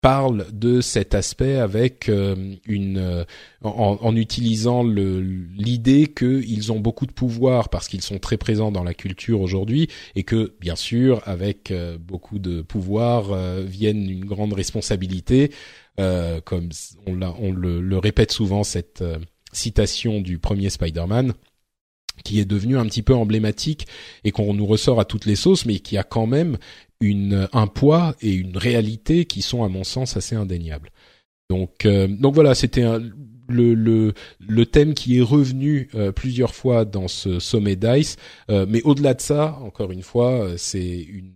parle 0.00 0.46
de 0.52 0.80
cet 0.80 1.14
aspect 1.14 1.56
avec 1.56 2.08
euh, 2.08 2.54
une 2.64 2.98
euh, 2.98 3.24
en, 3.62 4.16
utilisant 4.16 4.82
l'idée 4.82 6.06
qu'ils 6.06 6.72
ont 6.72 6.80
beaucoup 6.80 7.06
de 7.06 7.12
pouvoir 7.12 7.68
parce 7.68 7.86
qu'ils 7.86 8.02
sont 8.02 8.18
très 8.18 8.38
présents 8.38 8.72
dans 8.72 8.84
la 8.84 8.94
culture 8.94 9.40
aujourd'hui 9.40 9.88
et 10.14 10.22
que 10.22 10.54
bien 10.60 10.76
sûr 10.76 11.22
avec 11.26 11.70
euh, 11.70 11.98
beaucoup 11.98 12.38
de 12.38 12.62
pouvoir 12.62 13.34
viennent 13.62 14.08
une 14.08 14.24
grande 14.24 14.52
responsabilité 14.52 15.50
comme 15.96 16.70
on, 17.06 17.20
on 17.22 17.52
le, 17.52 17.80
le, 17.82 17.98
répète 17.98 18.32
souvent 18.32 18.64
cette 18.64 19.04
citation 19.52 20.20
du 20.20 20.38
premier 20.38 20.70
Spider-Man 20.70 21.34
qui 22.24 22.40
est 22.40 22.44
devenu 22.44 22.78
un 22.78 22.86
petit 22.86 23.02
peu 23.02 23.14
emblématique 23.14 23.86
et 24.24 24.30
qu'on 24.30 24.54
nous 24.54 24.66
ressort 24.66 25.00
à 25.00 25.04
toutes 25.04 25.26
les 25.26 25.36
sauces, 25.36 25.66
mais 25.66 25.78
qui 25.78 25.96
a 25.96 26.02
quand 26.02 26.26
même 26.26 26.56
une, 27.00 27.48
un 27.52 27.66
poids 27.66 28.14
et 28.20 28.32
une 28.32 28.56
réalité 28.56 29.24
qui 29.24 29.42
sont 29.42 29.64
à 29.64 29.68
mon 29.68 29.84
sens 29.84 30.16
assez 30.16 30.36
indéniables. 30.36 30.90
Donc, 31.48 31.84
euh, 31.84 32.06
donc 32.06 32.34
voilà, 32.34 32.54
c'était 32.54 32.84
le, 33.48 33.74
le, 33.74 34.12
le 34.38 34.66
thème 34.66 34.94
qui 34.94 35.18
est 35.18 35.22
revenu 35.22 35.88
euh, 35.94 36.12
plusieurs 36.12 36.54
fois 36.54 36.84
dans 36.84 37.08
ce 37.08 37.40
sommet 37.40 37.76
Dice. 37.76 38.16
Euh, 38.50 38.66
mais 38.68 38.82
au-delà 38.82 39.14
de 39.14 39.20
ça, 39.20 39.58
encore 39.62 39.90
une 39.90 40.02
fois, 40.02 40.56
c'est 40.56 41.00
une, 41.00 41.34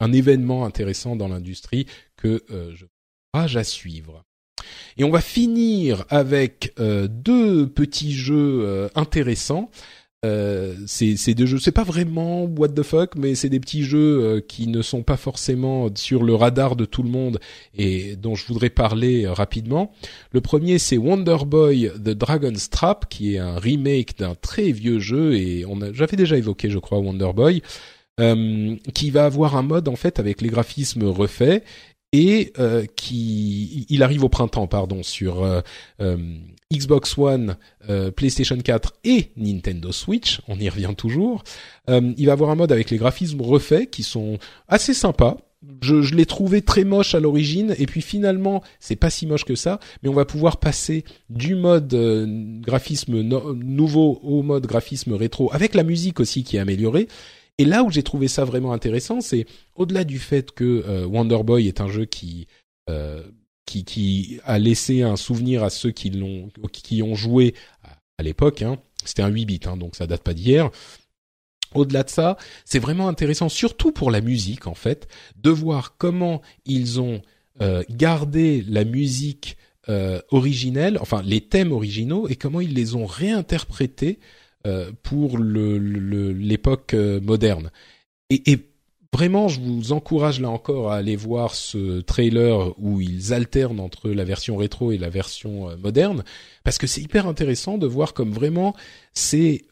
un 0.00 0.12
événement 0.12 0.64
intéressant 0.64 1.14
dans 1.14 1.28
l'industrie 1.28 1.86
que 2.16 2.42
je 2.48 2.86
encourage 3.32 3.56
à 3.56 3.64
suivre. 3.64 4.24
Et 4.96 5.04
on 5.04 5.10
va 5.10 5.20
finir 5.20 6.04
avec 6.08 6.74
deux 6.78 7.68
petits 7.68 8.12
jeux 8.12 8.88
intéressants. 8.94 9.70
Euh, 10.24 10.74
c'est 10.86 11.34
deux 11.34 11.44
jeux, 11.44 11.58
c'est 11.58 11.72
pas 11.72 11.84
vraiment 11.84 12.44
what 12.44 12.68
the 12.68 12.82
fuck, 12.82 13.14
mais 13.14 13.34
c'est 13.34 13.50
des 13.50 13.60
petits 13.60 13.84
jeux 13.84 14.22
euh, 14.22 14.40
qui 14.40 14.68
ne 14.68 14.80
sont 14.80 15.02
pas 15.02 15.18
forcément 15.18 15.88
sur 15.94 16.22
le 16.22 16.34
radar 16.34 16.76
de 16.76 16.86
tout 16.86 17.02
le 17.02 17.10
monde 17.10 17.38
et 17.76 18.16
dont 18.16 18.34
je 18.34 18.46
voudrais 18.46 18.70
parler 18.70 19.26
euh, 19.26 19.32
rapidement. 19.32 19.92
Le 20.32 20.40
premier, 20.40 20.78
c'est 20.78 20.96
Wonder 20.96 21.38
Boy 21.46 21.90
The 21.96 22.10
Dragon's 22.10 22.70
Trap, 22.70 23.08
qui 23.10 23.34
est 23.34 23.38
un 23.38 23.58
remake 23.58 24.18
d'un 24.18 24.34
très 24.34 24.72
vieux 24.72 24.98
jeu 24.98 25.34
et 25.34 25.66
on 25.66 25.82
a, 25.82 25.92
j'avais 25.92 26.16
déjà 26.16 26.38
évoqué, 26.38 26.70
je 26.70 26.78
crois, 26.78 26.98
Wonder 26.98 27.32
Boy, 27.34 27.62
qui 28.94 29.10
va 29.10 29.24
avoir 29.24 29.56
un 29.56 29.62
mode 29.62 29.88
en 29.88 29.96
fait 29.96 30.20
avec 30.20 30.40
les 30.40 30.48
graphismes 30.48 31.02
refaits 31.02 31.64
et 32.14 32.52
qui, 32.96 33.86
il 33.88 34.02
arrive 34.02 34.24
au 34.24 34.28
printemps, 34.28 34.66
pardon, 34.66 35.02
sur 35.02 35.44
Xbox 36.74 37.16
One, 37.18 37.56
euh, 37.88 38.10
PlayStation 38.10 38.56
4 38.56 38.94
et 39.04 39.30
Nintendo 39.36 39.92
Switch, 39.92 40.40
on 40.48 40.58
y 40.58 40.68
revient 40.68 40.94
toujours. 40.96 41.44
Euh, 41.88 42.12
il 42.16 42.26
va 42.26 42.32
avoir 42.32 42.50
un 42.50 42.54
mode 42.54 42.72
avec 42.72 42.90
les 42.90 42.96
graphismes 42.96 43.40
refaits 43.40 43.90
qui 43.90 44.02
sont 44.02 44.38
assez 44.68 44.94
sympas. 44.94 45.38
Je, 45.80 46.02
je 46.02 46.14
l'ai 46.14 46.26
trouvé 46.26 46.60
très 46.60 46.84
moche 46.84 47.14
à 47.14 47.20
l'origine 47.20 47.74
et 47.78 47.86
puis 47.86 48.02
finalement 48.02 48.62
c'est 48.80 48.96
pas 48.96 49.08
si 49.08 49.26
moche 49.26 49.46
que 49.46 49.54
ça, 49.54 49.80
mais 50.02 50.10
on 50.10 50.14
va 50.14 50.26
pouvoir 50.26 50.58
passer 50.58 51.04
du 51.30 51.54
mode 51.54 51.94
euh, 51.94 52.26
graphisme 52.60 53.22
nouveau 53.22 54.20
au 54.22 54.42
mode 54.42 54.66
graphisme 54.66 55.14
rétro 55.14 55.50
avec 55.54 55.74
la 55.74 55.82
musique 55.82 56.20
aussi 56.20 56.44
qui 56.44 56.56
est 56.56 56.60
améliorée. 56.60 57.08
Et 57.58 57.64
là 57.64 57.84
où 57.84 57.90
j'ai 57.90 58.02
trouvé 58.02 58.28
ça 58.28 58.44
vraiment 58.44 58.72
intéressant, 58.72 59.20
c'est 59.20 59.46
au-delà 59.76 60.04
du 60.04 60.18
fait 60.18 60.50
que 60.50 61.04
Wonder 61.06 61.42
Boy 61.44 61.68
est 61.68 61.80
un 61.80 61.88
jeu 61.88 62.04
qui 62.04 62.48
qui, 63.66 63.84
qui 63.84 64.40
a 64.44 64.58
laissé 64.58 65.02
un 65.02 65.16
souvenir 65.16 65.62
à 65.62 65.70
ceux 65.70 65.90
qui 65.90 66.10
l'ont, 66.10 66.50
qui 66.72 67.02
ont 67.02 67.14
joué 67.14 67.54
à, 68.18 68.22
l'époque. 68.22 68.62
Hein. 68.62 68.78
C'était 69.04 69.22
un 69.22 69.28
8 69.28 69.46
bits, 69.46 69.60
hein, 69.66 69.76
donc 69.76 69.96
ça 69.96 70.06
date 70.06 70.22
pas 70.22 70.34
d'hier. 70.34 70.70
Au-delà 71.74 72.04
de 72.04 72.10
ça, 72.10 72.36
c'est 72.64 72.78
vraiment 72.78 73.08
intéressant, 73.08 73.48
surtout 73.48 73.90
pour 73.90 74.10
la 74.10 74.20
musique 74.20 74.66
en 74.66 74.74
fait, 74.74 75.08
de 75.36 75.50
voir 75.50 75.96
comment 75.98 76.40
ils 76.64 77.00
ont 77.00 77.20
euh, 77.60 77.82
gardé 77.90 78.64
la 78.68 78.84
musique 78.84 79.56
euh, 79.88 80.20
originelle, 80.30 80.98
enfin 81.00 81.20
les 81.24 81.40
thèmes 81.40 81.72
originaux, 81.72 82.28
et 82.28 82.36
comment 82.36 82.60
ils 82.60 82.74
les 82.74 82.94
ont 82.94 83.06
réinterprétés 83.06 84.20
euh, 84.20 84.24
pour 85.02 85.38
l'époque 85.38 86.92
le, 86.92 87.20
moderne. 87.20 87.70
Et, 88.30 88.58
Vraiment, 89.12 89.46
je 89.46 89.60
vous 89.60 89.92
encourage 89.92 90.40
là 90.40 90.50
encore 90.50 90.90
à 90.90 90.96
aller 90.96 91.14
voir 91.14 91.54
ce 91.54 92.00
trailer 92.00 92.76
où 92.80 93.00
ils 93.00 93.32
alternent 93.32 93.78
entre 93.78 94.10
la 94.10 94.24
version 94.24 94.56
rétro 94.56 94.90
et 94.90 94.98
la 94.98 95.08
version 95.08 95.70
euh, 95.70 95.76
moderne, 95.76 96.24
parce 96.64 96.78
que 96.78 96.88
c'est 96.88 97.00
hyper 97.00 97.28
intéressant 97.28 97.78
de 97.78 97.86
voir 97.86 98.12
comme 98.12 98.32
vraiment 98.32 98.74
c'est 99.12 99.62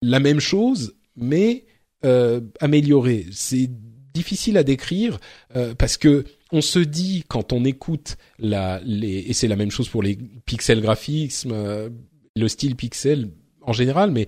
la 0.00 0.20
même 0.20 0.40
chose, 0.40 0.94
mais 1.16 1.66
euh, 2.06 2.40
améliorée. 2.60 3.26
C'est 3.30 3.68
difficile 4.14 4.56
à 4.56 4.62
décrire 4.62 5.18
euh, 5.54 5.74
parce 5.74 5.98
que 5.98 6.24
on 6.50 6.62
se 6.62 6.78
dit 6.78 7.24
quand 7.28 7.52
on 7.52 7.66
écoute 7.66 8.16
la 8.38 8.80
et 8.86 9.34
c'est 9.34 9.48
la 9.48 9.56
même 9.56 9.70
chose 9.70 9.90
pour 9.90 10.02
les 10.02 10.16
pixel 10.46 10.80
graphismes, 10.80 11.52
euh, 11.52 11.90
le 12.36 12.48
style 12.48 12.74
pixel 12.74 13.28
en 13.68 13.72
général, 13.72 14.10
mais 14.10 14.26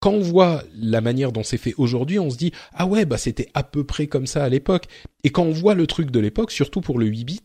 quand 0.00 0.12
on 0.12 0.20
voit 0.20 0.62
la 0.80 1.00
manière 1.00 1.32
dont 1.32 1.42
c'est 1.42 1.58
fait 1.58 1.74
aujourd'hui, 1.76 2.18
on 2.18 2.30
se 2.30 2.36
dit 2.36 2.52
ah 2.72 2.86
ouais 2.86 3.04
bah 3.04 3.18
c'était 3.18 3.48
à 3.54 3.64
peu 3.64 3.84
près 3.84 4.06
comme 4.06 4.26
ça 4.26 4.44
à 4.44 4.48
l'époque. 4.48 4.84
Et 5.24 5.30
quand 5.30 5.42
on 5.42 5.52
voit 5.52 5.74
le 5.74 5.86
truc 5.86 6.10
de 6.10 6.20
l'époque, 6.20 6.52
surtout 6.52 6.80
pour 6.80 6.98
le 6.98 7.06
8 7.06 7.24
bits, 7.24 7.40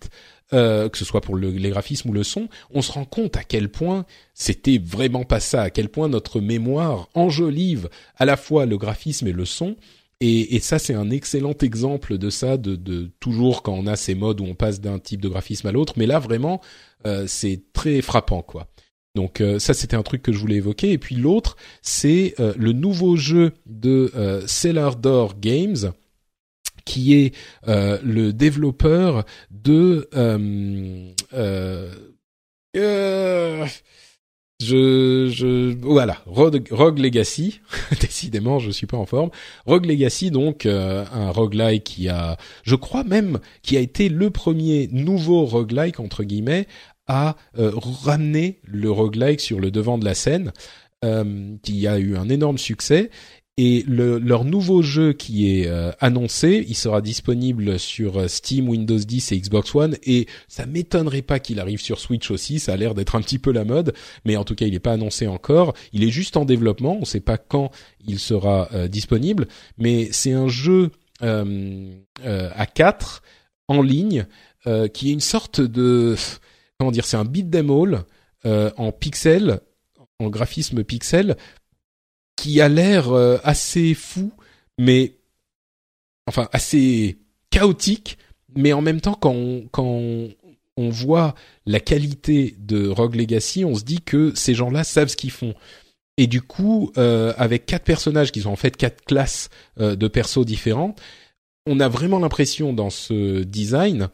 euh, 0.54 0.88
que 0.88 0.98
ce 0.98 1.06
soit 1.06 1.22
pour 1.22 1.36
le, 1.36 1.50
les 1.50 1.70
graphismes 1.72 2.12
ou 2.12 2.14
le 2.14 2.24
son, 2.24 2.48
on 2.72 2.84
se 2.84 2.92
rend 2.92 3.06
compte 3.06 3.38
à 3.38 3.44
quel 3.44 3.70
point 3.70 4.06
c'était 4.36 4.78
vraiment 4.78 5.24
pas 5.24 5.40
ça, 5.40 5.64
à 5.64 5.70
quel 5.72 5.90
point 5.90 6.10
notre 6.10 6.42
mémoire 6.42 7.10
enjolive 7.16 7.90
à 8.18 8.26
la 8.26 8.38
fois 8.38 8.68
le 8.68 8.78
graphisme 8.78 9.28
et 9.28 9.32
le 9.32 9.46
son. 9.46 9.76
Et, 10.20 10.56
et 10.56 10.60
ça, 10.60 10.80
c'est 10.80 10.94
un 10.94 11.10
excellent 11.10 11.56
exemple 11.62 12.18
de 12.18 12.30
ça, 12.30 12.58
de, 12.58 12.76
de, 12.76 13.12
toujours 13.20 13.64
quand 13.64 13.74
on 13.74 13.88
a 13.88 13.96
ces 13.96 14.16
modes 14.16 14.40
où 14.40 14.46
on 14.46 14.54
passe 14.56 14.80
d'un 14.80 15.00
type 15.00 15.22
de 15.22 15.28
graphisme 15.28 15.68
à 15.68 15.72
l'autre. 15.72 15.96
Mais 15.98 16.06
là, 16.06 16.20
vraiment, 16.20 16.62
euh, 17.08 17.26
c'est 17.28 17.64
très 17.74 18.02
frappant, 18.02 18.42
quoi. 18.42 18.68
Donc 19.16 19.42
euh, 19.42 19.60
ça 19.60 19.74
c'était 19.76 19.96
un 19.96 20.02
truc 20.02 20.24
que 20.24 20.32
je 20.32 20.40
voulais 20.40 20.56
évoquer. 20.56 20.92
Et 20.92 20.98
puis 20.98 21.16
l'autre 21.16 21.56
c'est 21.82 22.34
euh, 22.40 22.54
le 22.58 22.72
nouveau 22.74 23.16
jeu 23.16 23.54
de 23.66 24.12
euh, 24.16 24.46
Cellar 24.48 24.96
Door 24.96 25.40
Games 25.40 25.92
qui 26.86 27.14
est 27.14 27.36
euh, 27.68 28.00
le 28.04 28.34
développeur 28.34 29.24
de 29.52 30.10
je, 34.60 35.30
je 35.30 35.76
voilà 35.82 36.22
Rogue, 36.26 36.98
Legacy. 36.98 37.60
Décidément 38.02 38.58
je 38.58 38.72
suis 38.72 38.88
pas 38.88 38.98
en 38.98 39.06
forme. 39.06 39.30
Rogue 39.68 39.86
Legacy 39.86 40.32
donc 40.32 40.66
un 40.66 41.32
roguelike 41.32 41.84
qui 41.84 42.10
a 42.10 42.38
je 42.64 42.76
crois 42.76 43.04
même 43.04 43.40
qui 43.62 43.78
a 43.78 43.80
été 43.80 44.10
le 44.10 44.32
premier 44.32 44.90
nouveau 44.92 45.46
roguelike 45.46 46.00
entre 46.00 46.24
guillemets 46.24 46.68
a 47.08 47.36
euh, 47.58 47.72
ramené 47.76 48.60
le 48.64 48.90
roguelike 48.92 49.42
sur 49.42 49.60
le 49.60 49.72
devant 49.72 49.98
de 49.98 50.06
la 50.06 50.14
scène, 50.14 50.52
euh, 51.04 51.56
qui 51.64 51.88
a 51.88 52.00
eu 52.00 52.16
un 52.16 52.30
énorme 52.30 52.58
succès. 52.58 53.10
Et 53.58 53.84
le, 53.88 54.18
leur 54.18 54.46
nouveau 54.46 54.82
jeu 54.82 55.14
qui 55.14 55.60
est 55.60 55.68
euh, 55.68 55.92
annoncé, 56.00 56.66
il 56.68 56.76
sera 56.76 57.02
disponible 57.02 57.78
sur 57.78 58.18
euh, 58.18 58.28
Steam, 58.28 58.68
Windows 58.68 58.98
10 58.98 59.32
et 59.32 59.40
Xbox 59.40 59.76
One. 59.76 59.96
Et 60.04 60.26
ça 60.48 60.66
m'étonnerait 60.66 61.22
pas 61.22 61.40
qu'il 61.40 61.60
arrive 61.60 61.80
sur 61.80 62.00
Switch 62.00 62.32
aussi. 62.32 62.60
Ça 62.60 62.74
a 62.74 62.78
l'air 62.78 62.96
d'être 62.96 63.16
un 63.16 63.22
petit 63.22 63.38
peu 63.38 63.52
la 63.52 63.64
mode, 63.64 63.94
mais 64.26 64.38
en 64.38 64.44
tout 64.44 64.56
cas, 64.56 64.66
il 64.66 64.72
n'est 64.72 64.80
pas 64.80 64.94
annoncé 64.94 65.28
encore. 65.28 65.76
Il 65.92 66.04
est 66.04 66.10
juste 66.10 66.36
en 66.36 66.46
développement. 66.46 66.96
On 66.96 67.02
ne 67.02 67.06
sait 67.06 67.20
pas 67.20 67.38
quand 67.38 67.70
il 68.08 68.18
sera 68.18 68.70
euh, 68.74 68.88
disponible, 68.88 69.48
mais 69.78 70.10
c'est 70.12 70.34
un 70.34 70.48
jeu 70.48 70.90
à 71.22 72.66
4 72.66 73.24
en 73.70 73.82
ligne 73.82 74.26
qui 74.94 75.10
est 75.10 75.14
une 75.14 75.22
sorte 75.22 75.62
de 75.62 76.18
comment 76.84 76.92
dire, 76.92 77.06
c'est 77.06 77.18
un 77.18 77.26
beat 77.26 77.50
them 77.50 77.72
all 77.72 78.04
en 78.46 78.92
pixels, 78.92 79.62
en 80.20 80.30
graphisme 80.30 80.84
pixel 80.84 81.38
qui 82.36 82.62
a 82.62 82.70
l'air 82.70 83.12
euh, 83.12 83.38
assez 83.44 83.94
fou, 83.94 84.32
mais 84.78 85.18
enfin 86.28 86.50
assez 86.52 87.20
chaotique, 87.50 88.18
mais 88.56 88.74
en 88.74 88.82
même 88.82 89.02
temps 89.02 89.14
quand 89.14 89.34
on, 89.34 89.68
quand 89.72 89.84
on, 90.78 90.90
voit 90.90 91.36
la 91.66 91.80
qualité 91.80 92.56
de 92.60 92.88
Rogue 92.88 93.16
Legacy, 93.16 93.64
on 93.64 93.76
se 93.76 93.84
dit 93.84 94.02
que 94.02 94.34
ces 94.36 94.54
gens-là 94.54 94.84
savent 94.84 95.08
ce 95.08 95.16
qu'ils 95.16 95.32
font. 95.32 95.54
Et 96.18 96.28
du 96.28 96.42
coup, 96.42 96.92
euh, 96.98 97.34
avec 97.38 97.66
quatre 97.66 97.86
personnages 97.86 98.32
qui 98.32 98.42
sont 98.42 98.50
en 98.50 98.56
fait 98.56 98.76
quatre 98.76 99.06
classes 99.06 99.50
euh, 99.80 99.96
de 99.96 100.08
persos 100.08 100.46
différents, 100.46 100.96
on 101.66 101.80
a 101.80 101.88
vraiment 101.88 102.20
l'impression 102.20 102.74
dans 102.74 102.90
ce 102.90 103.44
design 103.44 104.10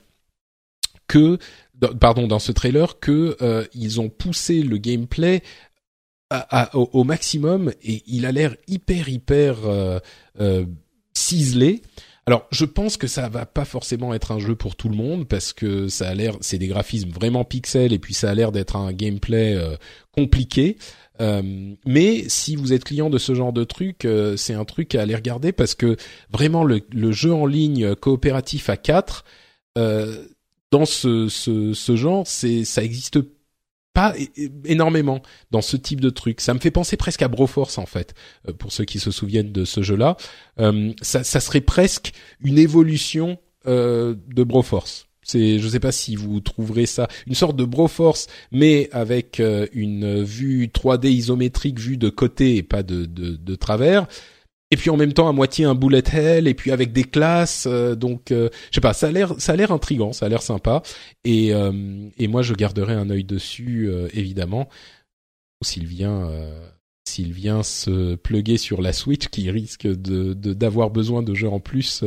que, 1.09 1.37
pardon, 1.99 2.27
dans 2.27 2.39
ce 2.39 2.53
trailer 2.53 2.99
que 2.99 3.35
ils 3.73 3.99
ont 3.99 4.07
poussé 4.07 4.63
le 4.63 4.77
gameplay 4.77 5.41
au, 6.73 7.03
maximum 7.03 7.71
et 7.83 8.03
il 8.07 8.25
a 8.25 8.31
l'air 8.31 8.55
hyper 8.67 9.09
hyper 9.09 9.65
euh, 9.65 9.99
euh, 10.39 10.65
ciselé. 11.13 11.81
Alors, 12.25 12.45
je 12.51 12.65
pense 12.65 12.97
que 12.97 13.07
ça 13.07 13.27
va 13.29 13.47
pas 13.47 13.65
forcément 13.65 14.13
être 14.13 14.31
un 14.31 14.39
jeu 14.39 14.55
pour 14.55 14.75
tout 14.75 14.89
le 14.89 14.95
monde 14.95 15.27
parce 15.27 15.51
que 15.51 15.87
ça 15.87 16.09
a 16.09 16.13
l'air, 16.13 16.35
c'est 16.41 16.59
des 16.59 16.67
graphismes 16.67 17.09
vraiment 17.09 17.43
pixels 17.43 17.91
et 17.91 17.97
puis 17.97 18.13
ça 18.13 18.29
a 18.29 18.35
l'air 18.35 18.51
d'être 18.51 18.75
un 18.75 18.93
gameplay 18.93 19.55
euh, 19.55 19.75
compliqué. 20.11 20.77
Euh, 21.21 21.73
mais 21.85 22.29
si 22.29 22.55
vous 22.55 22.71
êtes 22.71 22.83
client 22.83 23.09
de 23.09 23.17
ce 23.17 23.33
genre 23.33 23.51
de 23.51 23.63
truc, 23.63 24.05
euh, 24.05 24.37
c'est 24.37 24.53
un 24.53 24.65
truc 24.65 24.93
à 24.93 25.01
aller 25.01 25.15
regarder 25.15 25.51
parce 25.51 25.73
que 25.73 25.97
vraiment 26.31 26.63
le, 26.63 26.81
le 26.93 27.11
jeu 27.11 27.33
en 27.33 27.47
ligne 27.47 27.95
coopératif 27.95 28.69
à 28.69 28.77
4 28.77 29.25
dans 30.71 30.85
ce, 30.85 31.27
ce, 31.27 31.73
ce 31.73 31.95
genre, 31.95 32.25
c'est 32.27 32.63
ça 32.63 32.83
existe 32.83 33.19
pas 33.93 34.13
énormément 34.65 35.21
dans 35.51 35.61
ce 35.61 35.75
type 35.77 36.01
de 36.01 36.09
truc. 36.09 36.41
Ça 36.41 36.53
me 36.53 36.59
fait 36.59 36.71
penser 36.71 36.97
presque 36.97 37.21
à 37.21 37.27
Broforce 37.27 37.77
en 37.77 37.85
fait, 37.85 38.13
euh, 38.47 38.53
pour 38.53 38.71
ceux 38.71 38.85
qui 38.85 38.99
se 38.99 39.11
souviennent 39.11 39.51
de 39.51 39.65
ce 39.65 39.81
jeu-là. 39.81 40.17
Euh, 40.59 40.93
ça, 41.01 41.23
ça, 41.23 41.39
serait 41.39 41.61
presque 41.61 42.13
une 42.39 42.57
évolution 42.57 43.39
euh, 43.67 44.15
de 44.27 44.43
Broforce. 44.43 45.07
C'est, 45.21 45.59
je 45.59 45.67
sais 45.67 45.79
pas 45.79 45.91
si 45.91 46.15
vous 46.15 46.39
trouverez 46.39 46.85
ça 46.85 47.07
une 47.27 47.35
sorte 47.35 47.55
de 47.55 47.65
Broforce, 47.65 48.27
mais 48.51 48.89
avec 48.91 49.39
une 49.73 50.23
vue 50.23 50.67
3D 50.67 51.09
isométrique 51.09 51.79
vue 51.79 51.97
de 51.97 52.09
côté 52.09 52.55
et 52.55 52.63
pas 52.63 52.81
de, 52.81 53.05
de, 53.05 53.35
de 53.35 53.55
travers 53.55 54.07
et 54.71 54.77
puis 54.77 54.89
en 54.89 54.97
même 54.97 55.13
temps 55.13 55.27
à 55.27 55.31
moitié 55.31 55.65
un 55.65 55.75
bullet 55.75 56.03
hell 56.11 56.47
et 56.47 56.53
puis 56.53 56.71
avec 56.71 56.91
des 56.91 57.03
classes 57.03 57.67
euh, 57.67 57.95
donc 57.95 58.31
euh, 58.31 58.49
je 58.69 58.75
sais 58.75 58.81
pas 58.81 58.93
ça 58.93 59.07
a 59.07 59.11
l'air 59.11 59.33
ça 59.39 59.53
a 59.53 59.55
l'air 59.55 59.71
intrigant 59.71 60.13
ça 60.13 60.27
a 60.27 60.29
l'air 60.29 60.41
sympa. 60.41 60.81
Et 61.23 61.53
euh, 61.53 62.09
et 62.17 62.27
moi 62.27 62.41
je 62.41 62.53
garderai 62.53 62.93
un 62.93 63.09
œil 63.09 63.23
dessus 63.23 63.91
évidemment. 64.13 64.69
S'il 65.61 65.87
vient 65.87 66.31
s'il 67.05 67.33
vient 67.33 67.63
se 67.63 68.15
pluguer 68.15 68.57
sur 68.57 68.81
la 68.81 68.93
Switch 68.93 69.27
qui 69.27 69.49
risque 69.51 69.87
de 69.87 70.33
d'avoir 70.33 70.89
besoin 70.89 71.21
de 71.21 71.33
jeux 71.33 71.49
en 71.49 71.59
plus 71.59 72.05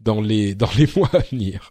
dans 0.00 0.20
les 0.20 0.54
dans 0.54 0.70
les 0.76 0.88
mois 0.96 1.10
à 1.12 1.20
venir. 1.20 1.70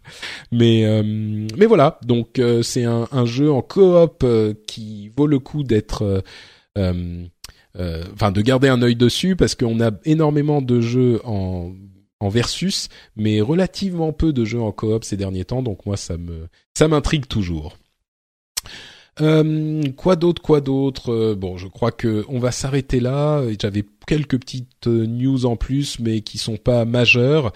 Mais 0.52 1.02
mais 1.02 1.66
voilà 1.66 1.98
donc 2.04 2.40
c'est 2.62 2.84
un, 2.84 3.08
un 3.12 3.26
jeu 3.26 3.50
en 3.50 3.60
coop 3.60 4.24
qui 4.66 5.10
vaut 5.14 5.26
le 5.26 5.38
coup 5.38 5.64
d'être 5.64 6.22
euh, 6.78 7.24
enfin 7.78 8.32
de 8.32 8.40
garder 8.42 8.68
un 8.68 8.82
œil 8.82 8.96
dessus 8.96 9.36
parce 9.36 9.54
qu'on 9.54 9.80
a 9.80 9.90
énormément 10.04 10.60
de 10.62 10.80
jeux 10.80 11.20
en 11.24 11.72
en 12.20 12.28
versus, 12.28 12.88
mais 13.16 13.40
relativement 13.40 14.12
peu 14.12 14.32
de 14.32 14.44
jeux 14.44 14.60
en 14.60 14.72
coop 14.72 15.04
ces 15.04 15.16
derniers 15.16 15.44
temps. 15.44 15.62
Donc 15.62 15.86
moi, 15.86 15.96
ça 15.96 16.16
me 16.16 16.48
ça 16.76 16.88
m'intrigue 16.88 17.26
toujours. 17.26 17.76
Euh, 19.20 19.82
quoi 19.96 20.16
d'autre, 20.16 20.40
quoi 20.42 20.60
d'autre? 20.60 21.12
Euh, 21.12 21.34
Bon, 21.34 21.56
je 21.56 21.66
crois 21.66 21.90
que 21.90 22.24
on 22.28 22.38
va 22.38 22.52
s'arrêter 22.52 23.00
là. 23.00 23.42
J'avais 23.60 23.84
quelques 24.06 24.38
petites 24.38 24.86
news 24.86 25.46
en 25.46 25.56
plus, 25.56 25.98
mais 25.98 26.20
qui 26.20 26.38
sont 26.38 26.56
pas 26.56 26.84
majeures. 26.84 27.52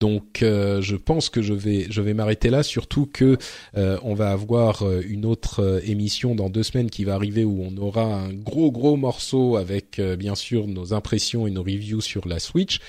Donc 0.00 0.42
euh, 0.42 0.80
je 0.82 0.96
pense 0.96 1.30
que 1.30 1.42
je 1.42 1.54
vais 1.54 1.86
je 1.90 2.02
vais 2.02 2.14
m'arrêter 2.14 2.50
là, 2.50 2.62
surtout 2.62 3.06
que 3.06 3.38
euh, 3.76 3.98
on 4.02 4.14
va 4.14 4.30
avoir 4.30 4.82
euh, 4.82 5.02
une 5.06 5.24
autre 5.24 5.80
émission 5.84 6.34
dans 6.34 6.50
deux 6.50 6.62
semaines 6.62 6.90
qui 6.90 7.04
va 7.04 7.14
arriver 7.14 7.44
où 7.44 7.62
on 7.62 7.76
aura 7.78 8.04
un 8.04 8.32
gros 8.32 8.70
gros 8.70 8.96
morceau 8.96 9.56
avec 9.56 10.00
bien 10.18 10.34
sûr 10.34 10.66
nos 10.66 10.92
impressions 10.92 11.46
et 11.46 11.50
nos 11.50 11.62
reviews 11.62 12.00
sur 12.00 12.28
la 12.28 12.38
Switch. 12.38 12.80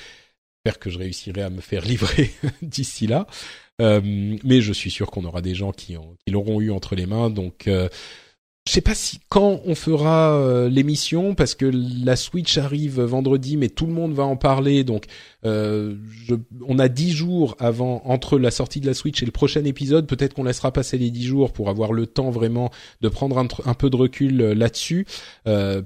J'espère 0.66 0.80
que 0.80 0.90
je 0.90 0.98
réussirai 0.98 1.44
à 1.44 1.50
me 1.50 1.62
faire 1.62 1.86
livrer 1.86 2.32
d'ici 2.62 3.08
là, 3.08 3.28
mais 3.80 4.62
je 4.62 4.74
suis 4.74 4.92
sûr 4.92 5.10
qu'on 5.12 5.24
aura 5.24 5.42
des 5.42 5.56
gens 5.56 5.72
qui, 5.72 5.96
qui 6.26 6.32
l'auront 6.32 6.60
eu 6.60 6.72
entre 6.72 6.96
les 6.96 7.06
mains, 7.06 7.30
donc 7.30 7.70
je 8.68 8.74
sais 8.74 8.82
pas 8.82 8.96
si 8.96 9.20
quand 9.30 9.62
on 9.66 9.76
fera 9.76 10.34
euh, 10.34 10.68
l'émission 10.68 11.36
parce 11.36 11.56
que 11.56 11.72
la 12.04 12.18
Switch 12.18 12.58
arrive 12.58 13.00
vendredi, 13.00 13.56
mais 13.56 13.70
tout 13.70 13.86
le 13.86 13.94
monde 13.94 14.14
va 14.14 14.24
en 14.24 14.36
parler. 14.36 14.84
Donc, 14.84 15.06
euh, 15.46 15.96
je, 16.26 16.36
on 16.68 16.78
a 16.78 16.90
dix 16.90 17.12
jours 17.12 17.56
avant 17.60 18.02
entre 18.04 18.38
la 18.38 18.52
sortie 18.52 18.82
de 18.82 18.86
la 18.86 18.94
Switch 18.94 19.24
et 19.24 19.26
le 19.26 19.32
prochain 19.32 19.64
épisode. 19.64 20.06
Peut-être 20.06 20.34
qu'on 20.34 20.44
laissera 20.44 20.74
passer 20.74 20.98
les 20.98 21.12
dix 21.12 21.24
jours 21.24 21.54
pour 21.54 21.70
avoir 21.70 21.94
le 21.94 22.08
temps 22.08 22.30
vraiment 22.30 22.70
de 23.00 23.08
prendre 23.08 23.38
un, 23.38 23.74
peu 23.74 23.90
de 23.90 23.96
recul 23.96 24.42
euh, 24.42 24.54
là-dessus, 24.54 25.08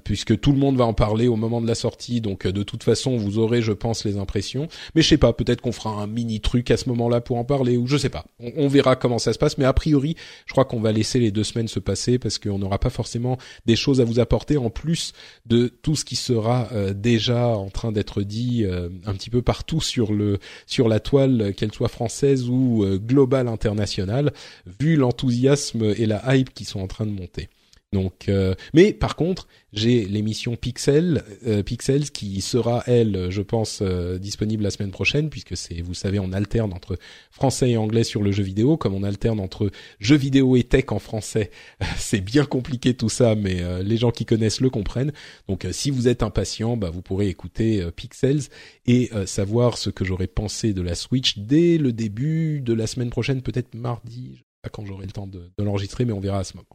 puisque 0.02 0.40
tout 0.40 0.50
le 0.50 0.58
monde 0.58 0.76
va 0.76 0.84
en 0.84 0.94
parler 0.94 1.28
au 1.28 1.36
moment 1.36 1.60
de 1.60 1.68
la 1.68 1.76
sortie. 1.76 2.20
Donc, 2.20 2.48
de 2.48 2.62
toute 2.64 2.82
façon, 2.82 3.16
vous 3.16 3.38
aurez, 3.38 3.62
je 3.62 3.72
pense, 3.72 4.04
les 4.04 4.18
impressions. 4.18 4.66
Mais 4.96 5.02
je 5.02 5.08
sais 5.08 5.18
pas. 5.18 5.32
Peut-être 5.32 5.60
qu'on 5.60 5.72
fera 5.72 6.02
un 6.02 6.08
mini 6.08 6.40
truc 6.40 6.72
à 6.72 6.76
ce 6.76 6.88
moment-là 6.88 7.20
pour 7.20 7.36
en 7.36 7.44
parler, 7.44 7.76
ou 7.76 7.86
je 7.86 7.96
sais 7.96 8.08
pas. 8.08 8.24
On, 8.40 8.50
on 8.56 8.68
verra 8.68 8.96
comment 8.96 9.20
ça 9.20 9.32
se 9.32 9.38
passe. 9.38 9.56
Mais 9.56 9.66
a 9.66 9.72
priori, 9.72 10.16
je 10.46 10.52
crois 10.52 10.64
qu'on 10.64 10.80
va 10.80 10.90
laisser 10.90 11.20
les 11.20 11.30
deux 11.30 11.44
semaines 11.44 11.68
se 11.68 11.78
passer 11.78 12.18
parce 12.18 12.38
qu'on 12.38 12.60
aura 12.62 12.71
pas 12.78 12.90
forcément 12.90 13.38
des 13.66 13.76
choses 13.76 14.00
à 14.00 14.04
vous 14.04 14.20
apporter 14.20 14.56
en 14.56 14.70
plus 14.70 15.12
de 15.46 15.68
tout 15.68 15.96
ce 15.96 16.04
qui 16.04 16.16
sera 16.16 16.68
euh, 16.72 16.92
déjà 16.94 17.46
en 17.48 17.70
train 17.70 17.92
d'être 17.92 18.22
dit 18.22 18.64
euh, 18.64 18.88
un 19.06 19.14
petit 19.14 19.30
peu 19.30 19.42
partout 19.42 19.80
sur 19.80 20.12
le 20.12 20.38
sur 20.66 20.88
la 20.88 21.00
toile, 21.00 21.54
qu'elle 21.56 21.72
soit 21.72 21.88
française 21.88 22.48
ou 22.48 22.84
euh, 22.84 22.98
globale 22.98 23.48
internationale, 23.48 24.32
vu 24.80 24.96
l'enthousiasme 24.96 25.94
et 25.96 26.06
la 26.06 26.34
hype 26.34 26.52
qui 26.52 26.64
sont 26.64 26.80
en 26.80 26.86
train 26.88 27.06
de 27.06 27.12
monter. 27.12 27.48
Donc, 27.92 28.30
euh, 28.30 28.54
mais 28.72 28.94
par 28.94 29.16
contre, 29.16 29.46
j'ai 29.74 30.06
l'émission 30.06 30.56
Pixel, 30.56 31.24
euh, 31.46 31.62
Pixels, 31.62 32.10
qui 32.10 32.40
sera 32.40 32.82
elle, 32.86 33.30
je 33.30 33.42
pense, 33.42 33.80
euh, 33.82 34.18
disponible 34.18 34.62
la 34.62 34.70
semaine 34.70 34.92
prochaine, 34.92 35.28
puisque 35.28 35.58
c'est, 35.58 35.82
vous 35.82 35.92
savez, 35.92 36.18
on 36.18 36.32
alterne 36.32 36.72
entre 36.72 36.98
français 37.30 37.72
et 37.72 37.76
anglais 37.76 38.04
sur 38.04 38.22
le 38.22 38.32
jeu 38.32 38.42
vidéo, 38.42 38.78
comme 38.78 38.94
on 38.94 39.02
alterne 39.02 39.40
entre 39.40 39.70
jeux 40.00 40.16
vidéo 40.16 40.56
et 40.56 40.62
tech 40.62 40.86
en 40.88 40.98
français. 40.98 41.50
c'est 41.98 42.22
bien 42.22 42.46
compliqué 42.46 42.94
tout 42.94 43.10
ça, 43.10 43.34
mais 43.34 43.82
les 43.82 43.98
gens 43.98 44.10
qui 44.10 44.24
connaissent 44.24 44.60
le 44.60 44.70
comprennent. 44.70 45.12
Donc, 45.46 45.66
si 45.72 45.90
vous 45.90 46.08
êtes 46.08 46.22
impatient, 46.22 46.78
bah, 46.78 46.88
vous 46.88 47.02
pourrez 47.02 47.28
écouter 47.28 47.86
Pixels 47.94 48.44
et 48.86 49.10
savoir 49.26 49.76
ce 49.76 49.90
que 49.90 50.04
j'aurais 50.04 50.26
pensé 50.26 50.72
de 50.72 50.80
la 50.80 50.94
Switch 50.94 51.38
dès 51.38 51.76
le 51.76 51.92
début 51.92 52.60
de 52.62 52.72
la 52.72 52.86
semaine 52.86 53.10
prochaine, 53.10 53.42
peut-être 53.42 53.74
mardi. 53.74 54.30
Je 54.32 54.38
sais 54.38 54.44
pas 54.62 54.70
quand 54.70 54.86
j'aurai 54.86 55.04
le 55.04 55.12
temps 55.12 55.26
de 55.26 55.50
l'enregistrer, 55.58 56.06
mais 56.06 56.12
on 56.12 56.20
verra 56.20 56.38
à 56.38 56.44
ce 56.44 56.56
moment. 56.56 56.68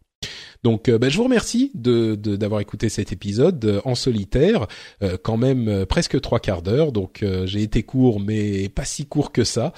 Donc, 0.64 0.90
euh, 0.90 0.98
bah, 0.98 1.10
je 1.10 1.18
vous 1.18 1.24
remercie 1.24 1.72
de 1.76 2.16
d'avoir 2.16 2.62
écouté 2.62 2.90
cet 2.90 3.12
épisode 3.12 3.64
euh, 3.66 3.82
en 3.86 3.96
solitaire, 3.96 4.68
euh, 5.04 5.18
quand 5.22 5.38
même 5.38 5.86
presque 5.86 6.20
trois 6.22 6.40
quarts 6.40 6.62
d'heure. 6.62 6.92
Donc, 6.92 7.24
j'ai 7.46 7.62
été 7.62 7.84
court, 7.84 8.20
mais 8.20 8.70
pas 8.70 8.86
si 8.86 9.06
court 9.06 9.32
que 9.32 9.44
ça. 9.44 9.74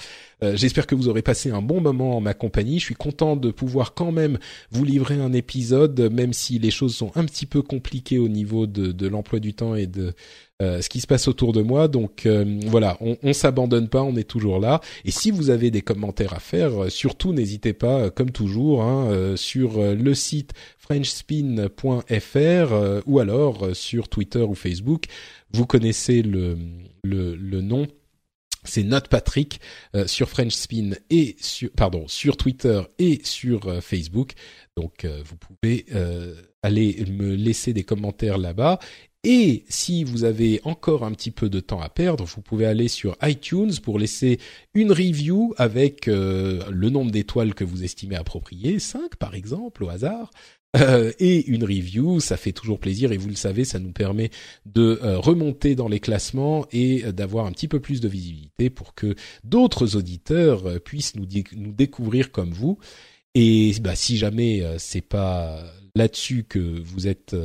J'espère 0.54 0.86
que 0.86 0.94
vous 0.94 1.08
aurez 1.08 1.20
passé 1.20 1.50
un 1.50 1.60
bon 1.60 1.82
moment 1.82 2.16
en 2.16 2.20
ma 2.22 2.32
compagnie. 2.32 2.78
Je 2.78 2.84
suis 2.86 2.94
content 2.94 3.36
de 3.36 3.50
pouvoir 3.50 3.92
quand 3.92 4.10
même 4.10 4.38
vous 4.70 4.84
livrer 4.84 5.20
un 5.20 5.34
épisode, 5.34 6.00
même 6.10 6.32
si 6.32 6.58
les 6.58 6.70
choses 6.70 6.94
sont 6.94 7.12
un 7.14 7.24
petit 7.26 7.44
peu 7.44 7.60
compliquées 7.60 8.18
au 8.18 8.28
niveau 8.28 8.66
de, 8.66 9.06
l'emploi 9.06 9.38
du 9.38 9.52
temps 9.52 9.74
et 9.74 9.86
de 9.86 10.14
ce 10.60 10.88
qui 10.88 11.00
se 11.00 11.06
passe 11.06 11.28
autour 11.28 11.52
de 11.52 11.62
moi. 11.62 11.88
Donc 11.88 12.26
euh, 12.26 12.60
voilà, 12.66 12.96
on, 13.00 13.16
on 13.22 13.32
s'abandonne 13.32 13.88
pas, 13.88 14.02
on 14.02 14.16
est 14.16 14.28
toujours 14.28 14.60
là. 14.60 14.80
Et 15.04 15.10
si 15.10 15.30
vous 15.30 15.50
avez 15.50 15.70
des 15.70 15.82
commentaires 15.82 16.34
à 16.34 16.40
faire, 16.40 16.84
euh, 16.84 16.90
surtout 16.90 17.32
n'hésitez 17.32 17.72
pas, 17.72 18.10
comme 18.10 18.30
toujours, 18.30 18.82
hein, 18.82 19.34
sur 19.36 19.80
le 19.80 20.14
site 20.14 20.52
frenchspin.fr 20.78 23.02
ou 23.06 23.18
alors 23.18 23.74
sur 23.74 24.08
Twitter 24.08 24.42
ou 24.42 24.54
Facebook. 24.54 25.04
Vous 25.52 25.66
connaissez 25.66 26.22
le, 26.22 26.58
le, 27.02 27.34
le 27.36 27.60
nom 27.60 27.86
c'est 28.62 28.82
Note 28.82 29.08
Patrick 29.08 29.58
sur 30.04 30.28
FrenchSpin 30.28 30.90
et 31.08 31.34
sur 31.40 31.70
pardon 31.70 32.06
sur 32.08 32.36
Twitter 32.36 32.82
et 32.98 33.22
sur 33.24 33.82
Facebook. 33.82 34.32
Donc 34.76 35.06
vous 35.06 35.36
pouvez 35.36 35.86
aller 36.62 37.06
me 37.10 37.36
laisser 37.36 37.72
des 37.72 37.84
commentaires 37.84 38.36
là-bas 38.36 38.78
Et 39.22 39.64
si 39.68 40.02
vous 40.02 40.24
avez 40.24 40.62
encore 40.64 41.04
un 41.04 41.12
petit 41.12 41.30
peu 41.30 41.50
de 41.50 41.60
temps 41.60 41.82
à 41.82 41.90
perdre, 41.90 42.24
vous 42.24 42.40
pouvez 42.40 42.64
aller 42.64 42.88
sur 42.88 43.18
iTunes 43.22 43.72
pour 43.82 43.98
laisser 43.98 44.38
une 44.72 44.92
review 44.92 45.52
avec 45.58 46.08
euh, 46.08 46.62
le 46.70 46.88
nombre 46.88 47.10
d'étoiles 47.10 47.52
que 47.52 47.64
vous 47.64 47.84
estimez 47.84 48.16
approprié, 48.16 48.78
5 48.78 49.16
par 49.16 49.34
exemple 49.34 49.84
au 49.84 49.90
hasard, 49.90 50.30
euh, 50.76 51.12
et 51.18 51.44
une 51.48 51.64
review, 51.64 52.18
ça 52.20 52.38
fait 52.38 52.52
toujours 52.52 52.80
plaisir 52.80 53.12
et 53.12 53.18
vous 53.18 53.28
le 53.28 53.34
savez, 53.34 53.66
ça 53.66 53.78
nous 53.78 53.92
permet 53.92 54.30
de 54.64 54.98
euh, 55.02 55.18
remonter 55.18 55.74
dans 55.74 55.88
les 55.88 56.00
classements 56.00 56.66
et 56.72 57.02
d'avoir 57.12 57.44
un 57.44 57.52
petit 57.52 57.68
peu 57.68 57.80
plus 57.80 58.00
de 58.00 58.08
visibilité 58.08 58.70
pour 58.70 58.94
que 58.94 59.16
d'autres 59.44 59.96
auditeurs 59.96 60.80
puissent 60.80 61.16
nous, 61.16 61.26
nous 61.56 61.72
découvrir 61.72 62.32
comme 62.32 62.52
vous. 62.52 62.78
Et 63.34 63.74
bah, 63.82 63.96
si 63.96 64.16
jamais 64.16 64.64
c'est 64.78 65.02
pas 65.02 65.62
là-dessus 65.94 66.44
que 66.44 66.58
vous 66.58 67.06
êtes 67.06 67.36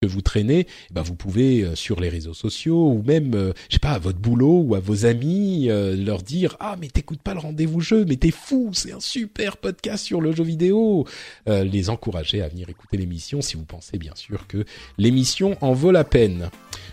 que 0.00 0.06
vous 0.06 0.22
traînez, 0.22 0.66
eh 0.90 0.94
ben 0.94 1.02
vous 1.02 1.16
pouvez 1.16 1.62
euh, 1.62 1.74
sur 1.74 1.98
les 2.00 2.08
réseaux 2.08 2.34
sociaux 2.34 2.88
ou 2.88 3.02
même, 3.04 3.34
euh, 3.34 3.52
je 3.68 3.74
sais 3.74 3.80
pas, 3.80 3.90
à 3.90 3.98
votre 3.98 4.18
boulot 4.18 4.60
ou 4.60 4.74
à 4.76 4.80
vos 4.80 5.06
amis 5.06 5.68
euh, 5.70 5.96
leur 5.96 6.22
dire 6.22 6.56
ah 6.60 6.76
mais 6.80 6.88
t'écoutes 6.88 7.20
pas 7.22 7.34
le 7.34 7.40
rendez-vous 7.40 7.80
jeu, 7.80 8.04
mais 8.08 8.16
t'es 8.16 8.30
fou, 8.30 8.70
c'est 8.72 8.92
un 8.92 9.00
super 9.00 9.56
podcast 9.56 10.04
sur 10.04 10.20
le 10.20 10.32
jeu 10.32 10.44
vidéo. 10.44 11.06
les 11.46 11.90
encourager 11.90 12.42
à 12.42 12.48
venir 12.48 12.68
écouter 12.68 12.96
l'émission 12.96 13.42
si 13.42 13.56
vous 13.56 13.64
pensez 13.64 13.98
bien 13.98 14.14
sûr 14.14 14.46
que 14.46 14.64
l'émission 14.98 15.56
en 15.60 15.72
vaut 15.72 15.90
la 15.90 16.04
peine. 16.04 16.50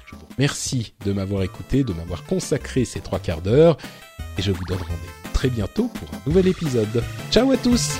Je 0.08 0.16
vous 0.16 0.26
remercie 0.36 0.94
de 1.06 1.14
m'avoir 1.14 1.44
écouté, 1.44 1.84
de 1.84 1.94
m'avoir 1.94 2.26
consacré 2.26 2.86
ces 2.86 3.02
trois 3.02 3.20
quarts 3.20 3.42
d'heure 3.42 3.78
et 4.38 4.42
je 4.42 4.52
vous 4.52 4.64
donne 4.68 4.78
rendez-vous 4.78 5.34
très 5.34 5.50
bientôt 5.50 5.90
pour 5.90 6.10
un 6.14 6.22
nouvel 6.26 6.48
épisode. 6.48 7.04
Ciao 7.32 7.52
à 7.52 7.58
tous. 7.58 8.00